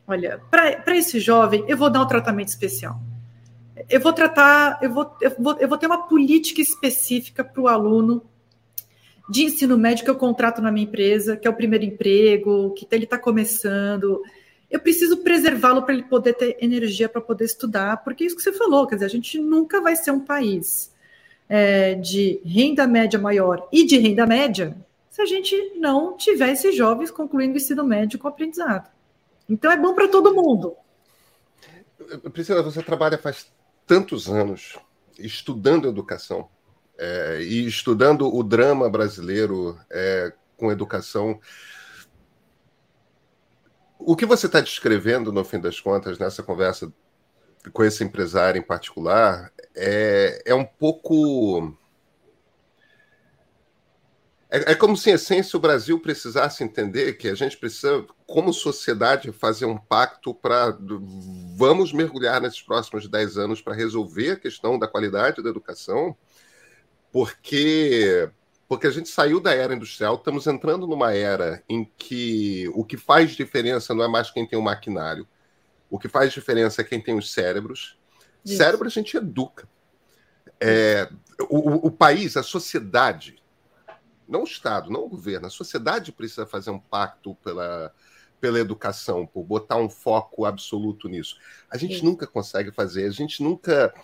Olha, 0.07 0.40
para 0.51 0.97
esse 0.97 1.20
jovem, 1.20 1.64
eu 1.68 1.76
vou 1.76 1.90
dar 1.90 2.03
um 2.03 2.07
tratamento 2.07 2.49
especial. 2.49 2.99
Eu 3.88 4.01
vou 4.01 4.12
tratar, 4.12 4.78
eu 4.82 4.93
vou, 4.93 5.14
eu 5.20 5.32
vou, 5.38 5.59
eu 5.59 5.68
vou 5.68 5.76
ter 5.76 5.86
uma 5.86 6.09
política 6.09 6.62
específica 6.62 7.45
para 7.45 7.61
o 7.61 7.68
aluno 7.68 8.22
de 9.28 9.45
ensino 9.45 9.78
médio 9.78 10.05
que 10.05 10.11
eu 10.11 10.16
contrato 10.16 10.61
na 10.61 10.72
minha 10.72 10.86
empresa, 10.86 11.36
que 11.36 11.47
é 11.47 11.51
o 11.51 11.55
primeiro 11.55 11.84
emprego, 11.84 12.72
que 12.74 12.86
ele 12.90 13.05
está 13.05 13.18
começando. 13.18 14.22
Eu 14.70 14.80
preciso 14.80 15.18
preservá-lo 15.18 15.82
para 15.82 15.95
ele 15.95 16.05
poder 16.05 16.34
ter 16.34 16.57
energia 16.61 17.09
para 17.09 17.20
poder 17.20 17.45
estudar, 17.45 17.99
porque 17.99 18.24
é 18.24 18.26
isso 18.26 18.36
que 18.36 18.43
você 18.43 18.53
falou, 18.53 18.86
quer 18.86 18.97
dizer, 18.97 19.07
a 19.07 19.11
gente 19.11 19.38
nunca 19.38 19.80
vai 19.80 19.95
ser 19.95 20.11
um 20.11 20.20
país 20.20 20.90
é, 21.49 21.95
de 21.95 22.40
renda 22.45 22.86
média 22.86 23.18
maior 23.18 23.68
e 23.70 23.84
de 23.84 23.99
renda 23.99 24.26
média 24.26 24.74
se 25.12 25.20
a 25.20 25.26
gente 25.26 25.74
não 25.76 26.16
tiver 26.16 26.52
esses 26.52 26.74
jovens 26.74 27.10
concluindo 27.10 27.52
o 27.52 27.56
ensino 27.58 27.84
médio 27.84 28.18
com 28.18 28.28
aprendizado. 28.28 28.90
Então 29.46 29.70
é 29.70 29.76
bom 29.76 29.94
para 29.94 30.08
todo 30.08 30.34
mundo. 30.34 30.74
Priscila, 32.32 32.62
você 32.62 32.82
trabalha 32.82 33.18
faz 33.18 33.52
tantos 33.86 34.26
anos 34.26 34.78
estudando 35.18 35.86
educação 35.86 36.48
é, 36.96 37.42
e 37.42 37.66
estudando 37.66 38.34
o 38.34 38.42
drama 38.42 38.88
brasileiro 38.88 39.78
é, 39.90 40.32
com 40.56 40.72
educação. 40.72 41.38
O 43.98 44.16
que 44.16 44.24
você 44.24 44.46
está 44.46 44.62
descrevendo, 44.62 45.30
no 45.30 45.44
fim 45.44 45.60
das 45.60 45.78
contas, 45.78 46.18
nessa 46.18 46.42
conversa 46.42 46.90
com 47.70 47.84
esse 47.84 48.02
empresário 48.02 48.58
em 48.58 48.66
particular, 48.66 49.52
é, 49.76 50.42
é 50.46 50.54
um 50.54 50.64
pouco 50.64 51.76
é, 54.55 54.72
é, 54.72 54.74
como 54.74 54.94
se, 54.98 55.09
em 55.09 55.14
essência, 55.14 55.57
o 55.57 55.61
Brasil 55.61 55.98
precisasse 55.98 56.62
entender 56.62 57.14
que 57.14 57.26
a 57.26 57.34
gente 57.34 57.57
precisa, 57.57 58.05
como 58.26 58.53
sociedade, 58.53 59.32
fazer 59.32 59.64
um 59.64 59.78
pacto 59.78 60.34
para. 60.34 60.76
Vamos 61.57 61.90
mergulhar 61.90 62.38
nesses 62.38 62.61
próximos 62.61 63.09
10 63.09 63.38
anos 63.38 63.62
para 63.62 63.72
resolver 63.72 64.32
a 64.32 64.36
questão 64.36 64.78
da 64.78 64.86
qualidade 64.86 65.42
da 65.42 65.48
educação, 65.48 66.14
porque. 67.11 68.30
Porque 68.68 68.86
a 68.86 68.90
gente 68.90 69.09
saiu 69.09 69.38
da 69.38 69.55
era 69.55 69.74
industrial, 69.74 70.14
estamos 70.14 70.46
entrando 70.46 70.86
numa 70.86 71.12
era 71.12 71.62
em 71.68 71.84
que 71.84 72.70
o 72.74 72.84
que 72.84 72.96
faz 72.96 73.32
diferença 73.32 73.94
não 73.94 74.05
é 74.05 74.09
mais 74.09 74.30
quem 74.30 74.46
tem 74.46 74.59
o 74.59 74.62
maquinário, 74.62 75.28
o 75.90 75.98
que 75.98 76.09
faz 76.09 76.32
diferença 76.32 76.80
é 76.80 76.84
quem 76.84 77.00
tem 77.00 77.16
os 77.16 77.32
cérebros. 77.32 77.98
Isso. 78.42 78.57
Cérebro 78.57 78.86
a 78.86 78.90
gente 78.90 79.14
educa. 79.14 79.68
É, 80.59 81.09
o, 81.50 81.86
o 81.86 81.90
país, 81.90 82.34
a 82.36 82.42
sociedade, 82.42 83.41
não 84.28 84.40
o 84.42 84.44
Estado, 84.44 84.90
não 84.90 85.04
o 85.04 85.08
governo, 85.08 85.46
a 85.46 85.50
sociedade 85.50 86.12
precisa 86.12 86.46
fazer 86.46 86.70
um 86.70 86.78
pacto 86.78 87.34
pela, 87.36 87.92
pela 88.40 88.58
educação, 88.58 89.26
por 89.26 89.44
botar 89.44 89.76
um 89.76 89.88
foco 89.88 90.44
absoluto 90.44 91.08
nisso. 91.08 91.36
A 91.70 91.76
gente 91.76 92.00
Sim. 92.00 92.06
nunca 92.06 92.26
consegue 92.26 92.72
fazer, 92.72 93.06
a 93.06 93.10
gente 93.10 93.42
nunca. 93.42 93.94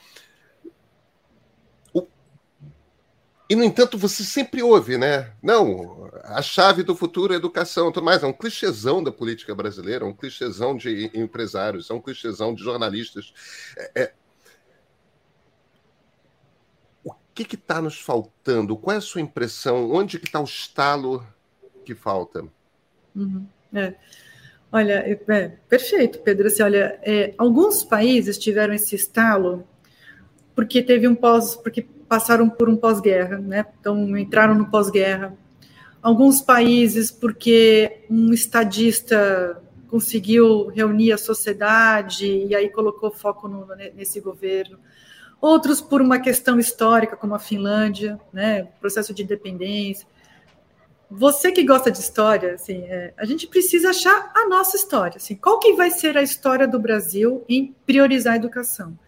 E, 3.51 3.57
no 3.57 3.65
entanto, 3.65 3.97
você 3.97 4.23
sempre 4.23 4.63
ouve, 4.63 4.99
né? 4.99 5.33
Não, 5.43 6.11
a 6.25 6.43
chave 6.43 6.83
do 6.83 6.95
futuro 6.95 7.33
é 7.33 7.37
a 7.37 7.39
educação, 7.39 7.91
tudo 7.91 8.05
mais. 8.05 8.23
É 8.23 8.27
um 8.27 8.33
clichêzão 8.33 9.03
da 9.03 9.11
política 9.11 9.55
brasileira, 9.55 10.05
é 10.05 10.09
um 10.09 10.13
clichêzão 10.13 10.77
de 10.77 11.11
empresários, 11.15 11.89
é 11.89 11.95
um 11.95 12.01
clichêzão 12.01 12.55
de 12.55 12.63
jornalistas. 12.63 13.33
É, 13.77 14.03
é, 14.03 14.15
que 17.45 17.55
está 17.55 17.81
nos 17.81 18.01
faltando? 18.01 18.77
Qual 18.77 18.95
é 18.95 18.99
a 18.99 19.03
sua 19.03 19.21
impressão? 19.21 19.91
Onde 19.91 20.19
que 20.19 20.27
está 20.27 20.41
o 20.41 20.45
estalo 20.45 21.25
que 21.85 21.95
falta? 21.95 22.45
Uhum. 23.15 23.47
É. 23.75 23.95
Olha, 24.71 24.95
é, 24.95 25.19
é, 25.29 25.49
perfeito, 25.69 26.19
Pedro. 26.21 26.47
Assim, 26.47 26.63
olha, 26.63 26.99
é, 27.03 27.35
alguns 27.39 27.83
países 27.83 28.37
tiveram 28.39 28.75
esse 28.75 28.95
estalo 28.95 29.67
porque 30.55 30.83
teve 30.83 31.07
um 31.07 31.15
pós, 31.15 31.57
porque 31.57 31.83
passaram 32.09 32.51
por 32.51 32.69
um 32.69 32.77
pós-guerra, 32.77 33.39
né? 33.39 33.65
Então 33.81 34.17
entraram 34.19 34.55
no 34.55 34.71
pós-guerra. 34.71 35.37
Alguns 36.03 36.41
países 36.41 37.11
porque 37.11 38.01
um 38.11 38.33
estadista 38.33 39.63
conseguiu 39.89 40.69
reunir 40.69 41.13
a 41.13 41.19
sociedade 41.19 42.27
e 42.27 42.55
aí 42.55 42.69
colocou 42.69 43.11
foco 43.11 43.49
no, 43.49 43.67
nesse 43.95 44.21
governo 44.21 44.79
outros 45.41 45.81
por 45.81 46.01
uma 46.01 46.19
questão 46.19 46.59
histórica, 46.59 47.17
como 47.17 47.35
a 47.35 47.39
Finlândia, 47.39 48.21
né, 48.33 48.65
processo 48.81 49.15
de 49.15 49.23
independência. 49.23 50.07
Você 51.11 51.51
que 51.51 51.65
gosta 51.65 51.91
de 51.91 52.01
história, 52.01 52.55
assim, 52.55 52.83
é, 52.83 53.15
a 53.17 53.25
gente 53.25 53.47
precisa 53.47 53.91
achar 53.91 54.31
a 54.35 54.47
nossa 54.49 54.77
história. 54.77 55.17
Assim, 55.17 55.35
qual 55.35 55.59
que 55.59 55.73
vai 55.73 55.91
ser 55.91 56.19
a 56.19 56.23
história 56.23 56.69
do 56.69 56.79
Brasil 56.79 57.45
em 57.49 57.75
priorizar 57.87 58.35
a 58.35 58.37
educação? 58.37 58.99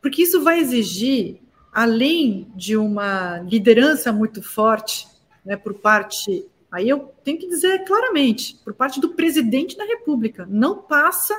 Porque 0.00 0.22
isso 0.22 0.42
vai 0.42 0.58
exigir, 0.58 1.40
além 1.72 2.50
de 2.56 2.76
uma 2.76 3.38
liderança 3.40 4.12
muito 4.12 4.42
forte, 4.42 5.06
né, 5.44 5.56
por 5.56 5.74
parte, 5.74 6.46
aí 6.72 6.88
eu 6.88 7.12
tenho 7.22 7.38
que 7.38 7.48
dizer 7.48 7.84
claramente, 7.84 8.56
por 8.64 8.74
parte 8.74 9.00
do 9.00 9.10
presidente 9.10 9.76
da 9.76 9.84
República, 9.84 10.46
não 10.50 10.78
passa 10.78 11.34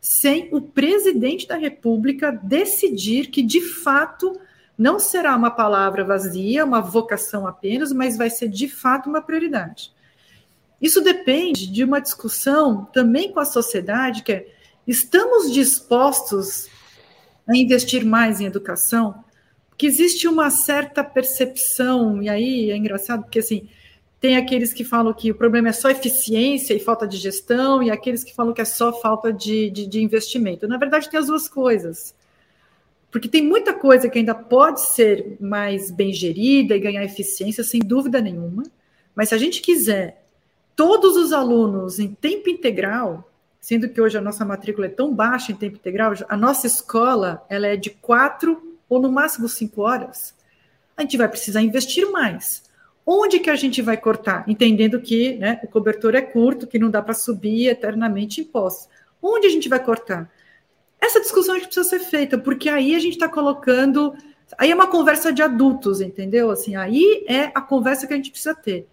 sem 0.00 0.48
o 0.52 0.60
presidente 0.60 1.46
da 1.46 1.56
República 1.56 2.30
decidir 2.30 3.26
que, 3.26 3.42
de 3.42 3.60
fato, 3.60 4.40
não 4.76 4.98
será 4.98 5.36
uma 5.36 5.50
palavra 5.50 6.02
vazia, 6.04 6.64
uma 6.64 6.80
vocação 6.80 7.46
apenas, 7.46 7.92
mas 7.92 8.16
vai 8.16 8.30
ser, 8.30 8.48
de 8.48 8.66
fato, 8.66 9.10
uma 9.10 9.20
prioridade. 9.20 9.92
Isso 10.80 11.02
depende 11.02 11.66
de 11.66 11.84
uma 11.84 12.00
discussão 12.00 12.86
também 12.86 13.30
com 13.30 13.40
a 13.40 13.44
sociedade, 13.44 14.22
que 14.22 14.32
é, 14.32 14.48
estamos 14.86 15.52
dispostos 15.52 16.68
a 17.46 17.54
investir 17.54 18.04
mais 18.06 18.40
em 18.40 18.46
educação? 18.46 19.22
Porque 19.68 19.86
existe 19.86 20.26
uma 20.26 20.50
certa 20.50 21.04
percepção, 21.04 22.22
e 22.22 22.28
aí 22.30 22.70
é 22.70 22.76
engraçado, 22.76 23.24
porque 23.24 23.40
assim, 23.40 23.68
tem 24.20 24.36
aqueles 24.36 24.72
que 24.72 24.84
falam 24.84 25.14
que 25.14 25.30
o 25.30 25.34
problema 25.34 25.70
é 25.70 25.72
só 25.72 25.88
eficiência 25.88 26.74
e 26.74 26.78
falta 26.78 27.08
de 27.08 27.16
gestão, 27.16 27.82
e 27.82 27.90
aqueles 27.90 28.22
que 28.22 28.34
falam 28.34 28.52
que 28.52 28.60
é 28.60 28.66
só 28.66 28.92
falta 28.92 29.32
de, 29.32 29.70
de, 29.70 29.86
de, 29.86 30.02
investimento. 30.02 30.68
Na 30.68 30.76
verdade, 30.76 31.08
tem 31.08 31.18
as 31.18 31.26
duas 31.26 31.48
coisas. 31.48 32.14
Porque 33.10 33.28
tem 33.28 33.42
muita 33.42 33.72
coisa 33.72 34.10
que 34.10 34.18
ainda 34.18 34.34
pode 34.34 34.82
ser 34.82 35.38
mais 35.40 35.90
bem 35.90 36.12
gerida 36.12 36.76
e 36.76 36.80
ganhar 36.80 37.02
eficiência, 37.02 37.64
sem 37.64 37.80
dúvida 37.80 38.20
nenhuma. 38.20 38.62
Mas 39.14 39.30
se 39.30 39.34
a 39.34 39.38
gente 39.38 39.62
quiser 39.62 40.22
todos 40.76 41.16
os 41.16 41.32
alunos 41.32 41.98
em 41.98 42.08
tempo 42.08 42.50
integral, 42.50 43.28
sendo 43.58 43.88
que 43.88 44.00
hoje 44.00 44.18
a 44.18 44.20
nossa 44.20 44.44
matrícula 44.44 44.86
é 44.86 44.90
tão 44.90 45.14
baixa 45.14 45.50
em 45.50 45.56
tempo 45.56 45.76
integral, 45.76 46.12
a 46.28 46.36
nossa 46.36 46.66
escola 46.66 47.44
ela 47.48 47.66
é 47.66 47.76
de 47.76 47.90
quatro 47.90 48.76
ou 48.86 49.00
no 49.00 49.10
máximo 49.10 49.48
cinco 49.48 49.82
horas, 49.82 50.34
a 50.94 51.02
gente 51.02 51.16
vai 51.16 51.28
precisar 51.28 51.62
investir 51.62 52.10
mais. 52.10 52.69
Onde 53.12 53.40
que 53.40 53.50
a 53.50 53.56
gente 53.56 53.82
vai 53.82 53.96
cortar? 53.96 54.44
Entendendo 54.46 55.00
que 55.00 55.34
né, 55.34 55.58
o 55.64 55.66
cobertor 55.66 56.14
é 56.14 56.22
curto, 56.22 56.64
que 56.64 56.78
não 56.78 56.88
dá 56.88 57.02
para 57.02 57.12
subir 57.12 57.66
eternamente 57.66 58.40
impostos. 58.40 58.88
Onde 59.20 59.48
a 59.48 59.50
gente 59.50 59.68
vai 59.68 59.82
cortar? 59.82 60.30
Essa 61.00 61.20
discussão 61.20 61.58
precisa 61.58 61.82
ser 61.82 61.98
feita, 61.98 62.38
porque 62.38 62.68
aí 62.68 62.94
a 62.94 63.00
gente 63.00 63.14
está 63.14 63.28
colocando. 63.28 64.14
Aí 64.56 64.70
é 64.70 64.74
uma 64.76 64.86
conversa 64.86 65.32
de 65.32 65.42
adultos, 65.42 66.00
entendeu? 66.00 66.52
Assim, 66.52 66.76
aí 66.76 67.24
é 67.26 67.50
a 67.52 67.60
conversa 67.60 68.06
que 68.06 68.12
a 68.12 68.16
gente 68.16 68.30
precisa 68.30 68.54
ter. 68.54 68.86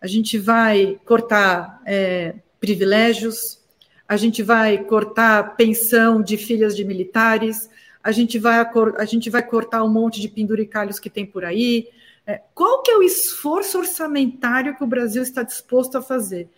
A 0.00 0.08
gente 0.08 0.38
vai 0.38 0.98
cortar 1.04 1.80
é, 1.86 2.34
privilégios, 2.58 3.60
a 4.08 4.16
gente 4.16 4.42
vai 4.42 4.76
cortar 4.78 5.54
pensão 5.54 6.20
de 6.20 6.36
filhas 6.36 6.74
de 6.74 6.84
militares, 6.84 7.70
a 8.02 8.10
gente 8.10 8.40
vai, 8.40 8.58
a 8.98 9.04
gente 9.04 9.30
vai 9.30 9.46
cortar 9.46 9.84
um 9.84 9.88
monte 9.88 10.20
de 10.20 10.28
penduricalhos 10.28 10.98
que 10.98 11.08
tem 11.08 11.24
por 11.24 11.44
aí, 11.44 11.86
qual 12.54 12.82
que 12.82 12.90
é 12.90 12.96
o 12.96 13.02
esforço 13.02 13.78
orçamentário 13.78 14.76
que 14.76 14.84
o 14.84 14.86
Brasil 14.86 15.22
está 15.22 15.42
disposto 15.42 15.98
a 15.98 16.02
fazer? 16.02 16.48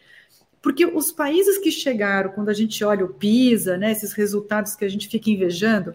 Porque 0.61 0.87
os 0.87 1.12
países 1.12 1.59
que 1.59 1.71
chegaram, 1.71 2.31
quando 2.31 2.49
a 2.49 2.55
gente 2.55 2.83
olha 2.85 3.05
o 3.05 3.15
PISA, 3.15 3.77
né, 3.77 3.93
esses 3.93 4.12
resultados 4.12 4.75
que 4.75 4.85
a 4.85 4.89
gente 4.89 5.09
fica 5.09 5.31
invejando, 5.31 5.95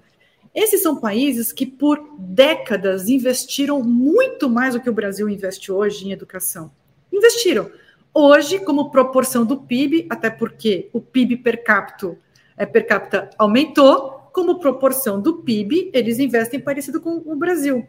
esses 0.54 0.82
são 0.82 1.00
países 1.00 1.52
que 1.52 1.66
por 1.66 2.04
décadas 2.18 3.08
investiram 3.08 3.82
muito 3.84 4.50
mais 4.50 4.74
do 4.74 4.82
que 4.82 4.90
o 4.90 4.94
Brasil 4.94 5.30
investe 5.30 5.72
hoje 5.72 6.08
em 6.08 6.12
educação. 6.12 6.72
Investiram. 7.12 7.70
Hoje, 8.14 8.60
como 8.60 8.90
proporção 8.90 9.46
do 9.46 9.58
PIB, 9.58 10.08
até 10.10 10.30
porque 10.30 10.90
o 10.92 11.00
PIB 11.00 11.38
per 11.38 11.64
capita, 11.64 12.18
é, 12.58 12.66
per 12.66 12.88
capita 12.88 13.30
aumentou, 13.38 14.30
como 14.34 14.60
proporção 14.60 15.22
do 15.22 15.38
PIB, 15.38 15.92
eles 15.94 16.20
investem 16.20 16.60
parecido 16.60 17.00
com 17.00 17.22
o 17.26 17.36
Brasil 17.36 17.88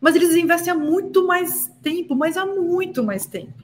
mas 0.00 0.16
eles 0.16 0.34
investem 0.34 0.72
há 0.72 0.76
muito 0.76 1.26
mais 1.26 1.70
tempo, 1.82 2.14
mas 2.16 2.36
há 2.36 2.46
muito 2.46 3.02
mais 3.02 3.26
tempo. 3.26 3.62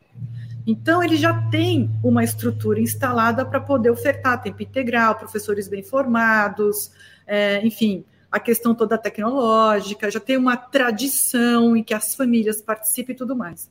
Então, 0.66 1.02
ele 1.02 1.16
já 1.16 1.32
tem 1.48 1.90
uma 2.02 2.24
estrutura 2.24 2.80
instalada 2.80 3.44
para 3.46 3.60
poder 3.60 3.88
ofertar 3.88 4.42
tempo 4.42 4.62
integral, 4.62 5.14
professores 5.14 5.68
bem 5.68 5.82
formados, 5.82 6.90
é, 7.26 7.64
enfim, 7.64 8.04
a 8.30 8.40
questão 8.40 8.74
toda 8.74 8.98
tecnológica, 8.98 10.10
já 10.10 10.18
tem 10.18 10.36
uma 10.36 10.56
tradição 10.56 11.76
em 11.76 11.84
que 11.84 11.94
as 11.94 12.14
famílias 12.14 12.60
participem 12.60 13.14
e 13.14 13.16
tudo 13.16 13.36
mais. 13.36 13.70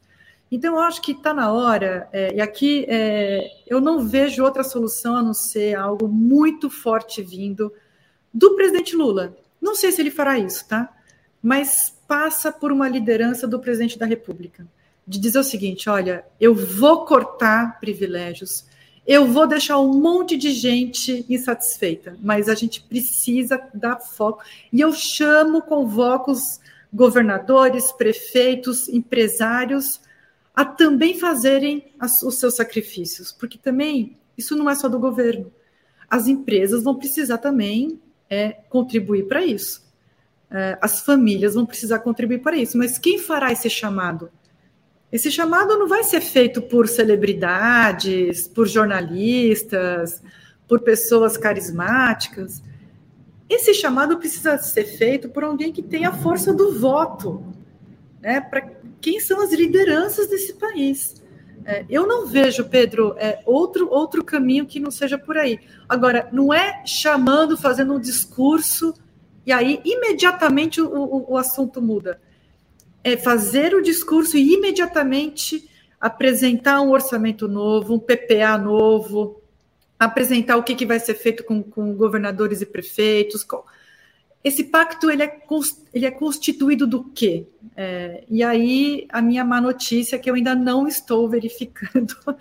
Então, 0.49 0.75
eu 0.75 0.81
acho 0.81 1.01
que 1.01 1.11
está 1.11 1.33
na 1.33 1.51
hora, 1.51 2.07
é, 2.13 2.35
e 2.35 2.41
aqui 2.41 2.85
é, 2.87 3.45
eu 3.67 3.81
não 3.81 4.07
vejo 4.07 4.43
outra 4.43 4.63
solução 4.63 5.17
a 5.17 5.21
não 5.21 5.33
ser 5.33 5.75
algo 5.75 6.07
muito 6.07 6.69
forte 6.69 7.21
vindo 7.21 7.73
do 8.33 8.55
presidente 8.55 8.95
Lula. 8.95 9.35
Não 9.61 9.75
sei 9.75 9.91
se 9.91 10.01
ele 10.01 10.11
fará 10.11 10.37
isso, 10.39 10.65
tá? 10.67 10.89
Mas 11.41 11.94
passa 12.07 12.51
por 12.51 12.71
uma 12.71 12.87
liderança 12.87 13.47
do 13.47 13.59
presidente 13.59 13.97
da 13.97 14.05
República, 14.05 14.65
de 15.07 15.19
dizer 15.19 15.39
o 15.39 15.43
seguinte: 15.43 15.89
olha, 15.89 16.25
eu 16.39 16.53
vou 16.53 17.05
cortar 17.05 17.79
privilégios, 17.79 18.65
eu 19.05 19.27
vou 19.27 19.47
deixar 19.47 19.79
um 19.79 19.93
monte 19.93 20.35
de 20.35 20.51
gente 20.51 21.25
insatisfeita, 21.29 22.17
mas 22.21 22.49
a 22.49 22.55
gente 22.55 22.81
precisa 22.81 23.61
dar 23.73 23.99
foco. 23.99 24.43
E 24.73 24.81
eu 24.81 24.91
chamo, 24.93 25.61
convoco 25.61 26.31
os 26.31 26.59
governadores, 26.91 27.91
prefeitos, 27.91 28.87
empresários 28.87 29.99
a 30.55 30.63
também 30.63 31.19
fazerem 31.19 31.91
os 32.01 32.39
seus 32.39 32.55
sacrifícios, 32.55 33.31
porque 33.31 33.57
também 33.57 34.17
isso 34.37 34.55
não 34.55 34.69
é 34.69 34.75
só 34.75 34.87
do 34.87 34.97
governo. 34.97 35.51
As 36.09 36.27
empresas 36.27 36.83
vão 36.83 36.95
precisar 36.95 37.39
também 37.39 37.99
é, 38.29 38.53
contribuir 38.69 39.27
para 39.27 39.45
isso. 39.45 39.84
É, 40.49 40.77
as 40.81 41.01
famílias 41.01 41.55
vão 41.55 41.65
precisar 41.65 41.99
contribuir 41.99 42.39
para 42.39 42.55
isso. 42.55 42.77
Mas 42.77 42.97
quem 42.97 43.19
fará 43.19 43.51
esse 43.51 43.69
chamado? 43.69 44.29
Esse 45.11 45.31
chamado 45.31 45.77
não 45.77 45.87
vai 45.87 46.03
ser 46.03 46.21
feito 46.21 46.61
por 46.61 46.87
celebridades, 46.87 48.47
por 48.47 48.67
jornalistas, 48.67 50.21
por 50.67 50.81
pessoas 50.81 51.37
carismáticas. 51.37 52.61
Esse 53.49 53.73
chamado 53.73 54.17
precisa 54.17 54.57
ser 54.57 54.85
feito 54.85 55.29
por 55.29 55.43
alguém 55.43 55.71
que 55.71 55.81
tenha 55.81 56.09
a 56.09 56.13
força 56.13 56.53
do 56.53 56.77
voto, 56.79 57.43
né? 58.21 58.41
Para 58.41 58.61
quem 58.99 59.19
são 59.19 59.41
as 59.41 59.53
lideranças 59.53 60.27
desse 60.27 60.53
país. 60.53 61.23
É, 61.63 61.85
eu 61.89 62.07
não 62.07 62.27
vejo, 62.27 62.65
Pedro, 62.65 63.15
é, 63.17 63.39
outro, 63.45 63.87
outro 63.89 64.23
caminho 64.23 64.65
que 64.65 64.79
não 64.79 64.91
seja 64.91 65.17
por 65.17 65.37
aí. 65.37 65.59
Agora, 65.87 66.27
não 66.31 66.53
é 66.53 66.83
chamando, 66.85 67.57
fazendo 67.57 67.93
um 67.93 67.99
discurso, 67.99 68.93
e 69.45 69.51
aí 69.51 69.81
imediatamente 69.85 70.81
o, 70.81 70.87
o, 70.87 71.33
o 71.33 71.37
assunto 71.37 71.81
muda. 71.81 72.19
É 73.03 73.15
fazer 73.15 73.75
o 73.75 73.81
discurso 73.81 74.35
e 74.35 74.53
imediatamente 74.53 75.69
apresentar 75.99 76.81
um 76.81 76.91
orçamento 76.91 77.47
novo, 77.47 77.93
um 77.93 77.99
PPA 77.99 78.57
novo, 78.57 79.41
apresentar 79.99 80.57
o 80.57 80.63
que, 80.63 80.75
que 80.75 80.85
vai 80.85 80.99
ser 80.99 81.15
feito 81.15 81.43
com, 81.43 81.63
com 81.63 81.95
governadores 81.95 82.61
e 82.61 82.65
prefeitos. 82.65 83.43
Com... 83.43 83.63
Esse 84.43 84.65
pacto 84.65 85.09
ele 85.09 85.23
é, 85.23 85.41
ele 85.93 86.05
é 86.05 86.11
constituído 86.11 86.85
do 86.85 87.05
quê? 87.05 87.47
É, 87.75 88.23
e 88.29 88.43
aí 88.43 89.07
a 89.09 89.21
minha 89.21 89.43
má 89.43 89.59
notícia 89.59 90.15
é 90.15 90.19
que 90.19 90.29
eu 90.29 90.35
ainda 90.35 90.53
não 90.53 90.87
estou 90.87 91.27
verificando. 91.29 92.15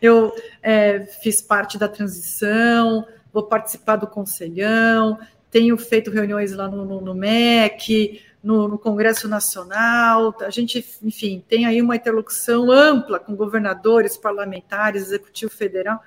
Eu 0.00 0.32
é, 0.62 1.00
fiz 1.22 1.42
parte 1.42 1.76
da 1.76 1.88
transição, 1.88 3.04
vou 3.32 3.42
participar 3.42 3.96
do 3.96 4.06
conselhão, 4.06 5.18
tenho 5.50 5.76
feito 5.76 6.10
reuniões 6.10 6.52
lá 6.52 6.68
no, 6.68 6.84
no, 6.84 7.00
no 7.00 7.14
MEC, 7.14 8.22
no, 8.42 8.68
no, 8.68 8.78
Congresso 8.78 9.28
Nacional, 9.28 10.34
a 10.40 10.50
gente, 10.50 10.84
enfim, 11.02 11.42
tem 11.48 11.66
aí 11.66 11.82
uma 11.82 11.96
interlocução 11.96 12.70
ampla 12.70 13.18
com 13.18 13.34
governadores, 13.34 14.16
parlamentares, 14.16 15.02
executivo 15.02 15.50
federal. 15.50 16.02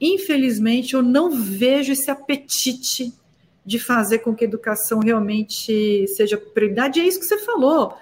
Infelizmente, 0.00 0.94
eu 0.94 1.02
não 1.02 1.30
vejo 1.30 1.92
esse 1.92 2.10
apetite 2.10 3.12
de 3.64 3.78
fazer 3.78 4.20
com 4.20 4.34
que 4.34 4.44
a 4.44 4.48
educação 4.48 5.00
realmente 5.00 6.06
seja 6.08 6.36
prioridade. 6.36 7.00
E 7.00 7.02
é 7.02 7.06
isso 7.06 7.18
que 7.18 7.26
você 7.26 7.38
falou. 7.38 7.96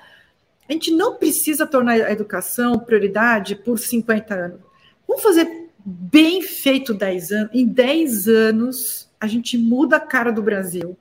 A 0.69 0.73
gente 0.73 0.91
não 0.91 1.17
precisa 1.17 1.67
tornar 1.67 1.93
a 1.93 2.13
educação 2.13 2.79
prioridade 2.79 3.55
por 3.55 3.79
50 3.79 4.35
anos. 4.35 4.61
Vamos 5.07 5.23
fazer 5.23 5.71
bem 5.85 6.43
feito 6.43 6.93
10 6.93 7.33
anos. 7.33 7.51
Em 7.55 7.67
10 7.67 8.29
anos, 8.29 9.04
a 9.21 9.27
gente 9.27 9.57
muda 9.57 9.97
a 9.97 10.01
cara 10.01 10.31
do 10.31 10.43
Brasil. 10.43 10.97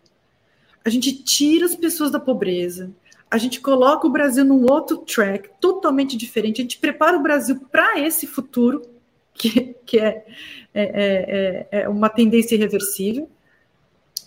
A 0.84 0.89
gente 0.89 1.14
tira 1.24 1.66
as 1.66 1.76
pessoas 1.76 2.11
da 2.11 2.20
pobreza. 2.20 2.91
A 3.30 3.38
gente 3.38 3.59
coloca 3.59 4.05
o 4.05 4.11
Brasil 4.11 4.45
num 4.45 4.66
outro 4.70 4.97
track 4.97 5.49
totalmente 5.59 6.16
diferente. 6.16 6.61
A 6.61 6.64
gente 6.64 6.78
prepara 6.78 7.18
o 7.18 7.24
Brasil 7.24 7.59
para 7.72 7.99
esse 7.99 8.28
futuro 8.28 8.82
que, 9.34 9.76
que 9.86 9.99
é, 9.99 10.26
é, 10.74 11.68
é, 11.72 11.82
é, 11.82 11.89
uma 11.89 12.09
tendência 12.09 12.55
irreversível, 12.55 13.30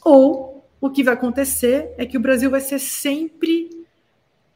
ou 0.04 0.64
o 0.80 0.90
que 0.90 1.02
vai 1.02 1.14
acontecer 1.14 1.92
é 1.96 2.04
que 2.04 2.16
o 2.16 2.20
Brasil 2.20 2.50
vai 2.50 2.60
ser 2.60 2.78
sempre 2.78 3.70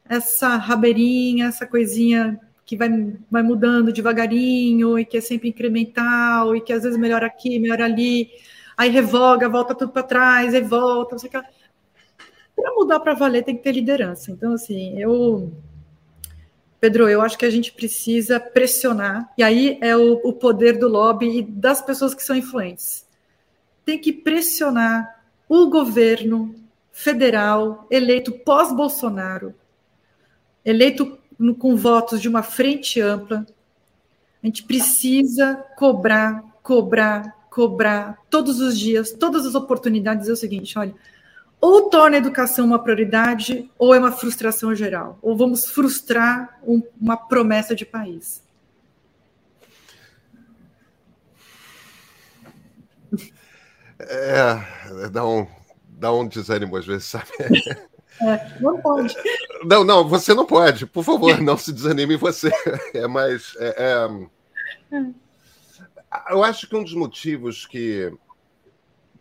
essa 0.07 0.55
rabeirinha, 0.57 1.47
essa 1.47 1.65
coisinha 1.65 2.39
que 2.65 2.75
vai, 2.75 2.89
vai 3.29 3.41
mudando 3.41 3.91
devagarinho 3.91 4.99
e 4.99 5.05
que 5.05 5.17
é 5.17 5.21
sempre 5.21 5.49
incremental 5.49 6.55
e 6.55 6.61
que 6.61 6.71
às 6.71 6.83
vezes 6.83 6.97
melhora 6.97 7.27
aqui, 7.27 7.59
melhora 7.59 7.85
ali, 7.85 8.29
aí 8.77 8.89
revoga, 8.89 9.49
volta 9.49 9.75
tudo 9.75 9.91
para 9.91 10.03
trás, 10.03 10.53
aí 10.53 10.61
volta, 10.61 11.11
não 11.11 11.19
sei 11.19 11.29
o 11.29 11.31
que. 11.31 11.41
Para 12.55 12.73
mudar 12.75 12.99
para 12.99 13.13
valer 13.13 13.43
tem 13.43 13.55
que 13.55 13.63
ter 13.63 13.71
liderança. 13.71 14.31
Então, 14.31 14.53
assim, 14.53 14.99
eu 14.99 15.51
Pedro, 16.81 17.07
eu 17.07 17.21
acho 17.21 17.37
que 17.37 17.45
a 17.45 17.49
gente 17.49 17.71
precisa 17.71 18.39
pressionar, 18.39 19.31
e 19.37 19.43
aí 19.43 19.77
é 19.81 19.95
o, 19.95 20.13
o 20.23 20.33
poder 20.33 20.79
do 20.79 20.87
lobby 20.87 21.37
e 21.37 21.43
das 21.43 21.79
pessoas 21.79 22.15
que 22.15 22.23
são 22.23 22.35
influentes. 22.35 23.05
Tem 23.85 23.99
que 23.99 24.11
pressionar 24.11 25.23
o 25.47 25.69
governo 25.69 26.55
federal 26.91 27.85
eleito 27.91 28.31
pós-Bolsonaro, 28.31 29.53
eleito 30.65 31.19
no, 31.37 31.53
com 31.53 31.75
votos 31.75 32.19
de 32.19 32.27
uma 32.27 32.41
frente 32.41 32.99
ampla. 32.99 33.45
A 34.41 34.47
gente 34.47 34.63
precisa 34.63 35.63
cobrar, 35.77 36.43
cobrar, 36.63 37.37
cobrar 37.51 38.17
todos 38.29 38.61
os 38.61 38.79
dias, 38.79 39.11
todas 39.11 39.45
as 39.45 39.53
oportunidades. 39.53 40.27
É 40.27 40.31
o 40.31 40.35
seguinte: 40.35 40.79
olha, 40.79 40.95
ou 41.59 41.89
torna 41.89 42.15
a 42.15 42.19
educação 42.19 42.65
uma 42.65 42.81
prioridade, 42.81 43.69
ou 43.77 43.93
é 43.93 43.99
uma 43.99 44.11
frustração 44.11 44.73
geral, 44.73 45.19
ou 45.21 45.37
vamos 45.37 45.69
frustrar 45.69 46.57
um, 46.63 46.81
uma 46.99 47.15
promessa 47.15 47.75
de 47.75 47.85
país. 47.85 48.41
É, 53.99 55.09
dá 55.11 55.23
um, 55.27 55.45
dá 55.87 56.11
um 56.11 56.27
desânimo 56.27 56.75
às 56.75 56.87
vezes, 56.87 57.05
sabe? 57.05 57.27
É, 58.19 58.59
não 58.59 58.81
pode. 58.81 59.15
Não, 59.63 59.83
não, 59.83 60.07
você 60.07 60.33
não 60.33 60.45
pode. 60.45 60.85
Por 60.85 61.03
favor, 61.03 61.39
não 61.41 61.57
se 61.57 61.71
desanime 61.71 62.15
você. 62.15 62.51
É 62.93 63.07
mais. 63.07 63.55
É, 63.57 63.75
é... 63.77 65.05
Eu 66.29 66.43
acho 66.43 66.67
que 66.67 66.75
um 66.75 66.83
dos 66.83 66.93
motivos 66.93 67.65
que 67.65 68.11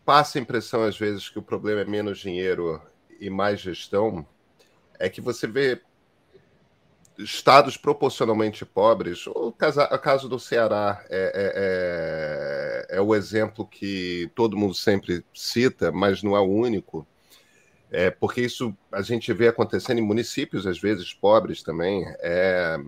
passa 0.05 0.39
a 0.39 0.43
impressão, 0.43 0.83
às 0.83 0.99
vezes, 0.99 1.29
que 1.29 1.39
o 1.39 1.43
problema 1.43 1.83
é 1.83 1.85
menos 1.85 2.19
dinheiro 2.19 2.83
e 3.21 3.31
mais 3.31 3.61
gestão, 3.61 4.27
é 4.99 5.09
que 5.09 5.21
você 5.21 5.47
vê 5.47 5.81
estados 7.19 7.77
proporcionalmente 7.77 8.65
pobres, 8.65 9.27
o 9.27 9.53
caso, 9.53 9.81
o 9.81 9.99
caso 9.99 10.29
do 10.29 10.39
Ceará 10.39 11.05
é, 11.11 12.87
é, 12.89 12.95
é, 12.95 12.97
é, 12.97 13.01
o 13.01 13.15
exemplo 13.15 13.67
que 13.67 14.31
todo 14.35 14.57
mundo 14.57 14.75
sempre 14.75 15.25
cita, 15.35 15.93
mas 15.93 16.23
não 16.23 16.35
é 16.35 16.41
o 16.41 16.49
único, 16.49 17.07
é, 17.91 18.11
porque 18.11 18.41
isso 18.41 18.75
a 18.91 19.03
gente 19.03 19.33
vê 19.33 19.49
acontecendo 19.49 19.99
em 19.99 20.07
municípios, 20.07 20.67
às 20.67 20.81
vezes 20.81 21.13
pobres 21.13 21.63
também, 21.63 22.05
é, 22.21 22.79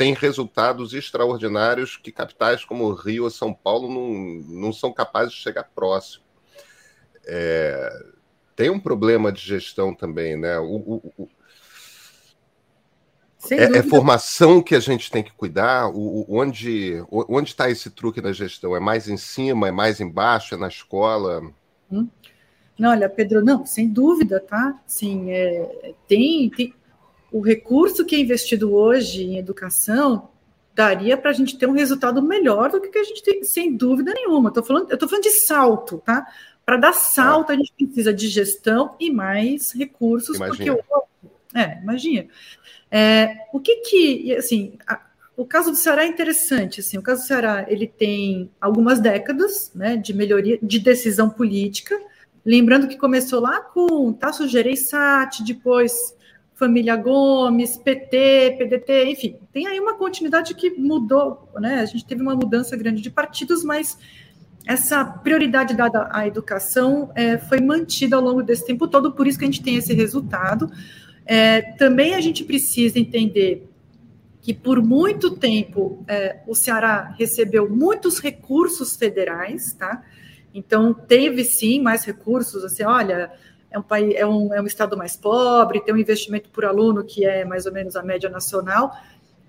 tem 0.00 0.14
resultados 0.14 0.94
extraordinários 0.94 1.98
que 1.98 2.10
capitais 2.10 2.64
como 2.64 2.90
Rio 2.94 3.24
ou 3.24 3.30
São 3.30 3.52
Paulo 3.52 3.86
não, 3.86 4.42
não 4.48 4.72
são 4.72 4.90
capazes 4.94 5.34
de 5.34 5.40
chegar 5.40 5.64
próximo 5.74 6.24
é, 7.26 8.02
tem 8.56 8.70
um 8.70 8.80
problema 8.80 9.30
de 9.30 9.42
gestão 9.42 9.94
também, 9.94 10.38
né? 10.38 10.58
O, 10.58 10.74
o, 10.74 11.12
o 11.18 11.28
é, 13.50 13.78
é, 13.78 13.82
formação 13.82 14.62
que 14.62 14.74
a 14.74 14.80
gente 14.80 15.10
tem 15.10 15.22
que 15.22 15.32
cuidar. 15.32 15.90
Onde 15.94 17.04
onde 17.10 17.50
está 17.50 17.68
esse 17.68 17.90
truque 17.90 18.22
na 18.22 18.32
gestão? 18.32 18.74
É 18.74 18.80
mais 18.80 19.06
em 19.06 19.18
cima? 19.18 19.68
É 19.68 19.70
mais 19.70 20.00
embaixo? 20.00 20.54
É 20.54 20.58
na 20.58 20.68
escola? 20.68 21.42
Hum. 21.92 22.08
Não, 22.78 22.88
olha, 22.88 23.10
Pedro, 23.10 23.44
não, 23.44 23.66
sem 23.66 23.86
dúvida, 23.86 24.40
tá? 24.40 24.80
Sim, 24.86 25.30
é, 25.30 25.92
tem, 26.08 26.48
tem 26.48 26.74
o 27.32 27.40
recurso 27.40 28.04
que 28.04 28.16
é 28.16 28.20
investido 28.20 28.74
hoje 28.74 29.22
em 29.22 29.38
educação 29.38 30.28
daria 30.74 31.16
para 31.16 31.30
a 31.30 31.34
gente 31.34 31.58
ter 31.58 31.66
um 31.66 31.72
resultado 31.72 32.22
melhor 32.22 32.70
do 32.70 32.80
que 32.80 32.98
a 32.98 33.04
gente 33.04 33.22
tem, 33.22 33.44
sem 33.44 33.76
dúvida 33.76 34.12
nenhuma. 34.14 34.52
Tô 34.52 34.62
falando, 34.62 34.88
eu 34.90 34.94
estou 34.94 35.08
falando 35.08 35.24
de 35.24 35.30
salto, 35.30 35.98
tá? 36.04 36.26
Para 36.64 36.76
dar 36.76 36.92
salto, 36.92 37.52
a 37.52 37.56
gente 37.56 37.72
precisa 37.76 38.12
de 38.12 38.28
gestão 38.28 38.94
e 38.98 39.10
mais 39.10 39.72
recursos, 39.72 40.36
imagina. 40.36 40.56
porque 40.56 40.70
o. 40.70 41.28
É, 41.54 41.80
imagina. 41.82 42.28
É, 42.90 43.46
o 43.52 43.60
que 43.60 43.76
que, 43.76 44.34
assim, 44.34 44.78
a, 44.86 45.00
o 45.36 45.44
caso 45.44 45.70
do 45.70 45.76
Ceará 45.76 46.04
é 46.04 46.06
interessante, 46.06 46.80
assim, 46.80 46.98
o 46.98 47.02
caso 47.02 47.22
do 47.22 47.26
Ceará, 47.26 47.66
ele 47.68 47.86
tem 47.86 48.50
algumas 48.60 49.00
décadas, 49.00 49.72
né, 49.74 49.96
de 49.96 50.14
melhoria, 50.14 50.58
de 50.62 50.78
decisão 50.78 51.28
política, 51.30 51.98
lembrando 52.44 52.86
que 52.88 52.96
começou 52.96 53.40
lá 53.40 53.60
com 53.60 54.12
Tasso 54.12 54.46
Gereissati, 54.46 55.44
depois 55.44 56.14
família 56.60 56.94
Gomes, 56.94 57.78
PT, 57.78 58.56
PDT, 58.58 59.04
enfim, 59.06 59.36
tem 59.50 59.66
aí 59.66 59.80
uma 59.80 59.94
continuidade 59.94 60.54
que 60.54 60.68
mudou, 60.68 61.48
né? 61.58 61.80
A 61.80 61.86
gente 61.86 62.04
teve 62.04 62.20
uma 62.20 62.34
mudança 62.34 62.76
grande 62.76 63.00
de 63.00 63.10
partidos, 63.10 63.64
mas 63.64 63.96
essa 64.66 65.02
prioridade 65.02 65.74
dada 65.74 66.10
à 66.12 66.26
educação 66.26 67.10
é, 67.14 67.38
foi 67.38 67.62
mantida 67.62 68.14
ao 68.14 68.22
longo 68.22 68.42
desse 68.42 68.66
tempo 68.66 68.86
todo, 68.86 69.12
por 69.12 69.26
isso 69.26 69.38
que 69.38 69.44
a 69.46 69.48
gente 69.48 69.62
tem 69.62 69.76
esse 69.76 69.94
resultado. 69.94 70.70
É, 71.24 71.62
também 71.62 72.14
a 72.14 72.20
gente 72.20 72.44
precisa 72.44 72.98
entender 72.98 73.66
que 74.42 74.52
por 74.52 74.82
muito 74.82 75.30
tempo 75.36 76.04
é, 76.06 76.40
o 76.46 76.54
Ceará 76.54 77.14
recebeu 77.18 77.70
muitos 77.70 78.18
recursos 78.18 78.94
federais, 78.96 79.72
tá? 79.72 80.04
Então 80.52 80.92
teve 80.92 81.42
sim 81.42 81.80
mais 81.80 82.04
recursos, 82.04 82.62
assim, 82.64 82.82
olha, 82.82 83.32
é 83.70 83.78
um 83.78 83.82
país, 83.82 84.14
é 84.16 84.26
um, 84.26 84.52
é 84.52 84.60
um 84.60 84.66
estado 84.66 84.96
mais 84.96 85.16
pobre, 85.16 85.80
tem 85.80 85.94
um 85.94 85.98
investimento 85.98 86.50
por 86.50 86.64
aluno 86.64 87.04
que 87.04 87.24
é 87.24 87.44
mais 87.44 87.66
ou 87.66 87.72
menos 87.72 87.94
a 87.96 88.02
média 88.02 88.28
nacional, 88.28 88.92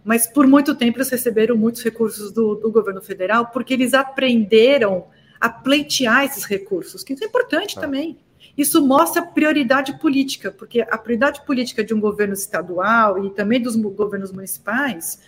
mas 0.04 0.28
por 0.28 0.46
muito 0.48 0.76
tempo 0.76 0.98
eles 0.98 1.10
receberam 1.10 1.58
muitos 1.58 1.84
recursos 1.84 2.32
do, 2.32 2.56
do 2.56 2.72
governo 2.72 3.02
federal, 3.02 3.48
porque 3.48 3.74
eles 3.74 3.94
aprenderam 3.94 5.06
a 5.40 5.50
pleitear 5.50 6.24
esses 6.24 6.44
recursos, 6.44 7.04
que 7.04 7.14
isso 7.14 7.24
é 7.24 7.28
importante 7.28 7.78
ah. 7.78 7.82
também. 7.82 8.18
Isso 8.58 8.86
mostra 8.86 9.22
prioridade 9.22 9.98
política, 10.00 10.52
porque 10.52 10.82
a 10.82 10.98
prioridade 10.98 11.44
política 11.46 11.84
de 11.84 11.94
um 11.94 12.00
governo 12.00 12.34
estadual 12.34 13.24
e 13.26 13.30
também 13.32 13.62
dos 13.62 13.76
governos 13.76 14.32
municipais, 14.32 15.20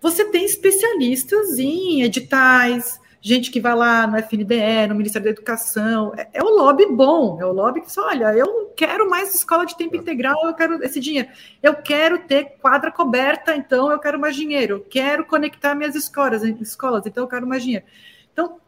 você 0.00 0.24
tem 0.24 0.44
especialistas 0.44 1.58
em 1.58 2.02
editais, 2.02 2.98
gente 3.26 3.50
que 3.50 3.58
vai 3.58 3.74
lá 3.74 4.06
no 4.06 4.18
FNDE, 4.18 4.86
no 4.86 4.94
Ministério 4.94 5.24
da 5.24 5.30
Educação, 5.30 6.12
é, 6.14 6.28
é, 6.34 6.42
o 6.42 6.48
lobby 6.50 6.84
bom, 6.84 7.40
é 7.40 7.46
o 7.46 7.52
lobby 7.52 7.80
que 7.80 7.90
só, 7.90 8.08
olha, 8.08 8.34
eu 8.34 8.70
quero 8.76 9.08
mais 9.08 9.34
escola 9.34 9.64
de 9.64 9.74
tempo 9.78 9.96
integral, 9.96 10.36
eu 10.44 10.52
quero 10.52 10.84
esse 10.84 11.00
dinheiro, 11.00 11.30
eu 11.62 11.74
quero 11.74 12.18
ter 12.18 12.58
quadra 12.60 12.92
coberta, 12.92 13.56
então 13.56 13.90
eu 13.90 13.98
quero 13.98 14.20
mais 14.20 14.36
dinheiro, 14.36 14.74
eu 14.74 14.80
quero 14.80 15.24
conectar 15.24 15.74
minhas 15.74 15.94
escolas, 15.94 16.42
escolas, 16.42 17.06
então 17.06 17.24
eu 17.24 17.28
quero 17.28 17.46
mais 17.46 17.62
dinheiro. 17.62 17.86
Então, 18.30 18.58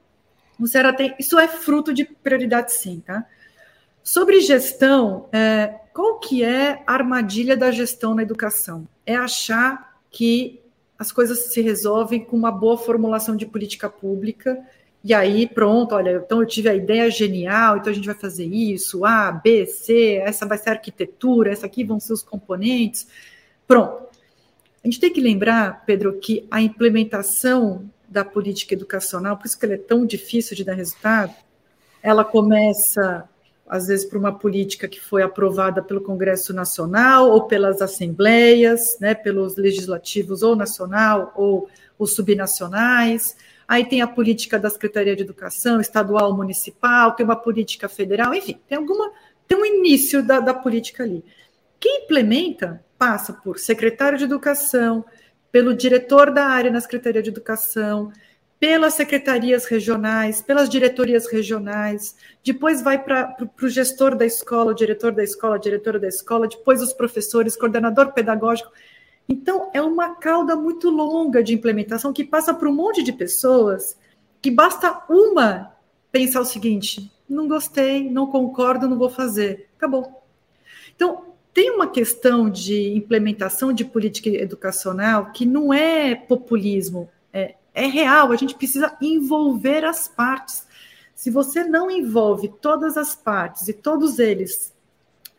o 0.59 0.67
Ceará 0.67 0.91
tem, 0.91 1.15
isso 1.19 1.39
é 1.39 1.47
fruto 1.47 1.93
de 1.93 2.07
prioridade 2.07 2.73
sim, 2.73 3.01
tá? 3.01 3.27
Sobre 4.03 4.41
gestão, 4.41 5.29
é, 5.33 5.67
qual 5.93 6.19
que 6.19 6.43
é 6.43 6.83
a 6.87 6.95
armadilha 6.95 7.59
da 7.59 7.71
gestão 7.71 8.15
na 8.15 8.23
educação? 8.23 8.89
É 9.05 9.15
achar 9.17 9.99
que 10.11 10.63
as 10.99 11.13
coisas 11.13 11.53
se 11.53 11.61
resolvem 11.61 12.25
com 12.25 12.37
uma 12.37 12.51
boa 12.51 12.79
formulação 12.79 13.37
de 13.37 13.47
política 13.47 13.89
pública, 13.89 14.59
e 15.05 15.15
aí 15.15 15.47
pronto, 15.47 15.95
olha, 15.95 16.23
então 16.25 16.41
eu 16.41 16.47
tive 16.47 16.69
a 16.69 16.75
ideia 16.75 17.11
genial, 17.11 17.77
então 17.77 17.93
a 17.93 17.95
gente 17.95 18.07
vai 18.07 18.15
fazer 18.15 18.47
isso, 18.47 19.05
A, 19.05 19.31
B, 19.31 19.67
C, 19.67 20.15
essa 20.25 20.47
vai 20.47 20.59
ser 20.59 20.71
a 20.71 20.73
arquitetura, 20.73 21.53
essa 21.53 21.67
aqui 21.67 21.85
vão 21.85 22.01
ser 22.01 22.13
os 22.13 22.23
componentes. 22.23 23.07
Pronto. 23.67 24.07
A 24.83 24.87
gente 24.87 25.01
tem 25.01 25.13
que 25.13 25.21
lembrar, 25.21 25.85
Pedro, 25.85 26.19
que 26.19 26.47
a 26.51 26.61
implementação 26.61 27.91
da 28.09 28.25
política 28.25 28.75
educacional, 28.75 29.37
por 29.37 29.47
isso 29.47 29.59
que 29.59 29.65
ela 29.65 29.75
é 29.75 29.79
tão 29.79 30.07
difícil 30.07 30.57
de 30.57 30.65
dar 30.65 30.75
resultado, 30.75 31.35
ela 32.03 32.25
começa 32.25 33.29
às 33.69 33.89
vezes 33.89 34.05
por 34.05 34.19
uma 34.19 34.33
política 34.33 34.87
que 34.87 35.01
foi 35.01 35.23
aprovada 35.23 35.83
pelo 35.83 36.01
Congresso 36.01 36.55
Nacional 36.55 37.31
ou 37.31 37.47
pelas 37.47 37.83
assembleias, 37.83 38.97
né, 39.01 39.15
pelos 39.15 39.57
legislativos 39.57 40.43
ou 40.43 40.55
nacional 40.55 41.33
ou 41.35 41.69
os 41.99 42.15
subnacionais. 42.15 43.37
Aí 43.67 43.85
tem 43.85 44.01
a 44.01 44.07
política 44.07 44.59
da 44.59 44.71
Secretaria 44.71 45.17
de 45.17 45.23
Educação, 45.23 45.81
estadual, 45.81 46.37
municipal, 46.37 47.13
tem 47.13 47.25
uma 47.25 47.37
política 47.37 47.89
federal, 47.89 48.33
enfim, 48.33 48.59
tem 48.69 48.79
alguma 48.79 49.11
tem 49.49 49.57
um 49.57 49.65
início 49.65 50.25
da, 50.25 50.41
da 50.41 50.53
política 50.53 51.05
ali. 51.05 51.25
Quem 51.79 52.05
implementa 52.05 52.85
passa 52.99 53.33
por 53.33 53.59
secretário 53.59 54.19
de 54.19 54.25
Educação, 54.25 55.05
pelo 55.53 55.75
diretor 55.75 56.33
da 56.33 56.47
área 56.47 56.71
na 56.71 56.81
Secretaria 56.81 57.23
de 57.23 57.31
Educação, 57.31 58.13
pelas 58.59 58.95
secretarias 58.95 59.67
regionais, 59.67 60.41
pelas 60.41 60.69
diretorias 60.69 61.27
regionais, 61.27 62.17
depois 62.43 62.83
vai 62.83 63.03
para 63.03 63.37
o 63.63 63.69
gestor 63.69 64.17
da 64.17 64.25
escola, 64.25 64.73
o 64.73 64.75
diretor 64.75 65.13
da 65.13 65.23
escola, 65.23 65.57
a 65.57 65.61
diretora 65.61 65.99
da 65.99 66.09
escola, 66.09 66.49
depois 66.49 66.81
os 66.81 66.93
professores, 66.93 67.57
coordenador 67.57 68.13
pedagógico. 68.13 68.73
Então, 69.29 69.71
é 69.75 69.83
uma 69.83 70.15
cauda 70.15 70.57
muito 70.57 70.89
longa 70.89 71.43
de 71.43 71.53
implementação 71.53 72.13
que 72.13 72.25
passa 72.25 72.55
por 72.55 72.69
um 72.69 72.75
monte 72.75 73.03
de 73.03 73.13
pessoas 73.13 73.97
que 74.41 74.51
basta 74.51 75.03
uma 75.09 75.75
pensar 76.11 76.41
o 76.41 76.45
seguinte: 76.45 77.13
não 77.29 77.49
gostei, 77.49 78.09
não 78.09 78.27
concordo, 78.27 78.89
não 78.89 78.97
vou 78.97 79.11
fazer. 79.11 79.69
Acabou. 79.77 80.23
Então, 80.95 81.35
tem 81.53 81.71
uma 81.71 81.89
questão 81.89 82.49
de 82.49 82.95
implementação 82.95 83.73
de 83.73 83.85
política 83.85 84.29
educacional 84.29 85.33
que 85.33 85.45
não 85.45 85.73
é 85.73 86.15
populismo, 86.15 87.09
é, 87.33 87.57
é 87.77 87.87
real, 87.87 88.33
a 88.33 88.37
gente 88.37 88.55
precisa 88.55 88.97
envolver 89.03 89.85
as 89.85 90.09
partes. 90.09 90.67
Se 91.15 91.31
você 91.31 91.63
não 91.63 91.91
envolve 91.91 92.49
todas 92.61 92.97
as 92.97 93.15
partes 93.15 93.69
e 93.69 93.75
todos 93.75 94.19
eles 94.19 94.75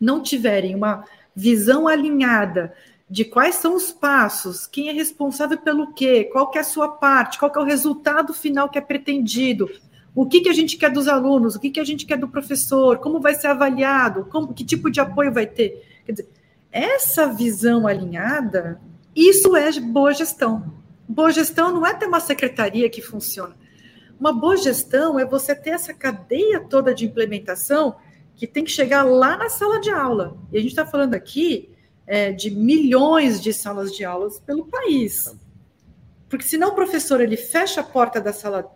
não 0.00 0.22
tiverem 0.22 0.76
uma 0.76 1.04
visão 1.34 1.88
alinhada 1.88 2.72
de 3.10 3.24
quais 3.24 3.56
são 3.56 3.74
os 3.74 3.90
passos, 3.90 4.68
quem 4.68 4.88
é 4.88 4.92
responsável 4.92 5.58
pelo 5.58 5.92
quê, 5.92 6.24
qual 6.30 6.48
que 6.48 6.58
é 6.58 6.60
a 6.60 6.64
sua 6.64 6.88
parte, 6.88 7.40
qual 7.40 7.50
que 7.50 7.58
é 7.58 7.62
o 7.62 7.64
resultado 7.64 8.32
final 8.32 8.68
que 8.68 8.78
é 8.78 8.82
pretendido, 8.82 9.68
o 10.14 10.24
que, 10.24 10.40
que 10.40 10.48
a 10.48 10.54
gente 10.54 10.76
quer 10.76 10.92
dos 10.92 11.08
alunos, 11.08 11.56
o 11.56 11.60
que, 11.60 11.70
que 11.70 11.80
a 11.80 11.84
gente 11.84 12.06
quer 12.06 12.18
do 12.18 12.28
professor, 12.28 12.98
como 12.98 13.18
vai 13.18 13.34
ser 13.34 13.48
avaliado, 13.48 14.26
como, 14.26 14.54
que 14.54 14.64
tipo 14.64 14.90
de 14.90 15.00
apoio 15.00 15.32
vai 15.32 15.46
ter. 15.46 15.84
Quer 16.06 16.12
dizer, 16.12 16.28
essa 16.70 17.26
visão 17.26 17.84
alinhada, 17.86 18.80
isso 19.14 19.56
é 19.56 19.72
boa 19.80 20.12
gestão. 20.14 20.77
Boa 21.08 21.30
gestão 21.32 21.72
não 21.72 21.86
é 21.86 21.94
ter 21.94 22.06
uma 22.06 22.20
secretaria 22.20 22.90
que 22.90 23.00
funciona. 23.00 23.56
Uma 24.20 24.32
boa 24.32 24.56
gestão 24.56 25.18
é 25.18 25.24
você 25.24 25.54
ter 25.54 25.70
essa 25.70 25.94
cadeia 25.94 26.60
toda 26.60 26.94
de 26.94 27.06
implementação 27.06 27.96
que 28.36 28.46
tem 28.46 28.62
que 28.62 28.70
chegar 28.70 29.04
lá 29.04 29.36
na 29.36 29.48
sala 29.48 29.80
de 29.80 29.90
aula. 29.90 30.36
E 30.52 30.58
a 30.58 30.60
gente 30.60 30.70
está 30.70 30.84
falando 30.84 31.14
aqui 31.14 31.70
é, 32.06 32.30
de 32.32 32.50
milhões 32.50 33.40
de 33.40 33.52
salas 33.52 33.94
de 33.94 34.04
aulas 34.04 34.38
pelo 34.40 34.66
país. 34.66 35.34
Porque 36.28 36.44
senão 36.44 36.70
o 36.70 36.74
professor 36.74 37.20
ele 37.20 37.36
fecha 37.36 37.80
a 37.80 37.84
porta 37.84 38.20
da 38.20 38.32
sala 38.32 38.70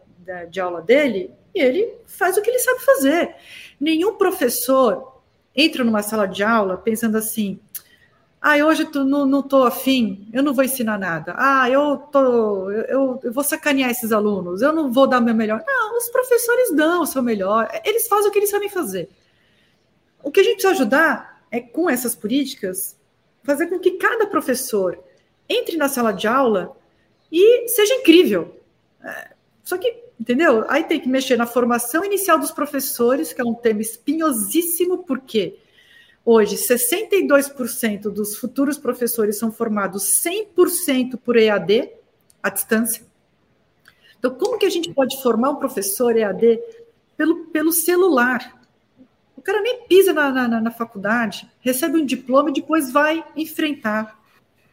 de 0.50 0.60
aula 0.60 0.80
dele 0.80 1.30
e 1.54 1.60
ele 1.60 1.92
faz 2.06 2.36
o 2.36 2.42
que 2.42 2.48
ele 2.48 2.58
sabe 2.58 2.80
fazer. 2.80 3.34
Nenhum 3.78 4.16
professor 4.16 5.20
entra 5.54 5.84
numa 5.84 6.02
sala 6.02 6.26
de 6.26 6.42
aula 6.42 6.76
pensando 6.76 7.18
assim: 7.18 7.60
ah, 8.44 8.56
hoje 8.56 8.84
tu, 8.86 9.04
não, 9.04 9.24
não 9.24 9.40
tô 9.40 9.62
afim, 9.62 10.28
eu 10.32 10.42
não 10.42 10.52
vou 10.52 10.64
ensinar 10.64 10.98
nada. 10.98 11.32
Ah, 11.38 11.70
eu, 11.70 11.96
tô, 11.96 12.68
eu, 12.72 13.20
eu 13.22 13.32
vou 13.32 13.44
sacanear 13.44 13.88
esses 13.88 14.10
alunos, 14.10 14.62
eu 14.62 14.72
não 14.72 14.90
vou 14.90 15.06
dar 15.06 15.20
o 15.20 15.24
meu 15.24 15.32
melhor. 15.32 15.62
Não, 15.64 15.96
os 15.96 16.08
professores 16.08 16.74
dão 16.74 17.02
o 17.02 17.06
seu 17.06 17.22
melhor, 17.22 17.70
eles 17.84 18.08
fazem 18.08 18.28
o 18.28 18.32
que 18.32 18.40
eles 18.40 18.50
sabem 18.50 18.68
fazer. 18.68 19.08
O 20.24 20.32
que 20.32 20.40
a 20.40 20.42
gente 20.42 20.54
precisa 20.54 20.74
ajudar 20.74 21.44
é, 21.52 21.60
com 21.60 21.88
essas 21.88 22.16
políticas, 22.16 22.96
fazer 23.44 23.68
com 23.68 23.78
que 23.78 23.92
cada 23.92 24.26
professor 24.26 24.98
entre 25.48 25.76
na 25.76 25.88
sala 25.88 26.12
de 26.12 26.26
aula 26.26 26.76
e 27.30 27.68
seja 27.68 27.94
incrível. 27.94 28.60
É, 29.04 29.34
só 29.62 29.78
que, 29.78 30.02
entendeu? 30.18 30.64
Aí 30.68 30.82
tem 30.82 30.98
que 30.98 31.08
mexer 31.08 31.36
na 31.36 31.46
formação 31.46 32.04
inicial 32.04 32.40
dos 32.40 32.50
professores, 32.50 33.32
que 33.32 33.40
é 33.40 33.44
um 33.44 33.54
tema 33.54 33.82
espinhosíssimo, 33.82 35.04
por 35.04 35.20
quê? 35.20 35.60
Hoje, 36.24 36.56
62% 36.56 38.02
dos 38.02 38.36
futuros 38.36 38.78
professores 38.78 39.38
são 39.38 39.50
formados 39.50 40.04
100% 40.24 41.18
por 41.18 41.36
EAD, 41.36 41.90
à 42.42 42.48
distância. 42.48 43.04
Então, 44.18 44.32
como 44.34 44.56
que 44.56 44.66
a 44.66 44.70
gente 44.70 44.92
pode 44.92 45.20
formar 45.20 45.50
um 45.50 45.56
professor 45.56 46.16
EAD 46.16 46.60
pelo, 47.16 47.46
pelo 47.46 47.72
celular? 47.72 48.60
O 49.36 49.42
cara 49.42 49.60
nem 49.60 49.84
pisa 49.88 50.12
na, 50.12 50.30
na, 50.30 50.60
na 50.60 50.70
faculdade, 50.70 51.50
recebe 51.60 51.98
um 51.98 52.06
diploma 52.06 52.50
e 52.50 52.52
depois 52.52 52.92
vai 52.92 53.24
enfrentar 53.36 54.20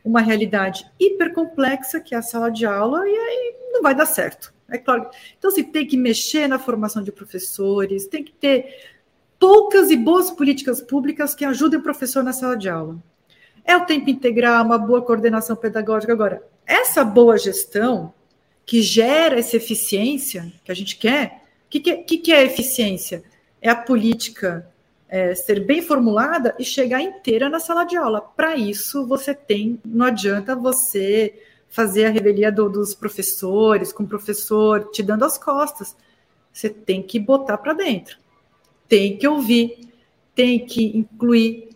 uma 0.06 0.22
realidade 0.22 0.86
hipercomplexa, 1.00 2.00
que 2.00 2.14
é 2.14 2.20
a 2.20 2.22
sala 2.22 2.52
de 2.52 2.66
aula, 2.66 3.08
e 3.08 3.12
aí 3.12 3.56
não 3.72 3.82
vai 3.82 3.96
dar 3.96 4.06
certo. 4.06 4.54
É 4.70 4.78
claro. 4.78 5.10
Então, 5.38 5.50
você 5.50 5.62
assim, 5.62 5.72
tem 5.72 5.88
que 5.88 5.98
mexer 5.98 6.48
na 6.48 6.60
formação 6.60 7.02
de 7.02 7.12
professores, 7.12 8.06
tem 8.06 8.24
que 8.24 8.32
ter 8.32 8.99
poucas 9.40 9.90
e 9.90 9.96
boas 9.96 10.30
políticas 10.30 10.82
públicas 10.82 11.34
que 11.34 11.46
ajudem 11.46 11.80
o 11.80 11.84
professor 11.84 12.22
na 12.22 12.34
sala 12.34 12.58
de 12.58 12.68
aula. 12.68 13.02
É 13.64 13.76
o 13.78 13.86
tempo 13.86 14.10
integral, 14.10 14.66
uma 14.66 14.78
boa 14.78 15.02
coordenação 15.02 15.56
pedagógica. 15.56 16.12
Agora, 16.12 16.44
essa 16.68 17.06
boa 17.06 17.38
gestão 17.38 18.14
que 18.66 18.82
gera 18.82 19.40
essa 19.40 19.56
eficiência 19.56 20.52
que 20.64 20.72
a 20.72 20.76
gente 20.76 20.98
quer, 20.98 21.44
o 21.66 21.70
que, 21.70 21.80
que, 21.80 22.18
que, 22.18 22.32
é 22.34 22.44
eficiência? 22.44 23.24
É 23.62 23.70
a 23.70 23.76
política 23.76 24.68
é, 25.08 25.34
ser 25.34 25.66
bem 25.66 25.82
formulada 25.82 26.54
e 26.60 26.64
chegar 26.64 27.02
inteira 27.02 27.50
na 27.50 27.60
sala 27.60 27.84
de 27.86 27.96
aula. 27.96 28.22
Para 28.22 28.56
isso, 28.56 29.08
você 29.08 29.34
tem, 29.34 29.80
não 29.86 30.08
adianta 30.08 30.56
você 30.56 31.42
fazer 31.70 32.06
a 32.06 32.10
revelia 32.10 32.52
do, 32.52 32.70
dos 32.70 32.94
professores, 32.94 33.94
com 33.94 34.04
o 34.04 34.08
professor 34.08 34.90
te 34.92 35.02
dando 35.02 35.26
as 35.26 35.38
costas. 35.38 35.96
Você 36.52 36.70
tem 36.70 37.02
que 37.02 37.20
botar 37.20 37.58
para 37.58 37.74
dentro 37.74 38.18
tem 38.90 39.18
que 39.18 39.28
ouvir, 39.28 39.92
tem 40.36 40.66
que 40.66 40.98
incluir, 40.98 41.70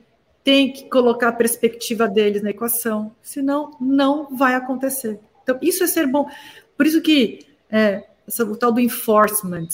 tem 0.43 0.74
que 0.74 0.89
colocar 0.89 1.30
a 1.30 1.34
perspectiva 1.34 2.07
deles 2.07 2.41
na 2.41 2.49
equação, 2.49 3.16
senão 3.22 3.78
não 3.80 4.36
vai 4.36 4.55
acontecer. 4.55 5.20
Então, 5.43 5.57
isso 5.61 5.84
é 5.84 5.88
ser 5.88 6.07
bom. 6.07 6.28
Por 6.76 6.86
isso 6.86 7.01
que 7.01 7.45
é, 7.70 8.03
o 8.41 8.55
tal 8.55 8.72
do 8.72 8.80
enforcement, 8.80 9.68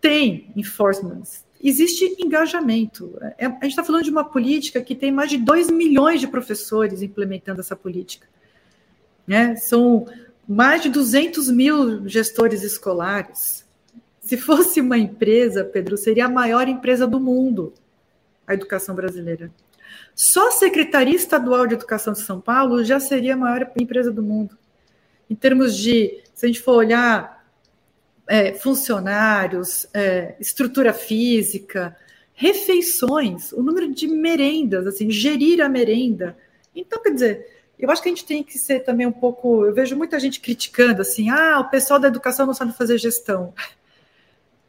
tem 0.00 0.50
enforcement, 0.56 1.22
existe 1.62 2.16
engajamento. 2.18 3.16
É, 3.38 3.46
a 3.46 3.50
gente 3.50 3.68
está 3.68 3.84
falando 3.84 4.04
de 4.04 4.10
uma 4.10 4.24
política 4.24 4.82
que 4.82 4.94
tem 4.94 5.12
mais 5.12 5.30
de 5.30 5.38
2 5.38 5.70
milhões 5.70 6.20
de 6.20 6.26
professores 6.26 7.02
implementando 7.02 7.60
essa 7.60 7.76
política. 7.76 8.26
Né? 9.26 9.54
São 9.56 10.06
mais 10.48 10.82
de 10.82 10.88
200 10.88 11.48
mil 11.50 12.08
gestores 12.08 12.62
escolares. 12.62 13.61
Se 14.32 14.38
fosse 14.38 14.80
uma 14.80 14.96
empresa, 14.96 15.62
Pedro, 15.62 15.94
seria 15.94 16.24
a 16.24 16.28
maior 16.28 16.66
empresa 16.66 17.06
do 17.06 17.20
mundo, 17.20 17.74
a 18.46 18.54
educação 18.54 18.94
brasileira. 18.94 19.52
Só 20.14 20.48
a 20.48 20.52
Secretaria 20.52 21.14
Estadual 21.14 21.66
de 21.66 21.74
Educação 21.74 22.14
de 22.14 22.22
São 22.22 22.40
Paulo 22.40 22.82
já 22.82 22.98
seria 22.98 23.34
a 23.34 23.36
maior 23.36 23.70
empresa 23.78 24.10
do 24.10 24.22
mundo. 24.22 24.56
Em 25.28 25.34
termos 25.34 25.76
de, 25.76 26.22
se 26.32 26.46
a 26.46 26.48
gente 26.48 26.62
for 26.62 26.76
olhar 26.76 27.46
é, 28.26 28.54
funcionários, 28.54 29.86
é, 29.92 30.34
estrutura 30.40 30.94
física, 30.94 31.94
refeições, 32.32 33.52
o 33.52 33.62
número 33.62 33.92
de 33.92 34.08
merendas, 34.08 34.86
assim, 34.86 35.10
gerir 35.10 35.60
a 35.60 35.68
merenda. 35.68 36.38
Então, 36.74 37.02
quer 37.02 37.12
dizer, 37.12 37.64
eu 37.78 37.90
acho 37.90 38.02
que 38.02 38.08
a 38.08 38.12
gente 38.12 38.24
tem 38.24 38.42
que 38.42 38.58
ser 38.58 38.80
também 38.80 39.06
um 39.06 39.12
pouco. 39.12 39.66
Eu 39.66 39.74
vejo 39.74 39.94
muita 39.94 40.18
gente 40.18 40.40
criticando 40.40 41.02
assim: 41.02 41.28
ah, 41.28 41.60
o 41.60 41.68
pessoal 41.68 42.00
da 42.00 42.08
educação 42.08 42.46
não 42.46 42.54
sabe 42.54 42.72
fazer 42.72 42.96
gestão. 42.96 43.52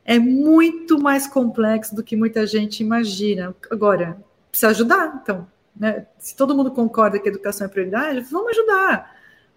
É 0.06 0.20
muito 0.20 0.99
mais 0.99 1.28
complexo 1.28 1.95
do 1.95 2.04
que 2.04 2.16
muita 2.16 2.45
gente 2.45 2.82
imagina. 2.82 3.56
Agora, 3.72 4.18
precisa 4.49 4.72
ajudar, 4.72 5.20
então. 5.22 5.47
Né? 5.76 6.06
Se 6.20 6.36
todo 6.36 6.56
mundo 6.56 6.72
concorda 6.72 7.20
que 7.20 7.28
educação 7.28 7.66
é 7.66 7.70
prioridade, 7.70 8.20
vamos 8.22 8.51
ajudar. 8.51 9.16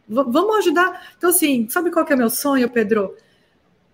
V 0.09 0.23
vamos 0.29 0.57
ajudar. 0.59 1.15
Então, 1.17 1.31
assim, 1.31 1.69
sabe 1.69 1.91
qual 1.91 2.05
que 2.05 2.13
é 2.13 2.17
meu 2.17 2.31
sonho, 2.31 2.71
Pedro? 2.71 3.17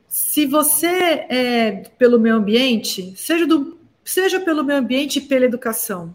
Se 0.07 0.45
você 0.47 1.27
é 1.29 1.85
pelo 1.99 2.21
meio 2.21 2.37
ambiente, 2.37 3.15
seja, 3.17 3.47
do, 3.47 3.79
seja 4.05 4.39
pelo 4.39 4.63
meio 4.63 4.79
ambiente 4.79 5.19
e 5.19 5.23
pela 5.23 5.47
educação, 5.47 6.15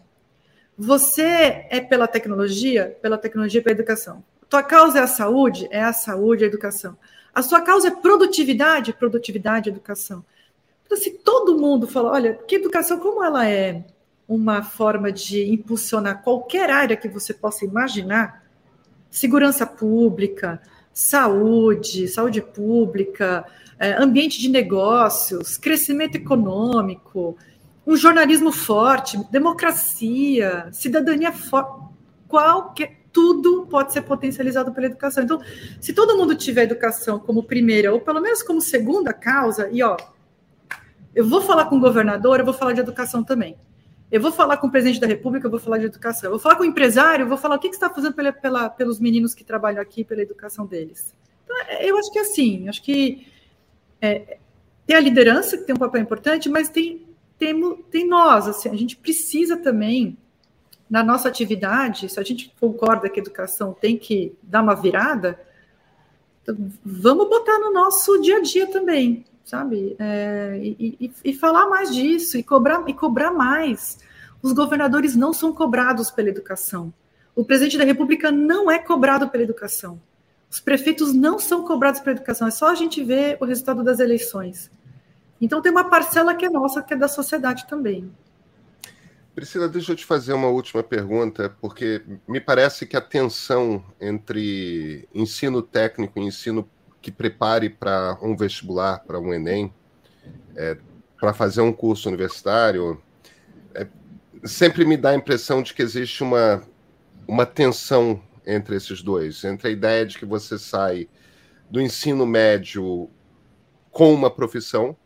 você 0.77 1.65
é 1.69 1.81
pela 1.81 2.07
tecnologia, 2.07 2.95
pela 3.01 3.17
tecnologia 3.17 3.59
e 3.59 3.63
pela 3.63 3.75
educação. 3.75 4.23
Tua 4.49 4.63
causa 4.63 4.99
é 4.99 5.01
a 5.01 5.07
saúde, 5.07 5.67
é 5.71 5.81
a 5.81 5.93
saúde 5.93 6.43
a 6.43 6.47
educação. 6.47 6.97
A 7.33 7.41
sua 7.43 7.61
causa 7.61 7.89
é 7.89 7.91
produtividade, 7.91 8.93
produtividade 8.93 9.69
educação. 9.69 10.25
Então, 10.85 10.97
se 10.97 11.11
todo 11.11 11.59
mundo 11.59 11.85
fala, 11.85 12.11
olha, 12.11 12.33
que 12.33 12.55
educação, 12.55 12.99
como 12.99 13.23
ela 13.23 13.47
é 13.47 13.85
uma 14.27 14.63
forma 14.63 15.11
de 15.11 15.51
impulsionar 15.51 16.23
qualquer 16.23 16.69
área 16.69 16.97
que 16.97 17.07
você 17.07 17.33
possa 17.33 17.65
imaginar, 17.65 18.43
segurança 19.09 19.65
pública, 19.65 20.61
saúde, 20.93 22.07
saúde 22.07 22.41
pública, 22.41 23.45
é, 23.79 23.93
ambiente 24.01 24.39
de 24.39 24.49
negócios, 24.49 25.57
crescimento 25.57 26.15
econômico, 26.15 27.37
um 27.85 27.95
jornalismo 27.95 28.51
forte, 28.51 29.17
democracia, 29.31 30.67
cidadania 30.71 31.31
forte, 31.31 31.85
qualquer 32.27 32.97
tudo 33.11 33.65
pode 33.67 33.93
ser 33.93 34.01
potencializado 34.01 34.71
pela 34.73 34.87
educação. 34.87 35.23
Então, 35.23 35.41
se 35.79 35.93
todo 35.93 36.17
mundo 36.17 36.35
tiver 36.35 36.63
educação 36.63 37.19
como 37.19 37.43
primeira 37.43 37.93
ou 37.93 38.01
pelo 38.01 38.21
menos 38.21 38.43
como 38.43 38.61
segunda 38.61 39.13
causa, 39.13 39.69
e 39.71 39.81
ó, 39.81 39.97
eu 41.15 41.27
vou 41.27 41.41
falar 41.41 41.65
com 41.65 41.77
o 41.77 41.79
governador, 41.79 42.39
eu 42.39 42.45
vou 42.45 42.53
falar 42.53 42.73
de 42.73 42.79
educação 42.79 43.23
também. 43.23 43.57
Eu 44.11 44.21
vou 44.21 44.31
falar 44.31 44.57
com 44.57 44.67
o 44.67 44.71
presidente 44.71 45.01
da 45.01 45.07
República, 45.07 45.47
eu 45.47 45.51
vou 45.51 45.59
falar 45.59 45.79
de 45.79 45.85
educação. 45.85 46.27
Eu 46.27 46.31
vou 46.31 46.39
falar 46.39 46.55
com 46.55 46.63
o 46.63 46.65
empresário, 46.65 47.23
eu 47.23 47.27
vou 47.27 47.37
falar 47.37 47.55
o 47.55 47.59
que, 47.59 47.69
que 47.69 47.75
você 47.75 47.83
está 47.83 47.93
fazendo 47.93 48.13
pela, 48.13 48.31
pela, 48.31 48.69
pelos 48.69 48.99
meninos 48.99 49.33
que 49.33 49.43
trabalham 49.43 49.81
aqui, 49.81 50.03
pela 50.03 50.21
educação 50.21 50.65
deles. 50.65 51.13
Então, 51.43 51.57
é, 51.67 51.89
eu 51.89 51.97
acho 51.97 52.11
que 52.11 52.19
é 52.19 52.21
assim, 52.21 52.69
acho 52.69 52.81
que 52.81 53.27
é, 54.01 54.37
tem 54.85 54.95
a 54.95 54.99
liderança, 54.99 55.57
que 55.57 55.63
tem 55.63 55.75
um 55.75 55.79
papel 55.79 56.01
importante, 56.01 56.47
mas 56.47 56.69
tem 56.69 57.07
tem, 57.37 57.83
tem 57.91 58.07
nós, 58.07 58.47
assim, 58.47 58.69
a 58.69 58.75
gente 58.75 58.97
precisa 58.97 59.57
também, 59.57 60.17
na 60.89 61.03
nossa 61.03 61.27
atividade, 61.27 62.09
se 62.09 62.19
a 62.19 62.23
gente 62.23 62.53
concorda 62.59 63.09
que 63.09 63.19
a 63.19 63.23
educação 63.23 63.73
tem 63.73 63.97
que 63.97 64.35
dar 64.41 64.61
uma 64.61 64.75
virada, 64.75 65.39
vamos 66.83 67.27
botar 67.27 67.59
no 67.59 67.73
nosso 67.73 68.21
dia 68.21 68.37
a 68.37 68.41
dia 68.41 68.67
também, 68.67 69.25
sabe? 69.43 69.95
É, 69.99 70.59
e, 70.61 70.97
e, 70.99 71.11
e, 71.25 71.33
falar 71.33 71.67
mais 71.67 71.93
disso, 71.93 72.37
e 72.37 72.43
cobrar, 72.43 72.87
e 72.87 72.93
cobrar 72.93 73.31
mais. 73.31 73.99
Os 74.41 74.53
governadores 74.53 75.15
não 75.15 75.33
são 75.33 75.53
cobrados 75.53 76.09
pela 76.09 76.29
educação. 76.29 76.93
O 77.35 77.43
presidente 77.43 77.77
da 77.77 77.83
República 77.83 78.31
não 78.31 78.71
é 78.71 78.79
cobrado 78.79 79.29
pela 79.29 79.43
educação. 79.43 79.99
Os 80.49 80.59
prefeitos 80.59 81.13
não 81.13 81.37
são 81.37 81.63
cobrados 81.63 81.99
pela 81.99 82.15
educação. 82.15 82.47
É 82.47 82.51
só 82.51 82.69
a 82.69 82.75
gente 82.75 83.03
ver 83.03 83.37
o 83.41 83.45
resultado 83.45 83.83
das 83.83 83.99
eleições. 83.99 84.71
Então 85.39 85.61
tem 85.61 85.71
uma 85.71 85.83
parcela 85.83 86.33
que 86.33 86.45
é 86.45 86.49
nossa, 86.49 86.81
que 86.81 86.93
é 86.93 86.97
da 86.97 87.07
sociedade 87.07 87.67
também. 87.67 88.09
Priscila, 89.37 89.69
deixa 89.69 89.91
eu 89.91 89.95
te 89.95 90.03
fazer 90.03 90.33
uma 90.33 90.47
última 90.47 90.81
pergunta, 90.81 91.55
porque 91.61 92.01
me 92.27 92.41
parece 92.41 92.87
que 92.87 92.97
a 92.97 93.01
tensão 93.01 93.85
entre 94.01 95.07
ensino 95.13 95.61
técnico 95.61 96.17
e 96.17 96.23
ensino 96.23 96.67
que 96.99 97.11
prepare 97.11 97.69
para 97.69 98.17
um 98.19 98.35
vestibular, 98.35 98.97
para 99.05 99.19
um 99.19 99.31
Enem, 99.31 99.71
é, 100.55 100.75
para 101.19 101.35
fazer 101.35 101.61
um 101.61 101.71
curso 101.71 102.09
universitário, 102.09 102.99
é, 103.75 103.85
sempre 104.43 104.83
me 104.83 104.97
dá 104.97 105.11
a 105.11 105.15
impressão 105.15 105.61
de 105.61 105.71
que 105.71 105.83
existe 105.83 106.23
uma, 106.23 106.63
uma 107.27 107.45
tensão 107.45 108.19
entre 108.43 108.75
esses 108.75 109.03
dois, 109.03 109.43
entre 109.43 109.67
a 109.67 109.71
ideia 109.71 110.03
de 110.03 110.17
que 110.17 110.25
você 110.25 110.57
sai 110.57 111.07
do 111.69 111.79
ensino 111.79 112.25
médio 112.25 113.07
com 113.91 114.11
uma 114.11 114.31
profissão, 114.31 114.97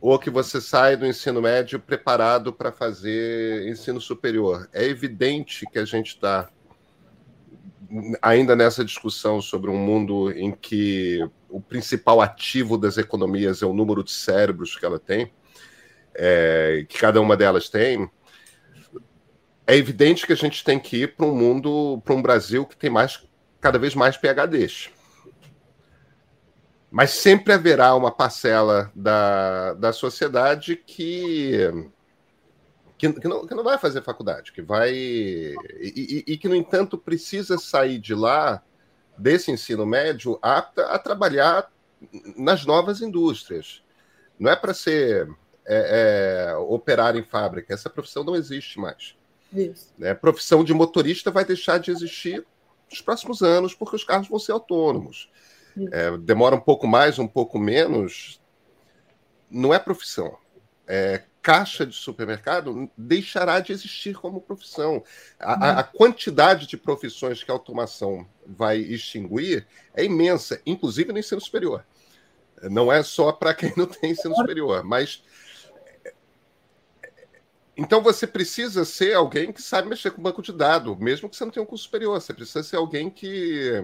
ou 0.00 0.18
que 0.18 0.30
você 0.30 0.60
sai 0.60 0.96
do 0.96 1.06
ensino 1.06 1.42
médio 1.42 1.78
preparado 1.78 2.52
para 2.52 2.72
fazer 2.72 3.68
ensino 3.68 4.00
superior. 4.00 4.68
É 4.72 4.84
evidente 4.84 5.66
que 5.70 5.78
a 5.78 5.84
gente 5.84 6.08
está 6.14 6.48
ainda 8.22 8.56
nessa 8.56 8.84
discussão 8.84 9.42
sobre 9.42 9.68
um 9.68 9.76
mundo 9.76 10.32
em 10.32 10.52
que 10.52 11.18
o 11.48 11.60
principal 11.60 12.20
ativo 12.20 12.78
das 12.78 12.96
economias 12.96 13.62
é 13.62 13.66
o 13.66 13.74
número 13.74 14.02
de 14.02 14.12
cérebros 14.12 14.76
que 14.76 14.86
ela 14.86 14.98
tem, 14.98 15.32
é, 16.14 16.86
que 16.88 16.98
cada 16.98 17.20
uma 17.20 17.36
delas 17.36 17.68
tem. 17.68 18.08
É 19.66 19.76
evidente 19.76 20.26
que 20.26 20.32
a 20.32 20.36
gente 20.36 20.64
tem 20.64 20.78
que 20.78 21.02
ir 21.02 21.16
para 21.16 21.26
um 21.26 21.34
mundo, 21.34 22.00
para 22.04 22.14
um 22.14 22.22
Brasil 22.22 22.64
que 22.64 22.76
tem 22.76 22.88
mais, 22.88 23.22
cada 23.60 23.78
vez 23.78 23.94
mais 23.94 24.16
PHDs. 24.16 24.90
Mas 26.90 27.10
sempre 27.10 27.52
haverá 27.52 27.94
uma 27.94 28.10
parcela 28.10 28.90
da, 28.94 29.74
da 29.74 29.92
sociedade 29.92 30.74
que, 30.74 31.70
que, 32.98 33.12
que, 33.12 33.28
não, 33.28 33.46
que 33.46 33.54
não 33.54 33.62
vai 33.62 33.78
fazer 33.78 34.02
faculdade, 34.02 34.50
que 34.50 34.60
vai. 34.60 34.92
E, 34.92 35.54
e, 35.80 36.24
e, 36.26 36.36
que, 36.36 36.48
no 36.48 36.56
entanto, 36.56 36.98
precisa 36.98 37.56
sair 37.58 37.98
de 37.98 38.12
lá, 38.12 38.60
desse 39.16 39.52
ensino 39.52 39.86
médio, 39.86 40.36
apta 40.42 40.86
a 40.86 40.98
trabalhar 40.98 41.70
nas 42.36 42.66
novas 42.66 43.00
indústrias. 43.00 43.84
Não 44.36 44.50
é 44.50 44.56
para 44.56 44.74
ser 44.74 45.28
é, 45.64 46.50
é, 46.50 46.56
operário 46.56 47.20
em 47.20 47.24
fábrica, 47.24 47.72
essa 47.72 47.88
profissão 47.88 48.24
não 48.24 48.34
existe 48.34 48.80
mais. 48.80 49.14
Isso. 49.52 49.92
A 50.02 50.14
profissão 50.14 50.64
de 50.64 50.74
motorista 50.74 51.30
vai 51.30 51.44
deixar 51.44 51.78
de 51.78 51.92
existir 51.92 52.44
nos 52.90 53.00
próximos 53.00 53.42
anos, 53.42 53.74
porque 53.74 53.94
os 53.94 54.02
carros 54.02 54.28
vão 54.28 54.38
ser 54.38 54.50
autônomos 54.52 55.30
é, 55.92 56.16
demora 56.18 56.54
um 56.54 56.60
pouco 56.60 56.86
mais, 56.86 57.18
um 57.18 57.26
pouco 57.26 57.58
menos, 57.58 58.40
não 59.50 59.74
é 59.74 59.78
profissão. 59.78 60.36
É, 60.86 61.22
caixa 61.42 61.86
de 61.86 61.94
supermercado 61.94 62.90
deixará 62.96 63.60
de 63.60 63.72
existir 63.72 64.14
como 64.14 64.40
profissão. 64.40 65.02
A, 65.38 65.52
a, 65.52 65.80
a, 65.80 65.82
quantidade 65.82 66.66
de 66.66 66.76
profissões 66.76 67.42
que 67.42 67.50
a 67.50 67.54
automação 67.54 68.26
vai 68.46 68.78
extinguir 68.78 69.66
é 69.94 70.04
imensa, 70.04 70.60
inclusive 70.66 71.12
no 71.12 71.18
ensino 71.18 71.40
superior. 71.40 71.84
Não 72.62 72.92
é 72.92 73.02
só 73.02 73.32
para 73.32 73.54
quem 73.54 73.72
não 73.76 73.86
tem 73.86 74.10
ensino 74.10 74.34
superior, 74.34 74.84
mas. 74.84 75.22
Então 77.76 78.02
você 78.02 78.26
precisa 78.26 78.84
ser 78.84 79.14
alguém 79.14 79.50
que 79.52 79.62
sabe 79.62 79.88
mexer 79.88 80.10
com 80.10 80.20
banco 80.20 80.42
de 80.42 80.52
dados, 80.52 80.98
mesmo 80.98 81.30
que 81.30 81.36
você 81.36 81.44
não 81.44 81.52
tenha 81.52 81.64
um 81.64 81.66
curso 81.66 81.84
superior. 81.84 82.20
Você 82.20 82.34
precisa 82.34 82.62
ser 82.62 82.76
alguém 82.76 83.08
que 83.08 83.82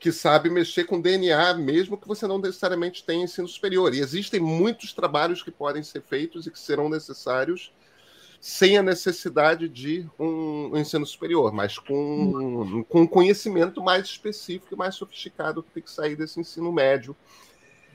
que 0.00 0.10
sabe 0.10 0.48
mexer 0.48 0.84
com 0.84 0.98
DNA, 0.98 1.52
mesmo 1.54 1.98
que 1.98 2.08
você 2.08 2.26
não 2.26 2.38
necessariamente 2.38 3.04
tenha 3.04 3.24
ensino 3.24 3.46
superior. 3.46 3.94
E 3.94 4.00
existem 4.00 4.40
muitos 4.40 4.94
trabalhos 4.94 5.42
que 5.42 5.50
podem 5.50 5.82
ser 5.82 6.00
feitos 6.00 6.46
e 6.46 6.50
que 6.50 6.58
serão 6.58 6.88
necessários 6.88 7.70
sem 8.40 8.78
a 8.78 8.82
necessidade 8.82 9.68
de 9.68 10.08
um, 10.18 10.74
ensino 10.74 11.04
superior, 11.04 11.52
mas 11.52 11.78
com, 11.78 12.82
com 12.88 13.02
um 13.02 13.06
conhecimento 13.06 13.82
mais 13.82 14.06
específico 14.06 14.74
e 14.74 14.78
mais 14.78 14.94
sofisticado 14.94 15.62
que 15.62 15.70
tem 15.70 15.82
que 15.82 15.90
sair 15.90 16.16
desse 16.16 16.40
ensino 16.40 16.72
médio. 16.72 17.14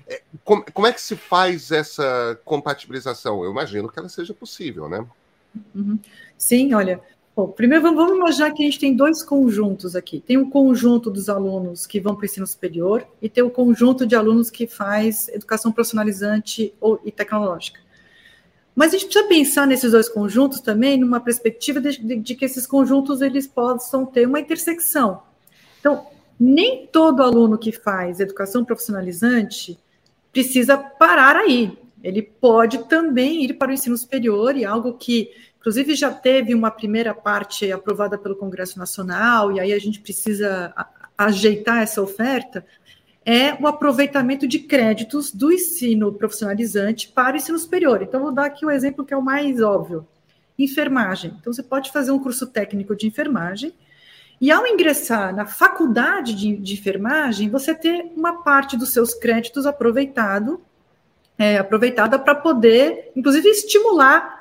É, 0.08 0.22
como, 0.44 0.64
como 0.72 0.86
é 0.86 0.94
que 0.94 1.02
se 1.02 1.16
faz 1.16 1.72
essa 1.72 2.40
compatibilização? 2.46 3.44
Eu 3.44 3.50
imagino 3.50 3.90
que 3.90 3.98
ela 3.98 4.08
seja 4.08 4.36
possível, 4.36 4.88
né? 4.88 5.04
Uhum. 5.74 5.98
Sim, 6.38 6.76
olha, 6.76 7.02
Bom, 7.36 7.50
primeiro 7.50 7.84
vamos 7.84 8.16
imaginar 8.16 8.54
que 8.54 8.64
a 8.64 8.66
gente 8.66 8.80
tem 8.80 8.96
dois 8.96 9.22
conjuntos 9.22 9.94
aqui. 9.94 10.22
Tem 10.22 10.38
um 10.38 10.50
conjunto 10.50 11.12
dos 11.12 11.28
alunos 11.28 11.86
que 11.86 12.00
vão 12.00 12.16
para 12.16 12.22
o 12.22 12.26
ensino 12.26 12.48
superior 12.48 13.06
e 13.22 13.28
tem 13.28 13.44
o 13.44 13.48
um 13.48 13.50
conjunto 13.50 14.06
de 14.08 14.16
alunos 14.16 14.50
que 14.50 14.66
faz 14.66 15.28
educação 15.28 15.70
profissionalizante 15.70 16.74
ou, 16.80 16.98
e 17.04 17.12
tecnológica. 17.12 17.82
Mas 18.74 18.94
a 18.94 18.98
gente 18.98 19.08
precisa 19.08 19.28
pensar 19.28 19.68
nesses 19.68 19.92
dois 19.92 20.08
conjuntos 20.08 20.62
também 20.62 20.98
numa 20.98 21.20
perspectiva 21.20 21.82
de, 21.82 22.02
de, 22.02 22.16
de 22.16 22.36
que 22.36 22.46
esses 22.46 22.66
conjuntos 22.66 23.22
eles 23.22 23.46
possam 23.46 24.06
ter 24.06 24.26
uma 24.26 24.40
intersecção. 24.40 25.22
Então, 25.82 26.08
nem 26.40 26.88
todo 26.88 27.22
aluno 27.22 27.58
que 27.58 27.74
faz 27.74 28.22
educação 28.22 28.64
profissionalizante 28.64 29.78
precisa 30.32 30.78
parar 30.78 31.36
aí. 31.36 31.78
Ele 32.02 32.22
pode 32.22 32.78
também 32.86 33.44
ir 33.44 33.56
para 33.56 33.72
o 33.72 33.74
ensino 33.74 33.98
superior 33.98 34.56
e 34.56 34.64
algo 34.64 34.94
que 34.94 35.32
Inclusive, 35.66 35.96
já 35.96 36.12
teve 36.12 36.54
uma 36.54 36.70
primeira 36.70 37.12
parte 37.12 37.72
aprovada 37.72 38.20
pelo 38.20 38.36
Congresso 38.36 38.78
Nacional, 38.78 39.52
e 39.52 39.60
aí 39.60 39.74
a 39.74 39.80
gente 39.80 40.00
precisa 40.00 40.72
ajeitar 41.18 41.82
essa 41.82 42.00
oferta. 42.04 42.64
É 43.26 43.56
o 43.56 43.66
aproveitamento 43.66 44.48
de 44.48 44.60
créditos 44.60 45.32
do 45.32 45.52
ensino 45.52 46.14
profissionalizante 46.14 47.08
para 47.08 47.34
o 47.34 47.38
ensino 47.38 47.58
superior. 47.58 48.04
Então, 48.04 48.22
vou 48.22 48.32
dar 48.32 48.46
aqui 48.46 48.64
o 48.64 48.68
um 48.68 48.72
exemplo 48.72 49.04
que 49.04 49.12
é 49.12 49.18
o 49.18 49.24
mais 49.24 49.60
óbvio: 49.60 50.08
enfermagem. 50.56 51.36
Então, 51.42 51.52
você 51.52 51.64
pode 51.64 51.92
fazer 51.92 52.12
um 52.12 52.20
curso 52.20 52.46
técnico 52.46 52.96
de 52.96 53.08
enfermagem, 53.08 53.74
e 54.40 54.52
ao 54.52 54.68
ingressar 54.68 55.36
na 55.36 55.48
faculdade 55.48 56.36
de, 56.36 56.58
de 56.58 56.74
enfermagem, 56.76 57.50
você 57.50 57.74
ter 57.74 58.12
uma 58.16 58.44
parte 58.44 58.78
dos 58.78 58.94
seus 58.94 59.16
créditos 59.16 59.66
aproveitado, 59.66 60.62
é, 61.40 61.58
aproveitada 61.58 62.20
para 62.20 62.36
poder, 62.36 63.12
inclusive, 63.16 63.50
estimular 63.50 64.35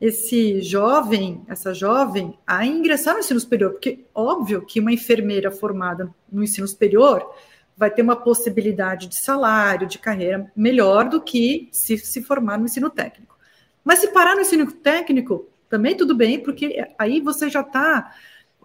esse 0.00 0.60
jovem, 0.60 1.42
essa 1.48 1.72
jovem, 1.72 2.38
a 2.46 2.66
ingressar 2.66 3.14
no 3.14 3.20
ensino 3.20 3.40
superior, 3.40 3.72
porque 3.72 4.04
óbvio 4.14 4.64
que 4.64 4.80
uma 4.80 4.92
enfermeira 4.92 5.50
formada 5.50 6.12
no 6.30 6.44
ensino 6.44 6.68
superior 6.68 7.34
vai 7.76 7.90
ter 7.90 8.02
uma 8.02 8.16
possibilidade 8.16 9.06
de 9.06 9.16
salário, 9.16 9.86
de 9.86 9.98
carreira 9.98 10.50
melhor 10.54 11.08
do 11.08 11.20
que 11.20 11.68
se 11.72 11.98
se 11.98 12.22
formar 12.22 12.58
no 12.58 12.66
ensino 12.66 12.90
técnico. 12.90 13.36
Mas 13.84 14.00
se 14.00 14.08
parar 14.08 14.34
no 14.34 14.40
ensino 14.40 14.70
técnico, 14.70 15.48
também 15.68 15.96
tudo 15.96 16.14
bem, 16.14 16.40
porque 16.40 16.86
aí 16.98 17.20
você 17.20 17.48
já 17.48 17.60
está 17.60 18.14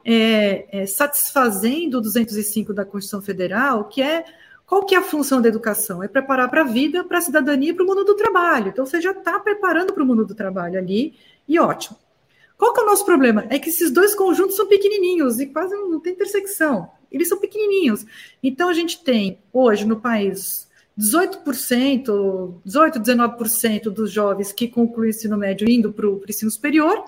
é, 0.03 0.82
é, 0.82 0.86
satisfazendo 0.86 1.97
o 1.97 2.01
205 2.01 2.73
da 2.73 2.86
Constituição 2.86 3.21
Federal, 3.21 3.86
que 3.86 4.01
é 4.01 4.25
qual 4.72 4.86
que 4.86 4.95
é 4.95 4.99
a 4.99 5.03
função 5.03 5.41
da 5.41 5.49
educação? 5.49 6.01
É 6.01 6.07
preparar 6.07 6.49
para 6.49 6.61
a 6.61 6.63
vida, 6.63 7.03
para 7.03 7.17
a 7.17 7.22
cidadania 7.22 7.72
e 7.72 7.74
para 7.74 7.84
o 7.84 7.86
mundo 7.86 8.05
do 8.05 8.15
trabalho. 8.15 8.69
Então, 8.69 8.86
você 8.86 9.01
já 9.01 9.11
está 9.11 9.38
preparando 9.38 9.91
para 9.91 10.01
o 10.01 10.05
mundo 10.05 10.26
do 10.26 10.34
trabalho 10.34 10.80
ali, 10.80 11.13
e 11.45 11.59
ótimo. 11.59 11.97
Qual 12.57 12.74
que 12.74 12.80
é 12.80 12.84
o 12.84 12.86
nosso 12.86 13.03
problema? 13.03 13.45
É 13.49 13.59
que 13.59 13.67
esses 13.67 13.91
dois 13.91 14.15
conjuntos 14.15 14.55
são 14.55 14.65
pequenininhos 14.65 15.41
e 15.41 15.47
quase 15.47 15.76
não 15.76 15.99
tem 15.99 16.13
intersecção. 16.13 16.89
Eles 17.11 17.28
são 17.28 17.38
pequenininhos. 17.38 18.05
Então, 18.41 18.69
a 18.69 18.74
gente 18.74 19.03
tem, 19.03 19.39
hoje, 19.51 19.86
no 19.86 19.99
país, 19.99 20.69
18%, 20.97 22.61
18, 22.63 22.97
19% 22.97 23.89
dos 23.89 24.09
jovens 24.09 24.53
que 24.53 24.69
concluem 24.69 25.09
o 25.09 25.09
ensino 25.09 25.38
médio 25.38 25.69
indo 25.69 25.91
para 25.91 26.07
o 26.07 26.24
ensino 26.26 26.49
superior, 26.49 27.03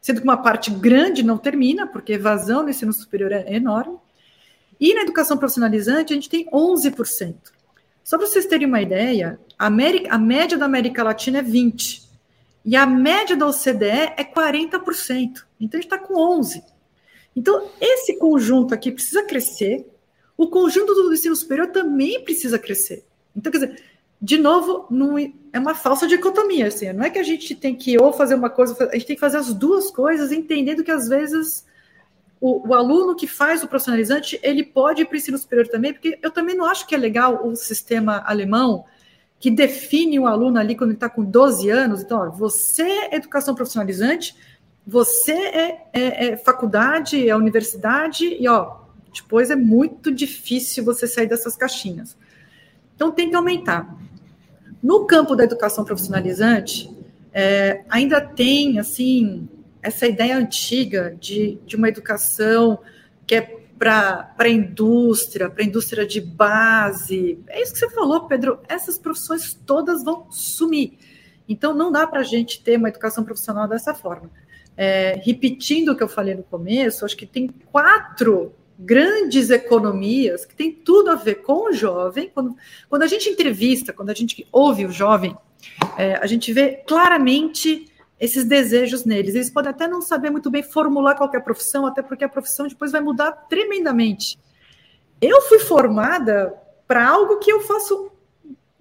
sendo 0.00 0.20
que 0.20 0.24
uma 0.24 0.36
parte 0.36 0.70
grande 0.70 1.24
não 1.24 1.36
termina, 1.36 1.84
porque 1.84 2.12
a 2.12 2.14
evasão 2.14 2.62
no 2.62 2.70
ensino 2.70 2.92
superior 2.92 3.32
é 3.32 3.52
enorme. 3.52 3.98
E 4.82 4.92
na 4.94 5.02
educação 5.02 5.36
profissionalizante, 5.38 6.12
a 6.12 6.16
gente 6.16 6.28
tem 6.28 6.44
11%. 6.50 7.36
Só 8.02 8.18
para 8.18 8.26
vocês 8.26 8.46
terem 8.46 8.66
uma 8.66 8.82
ideia, 8.82 9.38
a, 9.56 9.66
América, 9.66 10.12
a 10.12 10.18
média 10.18 10.58
da 10.58 10.64
América 10.64 11.04
Latina 11.04 11.38
é 11.38 11.42
20%. 11.42 12.02
E 12.64 12.74
a 12.74 12.84
média 12.84 13.36
da 13.36 13.46
OCDE 13.46 14.12
é 14.16 14.24
40%. 14.24 15.44
Então, 15.60 15.78
a 15.78 15.80
gente 15.80 15.84
está 15.84 15.98
com 15.98 16.14
11%. 16.14 16.64
Então, 17.36 17.70
esse 17.80 18.18
conjunto 18.18 18.74
aqui 18.74 18.90
precisa 18.90 19.22
crescer. 19.22 19.86
O 20.36 20.48
conjunto 20.48 20.92
do 20.92 21.12
ensino 21.14 21.36
superior 21.36 21.68
também 21.68 22.24
precisa 22.24 22.58
crescer. 22.58 23.04
Então, 23.36 23.52
quer 23.52 23.58
dizer, 23.58 23.82
de 24.20 24.36
novo, 24.36 24.88
não, 24.90 25.16
é 25.16 25.60
uma 25.60 25.76
falsa 25.76 26.08
dicotomia. 26.08 26.66
Assim, 26.66 26.92
não 26.92 27.04
é 27.04 27.10
que 27.10 27.20
a 27.20 27.24
gente 27.24 27.54
tem 27.54 27.76
que 27.76 27.96
ou 28.02 28.12
fazer 28.12 28.34
uma 28.34 28.50
coisa, 28.50 28.76
a 28.90 28.94
gente 28.94 29.06
tem 29.06 29.14
que 29.14 29.20
fazer 29.20 29.36
as 29.36 29.54
duas 29.54 29.92
coisas, 29.92 30.32
entendendo 30.32 30.82
que 30.82 30.90
às 30.90 31.08
vezes 31.08 31.70
o, 32.42 32.70
o, 32.70 32.74
aluno 32.74 33.14
que 33.14 33.28
faz 33.28 33.62
o 33.62 33.68
profissionalizante, 33.68 34.36
ele 34.42 34.64
pode 34.64 35.02
ir 35.02 35.04
para 35.04 35.14
o 35.14 35.16
ensino 35.16 35.38
superior 35.38 35.68
também, 35.68 35.92
porque 35.92 36.18
eu 36.20 36.28
também 36.28 36.56
não 36.56 36.64
acho 36.64 36.88
que 36.88 36.92
é 36.92 36.98
legal 36.98 37.46
o 37.46 37.54
sistema 37.54 38.20
alemão 38.26 38.84
que 39.38 39.48
define 39.48 40.18
o 40.18 40.26
aluno 40.26 40.58
ali 40.58 40.74
quando 40.74 40.90
ele 40.90 40.96
está 40.96 41.08
com 41.08 41.22
12 41.22 41.70
anos. 41.70 42.02
Então, 42.02 42.18
ó, 42.18 42.30
você 42.30 42.82
é 42.82 43.14
educação 43.14 43.54
profissionalizante, 43.54 44.34
você 44.84 45.32
é, 45.32 45.86
é, 45.92 46.26
é, 46.26 46.36
faculdade, 46.36 47.28
é 47.28 47.36
universidade, 47.36 48.24
e 48.26 48.48
ó, 48.48 48.78
depois 49.14 49.48
é 49.48 49.56
muito 49.56 50.10
difícil 50.12 50.84
você 50.84 51.06
sair 51.06 51.28
dessas 51.28 51.56
caixinhas. 51.56 52.16
Então, 52.96 53.12
tem 53.12 53.30
que 53.30 53.36
aumentar. 53.36 53.96
No 54.82 55.06
campo 55.06 55.36
da 55.36 55.44
educação 55.44 55.84
profissionalizante, 55.84 56.90
é, 57.32 57.84
ainda 57.88 58.20
tem, 58.20 58.80
assim, 58.80 59.48
essa 59.82 60.06
ideia 60.06 60.36
antiga 60.36 61.16
de, 61.20 61.58
de 61.66 61.76
uma 61.76 61.88
educação 61.88 62.78
que 63.26 63.34
é 63.34 63.62
para 63.78 64.32
a 64.38 64.48
indústria, 64.48 65.50
para 65.50 65.64
a 65.64 65.66
indústria 65.66 66.06
de 66.06 66.20
base. 66.20 67.38
É 67.48 67.60
isso 67.60 67.72
que 67.72 67.80
você 67.80 67.90
falou, 67.90 68.28
Pedro. 68.28 68.60
Essas 68.68 68.96
profissões 68.96 69.54
todas 69.66 70.04
vão 70.04 70.30
sumir. 70.30 70.98
Então, 71.48 71.74
não 71.74 71.90
dá 71.90 72.06
para 72.06 72.20
a 72.20 72.24
gente 72.24 72.62
ter 72.62 72.76
uma 72.78 72.88
educação 72.88 73.24
profissional 73.24 73.66
dessa 73.66 73.92
forma. 73.92 74.30
É, 74.76 75.20
repetindo 75.24 75.90
o 75.90 75.96
que 75.96 76.02
eu 76.02 76.08
falei 76.08 76.34
no 76.34 76.44
começo, 76.44 77.04
acho 77.04 77.16
que 77.16 77.26
tem 77.26 77.48
quatro 77.72 78.54
grandes 78.78 79.50
economias 79.50 80.44
que 80.44 80.54
tem 80.54 80.72
tudo 80.72 81.10
a 81.10 81.14
ver 81.16 81.36
com 81.36 81.68
o 81.68 81.72
jovem. 81.72 82.30
Quando, 82.32 82.56
quando 82.88 83.02
a 83.02 83.06
gente 83.08 83.28
entrevista, 83.28 83.92
quando 83.92 84.10
a 84.10 84.14
gente 84.14 84.46
ouve 84.52 84.86
o 84.86 84.92
jovem, 84.92 85.36
é, 85.98 86.14
a 86.14 86.26
gente 86.26 86.52
vê 86.52 86.82
claramente 86.86 87.91
esses 88.22 88.44
desejos 88.44 89.04
neles. 89.04 89.34
Eles 89.34 89.50
podem 89.50 89.70
até 89.70 89.88
não 89.88 90.00
saber 90.00 90.30
muito 90.30 90.48
bem 90.48 90.62
formular 90.62 91.16
qualquer 91.16 91.42
profissão, 91.42 91.84
até 91.84 92.00
porque 92.00 92.22
a 92.22 92.28
profissão 92.28 92.68
depois 92.68 92.92
vai 92.92 93.00
mudar 93.00 93.32
tremendamente. 93.32 94.38
Eu 95.20 95.42
fui 95.42 95.58
formada 95.58 96.54
para 96.86 97.04
algo 97.04 97.40
que 97.40 97.50
eu 97.50 97.60
faço 97.62 98.12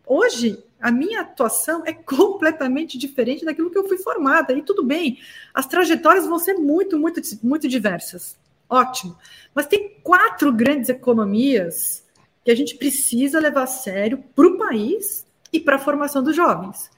hoje. 0.06 0.64
A 0.80 0.92
minha 0.92 1.22
atuação 1.22 1.82
é 1.88 1.92
completamente 1.92 3.00
diferente 3.00 3.44
daquilo 3.44 3.72
que 3.72 3.78
eu 3.80 3.88
fui 3.88 3.98
formada. 3.98 4.54
E 4.54 4.62
tudo 4.62 4.84
bem, 4.84 5.18
as 5.52 5.66
trajetórias 5.66 6.28
vão 6.28 6.38
ser 6.38 6.54
muito, 6.54 7.00
muito, 7.00 7.20
muito 7.42 7.68
diversas. 7.68 8.38
Ótimo. 8.70 9.18
Mas 9.56 9.66
tem 9.66 9.98
quatro 10.04 10.54
grandes 10.54 10.88
economias 10.88 12.06
que 12.46 12.52
a 12.52 12.56
gente 12.56 12.76
precisa 12.76 13.40
levar 13.40 13.64
a 13.64 13.68
sério 13.68 14.24
para 14.36 14.46
o 14.46 14.56
país 14.60 15.26
e 15.52 15.60
para 15.60 15.78
a 15.78 15.80
formação 15.80 16.22
dos 16.22 16.36
jovens. 16.36 16.92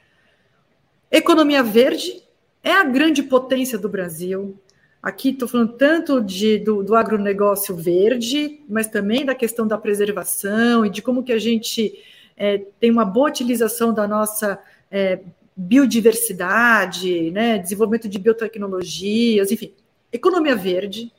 Economia 1.09 1.61
verde, 1.61 2.22
é 2.63 2.71
a 2.71 2.83
grande 2.83 3.21
potência 3.21 3.77
do 3.77 3.89
Brasil. 3.89 4.57
Aqui 5.01 5.29
estou 5.29 5.49
falando 5.49 5.73
tanto 5.73 6.21
de, 6.21 6.57
do, 6.57 6.81
do 6.81 6.95
agronegócio 6.95 7.75
verde, 7.75 8.61
mas 8.69 8.87
também 8.87 9.25
da 9.25 9.35
questão 9.35 9.67
da 9.67 9.77
preservação 9.77 10.85
e 10.85 10.89
de 10.89 11.01
como 11.01 11.23
que 11.23 11.33
a 11.33 11.37
gente 11.37 12.01
é, 12.37 12.59
tem 12.79 12.89
uma 12.89 13.03
boa 13.03 13.27
utilização 13.27 13.93
da 13.93 14.07
nossa 14.07 14.57
é, 14.89 15.19
biodiversidade, 15.55 17.31
né, 17.31 17.57
desenvolvimento 17.57 18.07
de 18.07 18.17
biotecnologias, 18.17 19.51
enfim, 19.51 19.73
economia 20.11 20.55
verde. 20.55 21.11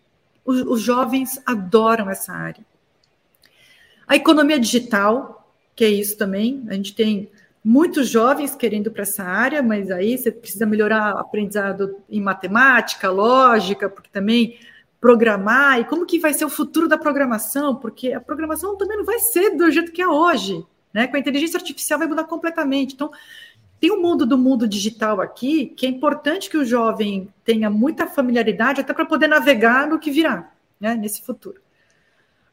Os, 0.46 0.62
os 0.62 0.80
jovens 0.80 1.40
adoram 1.44 2.08
essa 2.08 2.32
área. 2.32 2.64
A 4.06 4.16
economia 4.16 4.58
digital, 4.58 5.52
que 5.76 5.84
é 5.84 5.88
isso 5.88 6.16
também, 6.16 6.64
a 6.68 6.74
gente 6.74 6.94
tem 6.94 7.30
muitos 7.64 8.10
jovens 8.10 8.54
querendo 8.54 8.90
para 8.90 9.02
essa 9.02 9.24
área, 9.24 9.62
mas 9.62 9.90
aí 9.90 10.18
você 10.18 10.30
precisa 10.30 10.66
melhorar 10.66 11.14
o 11.14 11.18
aprendizado 11.18 11.96
em 12.10 12.20
matemática, 12.20 13.10
lógica, 13.10 13.88
porque 13.88 14.10
também 14.10 14.58
programar 15.00 15.80
e 15.80 15.84
como 15.84 16.04
que 16.04 16.18
vai 16.18 16.34
ser 16.34 16.44
o 16.44 16.50
futuro 16.50 16.86
da 16.86 16.98
programação, 16.98 17.74
porque 17.74 18.12
a 18.12 18.20
programação 18.20 18.76
também 18.76 18.98
não 18.98 19.04
vai 19.04 19.18
ser 19.18 19.56
do 19.56 19.70
jeito 19.70 19.92
que 19.92 20.02
é 20.02 20.08
hoje, 20.08 20.64
né? 20.92 21.06
Com 21.06 21.16
a 21.16 21.18
inteligência 21.18 21.56
artificial 21.56 21.98
vai 21.98 22.08
mudar 22.08 22.24
completamente. 22.24 22.94
Então, 22.94 23.10
tem 23.80 23.90
um 23.90 24.00
mundo 24.00 24.24
do 24.24 24.38
mundo 24.38 24.68
digital 24.68 25.20
aqui 25.20 25.66
que 25.66 25.86
é 25.86 25.88
importante 25.88 26.48
que 26.48 26.56
o 26.56 26.64
jovem 26.64 27.32
tenha 27.44 27.68
muita 27.70 28.06
familiaridade 28.06 28.80
até 28.80 28.92
para 28.92 29.04
poder 29.04 29.26
navegar 29.26 29.86
no 29.86 29.98
que 29.98 30.10
virá, 30.10 30.50
né, 30.80 30.94
nesse 30.94 31.22
futuro. 31.22 31.60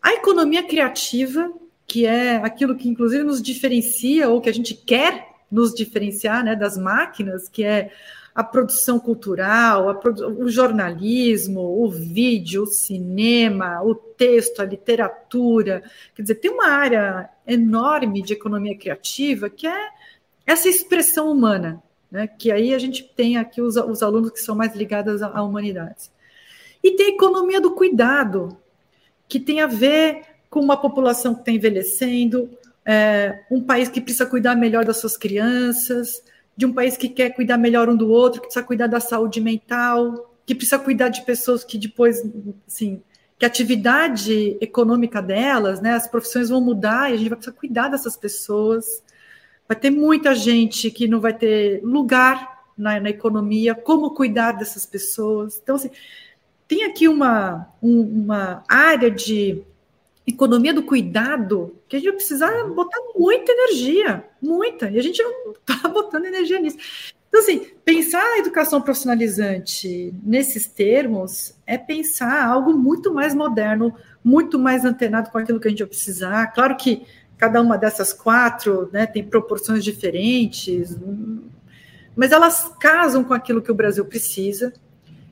A 0.02 0.14
economia 0.14 0.64
criativa 0.64 1.52
que 1.92 2.06
é 2.06 2.38
aquilo 2.38 2.78
que 2.78 2.88
inclusive 2.88 3.22
nos 3.22 3.42
diferencia 3.42 4.30
ou 4.30 4.40
que 4.40 4.48
a 4.48 4.54
gente 4.54 4.74
quer 4.74 5.28
nos 5.52 5.74
diferenciar 5.74 6.42
né, 6.42 6.56
das 6.56 6.78
máquinas, 6.78 7.50
que 7.50 7.66
é 7.66 7.92
a 8.34 8.42
produção 8.42 8.98
cultural, 8.98 9.90
a 9.90 9.96
produ 9.96 10.42
o 10.42 10.50
jornalismo, 10.50 11.60
o 11.60 11.92
vídeo, 11.92 12.64
o 12.64 12.66
cinema, 12.66 13.84
o 13.84 13.94
texto, 13.94 14.62
a 14.62 14.64
literatura. 14.64 15.84
Quer 16.16 16.22
dizer, 16.22 16.36
tem 16.36 16.50
uma 16.50 16.70
área 16.70 17.30
enorme 17.46 18.22
de 18.22 18.32
economia 18.32 18.78
criativa 18.78 19.50
que 19.50 19.68
é 19.68 19.90
essa 20.48 20.70
expressão 20.70 21.30
humana. 21.30 21.84
né? 22.10 22.26
que 22.26 22.54
aí 22.54 22.74
a 22.74 22.80
gente 22.80 23.04
tem 23.04 23.36
aqui 23.36 23.62
os, 23.62 23.76
os 23.76 24.02
alunos 24.02 24.32
que 24.32 24.40
são 24.40 24.56
mais 24.56 24.74
ligados 24.74 25.22
a, 25.22 25.28
a 25.28 25.44
humanidades. 25.44 26.10
E 26.82 26.92
tem 26.92 27.08
a 27.08 27.16
economia 27.16 27.60
do 27.60 27.72
cuidado, 27.72 28.58
que 29.28 29.42
tem 29.42 29.60
a 29.60 29.68
ver 29.68 30.31
com 30.52 30.60
uma 30.60 30.76
população 30.76 31.34
que 31.34 31.40
está 31.40 31.52
envelhecendo, 31.52 32.50
é, 32.86 33.40
um 33.50 33.62
país 33.62 33.88
que 33.88 34.02
precisa 34.02 34.26
cuidar 34.26 34.54
melhor 34.54 34.84
das 34.84 34.98
suas 34.98 35.16
crianças, 35.16 36.22
de 36.58 36.66
um 36.66 36.74
país 36.74 36.98
que 36.98 37.08
quer 37.08 37.30
cuidar 37.32 37.58
melhor 37.58 37.88
um 37.90 37.96
do 37.96 38.10
outro, 38.10 38.42
que 38.42 38.48
precisa 38.48 38.66
cuidar 38.66 38.88
da 38.88 39.00
saúde 39.00 39.40
mental, 39.40 40.36
que 40.46 40.54
precisa 40.54 40.78
cuidar 40.78 41.08
de 41.08 41.24
pessoas 41.24 41.64
que 41.64 41.78
depois, 41.78 42.22
assim, 42.68 43.02
que 43.40 43.46
a 43.46 43.48
atividade 43.48 44.58
econômica 44.60 45.22
delas, 45.22 45.80
né, 45.80 45.94
as 45.94 46.08
profissões 46.08 46.50
vão 46.50 46.60
mudar 46.60 47.10
e 47.10 47.14
a 47.14 47.18
gente 47.18 47.30
vai 47.30 47.38
precisar 47.38 47.58
cuidar 47.58 47.88
dessas 47.88 48.18
pessoas. 48.18 49.02
Vai 49.70 49.78
ter 49.78 49.90
muita 49.90 50.36
gente 50.36 50.92
que 50.92 51.08
não 51.08 51.22
vai 51.22 51.34
ter 51.34 51.82
lugar 51.82 52.66
na, 52.78 53.00
na 53.00 53.10
economia, 53.10 53.74
como 53.74 54.12
cuidar 54.12 54.52
dessas 54.52 54.86
pessoas. 54.86 55.62
Então, 55.64 55.78
assim, 55.78 55.92
tem 56.68 56.84
aqui 56.84 57.08
uma, 57.08 57.70
um, 57.82 58.02
uma 58.02 58.64
área 58.68 59.10
de 59.10 59.64
economia 60.26 60.74
do 60.74 60.84
cuidado 60.84 61.76
que 61.88 61.96
a 61.96 62.00
gente 62.00 62.10
vai 62.10 62.16
precisar 62.16 62.64
botar 62.66 63.00
muita 63.16 63.52
energia, 63.52 64.24
muita, 64.42 64.90
e 64.90 64.98
a 64.98 65.02
gente 65.02 65.22
não 65.22 65.52
está 65.52 65.88
botando 65.90 66.26
energia 66.26 66.60
nisso. 66.60 66.78
Então, 67.28 67.40
assim, 67.40 67.66
pensar 67.86 68.22
a 68.22 68.40
educação 68.40 68.82
profissionalizante 68.82 70.14
nesses 70.22 70.68
termos 70.68 71.56
é 71.66 71.78
pensar 71.78 72.46
algo 72.46 72.74
muito 72.74 73.14
mais 73.14 73.34
moderno, 73.34 73.96
muito 74.22 74.60
mais 74.60 74.84
antenado 74.84 75.30
com 75.30 75.38
aquilo 75.38 75.60
que 75.60 75.68
a 75.68 75.72
gente 75.72 75.80
vai 75.80 75.88
precisar. 75.88 76.48
Claro 76.48 76.76
que 76.76 77.06
cada 77.38 77.62
uma 77.62 77.78
dessas 77.78 78.12
quatro 78.12 78.90
né, 78.92 79.08
tem 79.08 79.24
proporções 79.24 79.82
diferentes, 79.82 80.96
mas 82.16 82.34
elas 82.34 82.76
casam 82.80 83.24
com 83.24 83.34
aquilo 83.34 83.62
que 83.62 83.72
o 83.72 83.76
Brasil 83.76 84.04
precisa 84.04 84.74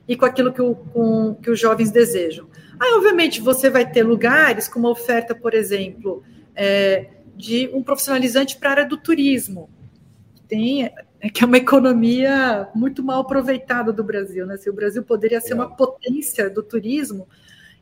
e 0.08 0.16
com 0.16 0.24
aquilo 0.24 0.52
que, 0.52 0.62
o, 0.62 0.74
com, 0.74 1.34
que 1.34 1.50
os 1.50 1.60
jovens 1.60 1.90
desejam. 1.90 2.46
Aí, 2.80 2.92
obviamente, 2.94 3.40
você 3.40 3.68
vai 3.68 3.88
ter 3.88 4.02
lugares 4.02 4.66
com 4.66 4.78
uma 4.78 4.90
oferta, 4.90 5.34
por 5.34 5.52
exemplo, 5.52 6.24
é, 6.54 7.10
de 7.36 7.68
um 7.74 7.82
profissionalizante 7.82 8.56
para 8.56 8.70
a 8.70 8.72
área 8.72 8.86
do 8.86 8.96
turismo. 8.96 9.68
Tem, 10.48 10.86
é, 11.20 11.28
que 11.28 11.44
é 11.44 11.46
uma 11.46 11.58
economia 11.58 12.68
muito 12.74 13.02
mal 13.02 13.20
aproveitada 13.20 13.92
do 13.92 14.02
Brasil, 14.02 14.46
né? 14.46 14.56
Se 14.56 14.70
o 14.70 14.72
Brasil 14.72 15.02
poderia 15.02 15.40
ser 15.40 15.54
uma 15.54 15.76
potência 15.76 16.48
do 16.48 16.62
turismo, 16.62 17.28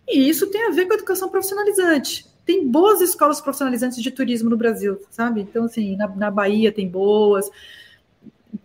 e 0.07 0.29
isso 0.29 0.49
tem 0.49 0.67
a 0.67 0.71
ver 0.71 0.87
com 0.87 0.93
a 0.95 0.97
educação 0.97 1.29
profissionalizante 1.29 2.27
tem 2.49 2.67
boas 2.67 3.03
escolas 3.03 3.43
profissionalizantes 3.43 4.03
de 4.03 4.11
turismo 4.11 4.49
no 4.49 4.57
Brasil, 4.57 4.99
sabe? 5.11 5.43
Então, 5.43 5.67
assim, 5.67 5.95
na, 5.97 6.09
na 6.09 6.31
Bahia 6.31 6.73
tem 6.73 6.89
boas, 6.89 7.51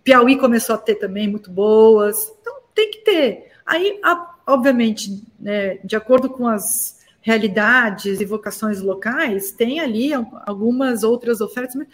Piauí 0.05 0.37
começou 0.37 0.75
a 0.75 0.77
ter 0.77 0.95
também 0.95 1.27
muito 1.27 1.51
boas, 1.51 2.33
então 2.39 2.61
tem 2.73 2.89
que 2.91 2.99
ter. 2.99 3.51
Aí, 3.65 3.99
a, 4.01 4.32
obviamente, 4.47 5.23
né, 5.39 5.77
de 5.83 5.95
acordo 5.95 6.29
com 6.29 6.47
as 6.47 7.01
realidades 7.21 8.19
e 8.19 8.25
vocações 8.25 8.81
locais, 8.81 9.51
tem 9.51 9.79
ali 9.79 10.11
algumas 10.45 11.03
outras 11.03 11.39
ofertas, 11.39 11.75
mas 11.75 11.87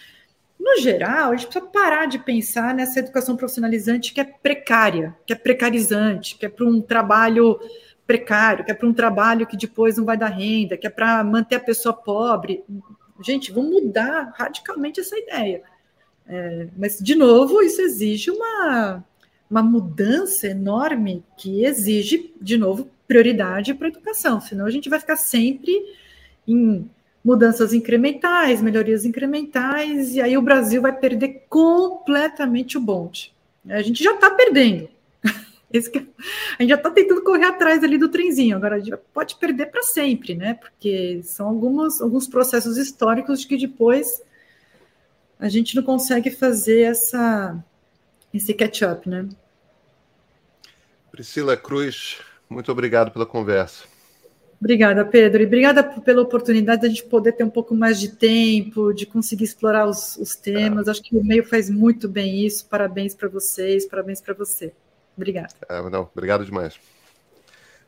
no 0.59 0.81
geral, 0.81 1.31
a 1.31 1.35
gente 1.35 1.47
precisa 1.47 1.71
parar 1.71 2.05
de 2.05 2.19
pensar 2.19 2.73
nessa 2.73 2.99
educação 2.99 3.37
profissionalizante 3.37 4.13
que 4.13 4.19
é 4.19 4.25
precária, 4.25 5.15
que 5.25 5.31
é 5.31 5.35
precarizante, 5.35 6.35
que 6.35 6.45
é 6.45 6.49
para 6.49 6.65
um 6.65 6.81
trabalho 6.81 7.57
precário, 8.05 8.65
que 8.65 8.71
é 8.71 8.73
para 8.73 8.87
um 8.87 8.93
trabalho 8.93 9.47
que 9.47 9.55
depois 9.55 9.97
não 9.97 10.03
vai 10.03 10.17
dar 10.17 10.27
renda, 10.27 10.75
que 10.75 10.85
é 10.85 10.89
para 10.89 11.23
manter 11.23 11.55
a 11.55 11.59
pessoa 11.59 11.93
pobre. 11.93 12.63
Gente, 13.23 13.51
vamos 13.51 13.83
mudar 13.83 14.33
radicalmente 14.35 14.99
essa 14.99 15.17
ideia. 15.17 15.61
É, 16.27 16.67
mas, 16.77 16.99
de 16.99 17.15
novo, 17.15 17.61
isso 17.61 17.81
exige 17.81 18.29
uma, 18.29 19.03
uma 19.49 19.63
mudança 19.63 20.47
enorme 20.47 21.23
que 21.37 21.65
exige, 21.65 22.33
de 22.39 22.57
novo, 22.57 22.87
prioridade 23.07 23.73
para 23.73 23.87
a 23.87 23.89
educação, 23.89 24.39
senão 24.39 24.65
a 24.65 24.69
gente 24.69 24.89
vai 24.89 24.99
ficar 24.99 25.15
sempre 25.15 25.73
em 26.47 26.87
mudanças 27.23 27.73
incrementais, 27.73 28.61
melhorias 28.61 29.05
incrementais, 29.05 30.15
e 30.15 30.21
aí 30.21 30.37
o 30.37 30.41
Brasil 30.41 30.81
vai 30.81 30.95
perder 30.97 31.45
completamente 31.49 32.77
o 32.77 32.81
bonde. 32.81 33.33
A 33.67 33.81
gente 33.81 34.03
já 34.03 34.13
está 34.13 34.31
perdendo. 34.31 34.89
Que, 35.71 35.99
a 35.99 36.63
gente 36.63 36.69
já 36.69 36.75
está 36.75 36.89
tentando 36.89 37.21
correr 37.23 37.45
atrás 37.45 37.83
ali 37.83 37.95
do 37.95 38.09
trenzinho, 38.09 38.57
agora 38.57 38.77
a 38.77 38.79
gente 38.79 38.97
pode 39.13 39.35
perder 39.35 39.67
para 39.67 39.83
sempre, 39.83 40.33
né? 40.33 40.55
Porque 40.55 41.21
são 41.21 41.47
algumas, 41.47 42.01
alguns 42.01 42.27
processos 42.27 42.75
históricos 42.75 43.45
que 43.45 43.55
depois 43.55 44.19
a 45.37 45.47
gente 45.47 45.75
não 45.75 45.83
consegue 45.83 46.31
fazer 46.31 46.81
essa, 46.81 47.63
esse 48.33 48.53
catch-up, 48.53 49.07
né? 49.07 49.27
Priscila 51.11 51.57
Cruz, 51.57 52.19
muito 52.49 52.71
obrigado 52.71 53.11
pela 53.11 53.25
conversa. 53.25 53.83
Obrigada, 54.61 55.05
Pedro, 55.05 55.41
e 55.41 55.45
obrigada 55.45 55.81
pela 55.83 56.21
oportunidade 56.21 56.81
de 56.81 56.87
a 56.87 56.89
gente 56.89 57.03
poder 57.05 57.31
ter 57.31 57.45
um 57.45 57.49
pouco 57.49 57.73
mais 57.73 57.97
de 57.97 58.09
tempo, 58.09 58.93
de 58.93 59.05
conseguir 59.05 59.45
explorar 59.45 59.87
os, 59.87 60.17
os 60.17 60.35
temas. 60.35 60.87
É. 60.87 60.91
Acho 60.91 61.01
que 61.01 61.15
o 61.15 61.23
meio 61.23 61.45
faz 61.45 61.69
muito 61.69 62.09
bem 62.09 62.45
isso. 62.45 62.65
Parabéns 62.65 63.15
para 63.15 63.29
vocês, 63.29 63.85
parabéns 63.85 64.19
para 64.19 64.33
você. 64.33 64.73
Obrigada. 65.15 65.53
É, 65.69 65.81
não, 65.89 66.09
obrigado 66.13 66.43
demais. 66.43 66.77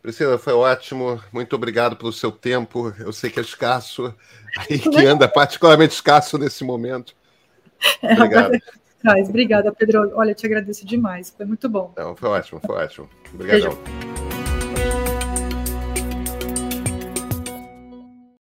Priscila, 0.01 0.37
foi 0.37 0.53
ótimo. 0.53 1.21
Muito 1.31 1.55
obrigado 1.55 1.97
pelo 1.97 2.13
seu 2.13 2.31
tempo. 2.31 2.93
Eu 2.99 3.11
sei 3.11 3.29
que 3.29 3.39
é 3.39 3.43
escasso, 3.43 4.13
aí 4.57 4.79
que 4.79 5.05
anda 5.05 5.27
particularmente 5.27 5.93
escasso 5.93 6.37
nesse 6.37 6.63
momento. 6.63 7.13
Obrigado. 8.01 8.55
É, 8.55 8.59
Obrigada, 9.27 9.71
Pedro. 9.71 10.11
Olha, 10.15 10.33
te 10.33 10.45
agradeço 10.45 10.85
demais. 10.85 11.33
Foi 11.35 11.45
muito 11.45 11.67
bom. 11.69 11.93
Não, 11.97 12.15
foi 12.15 12.29
ótimo, 12.29 12.61
foi 12.65 12.75
ótimo. 12.75 13.09
Obrigadão. 13.33 13.75
Beijo. 13.75 15.10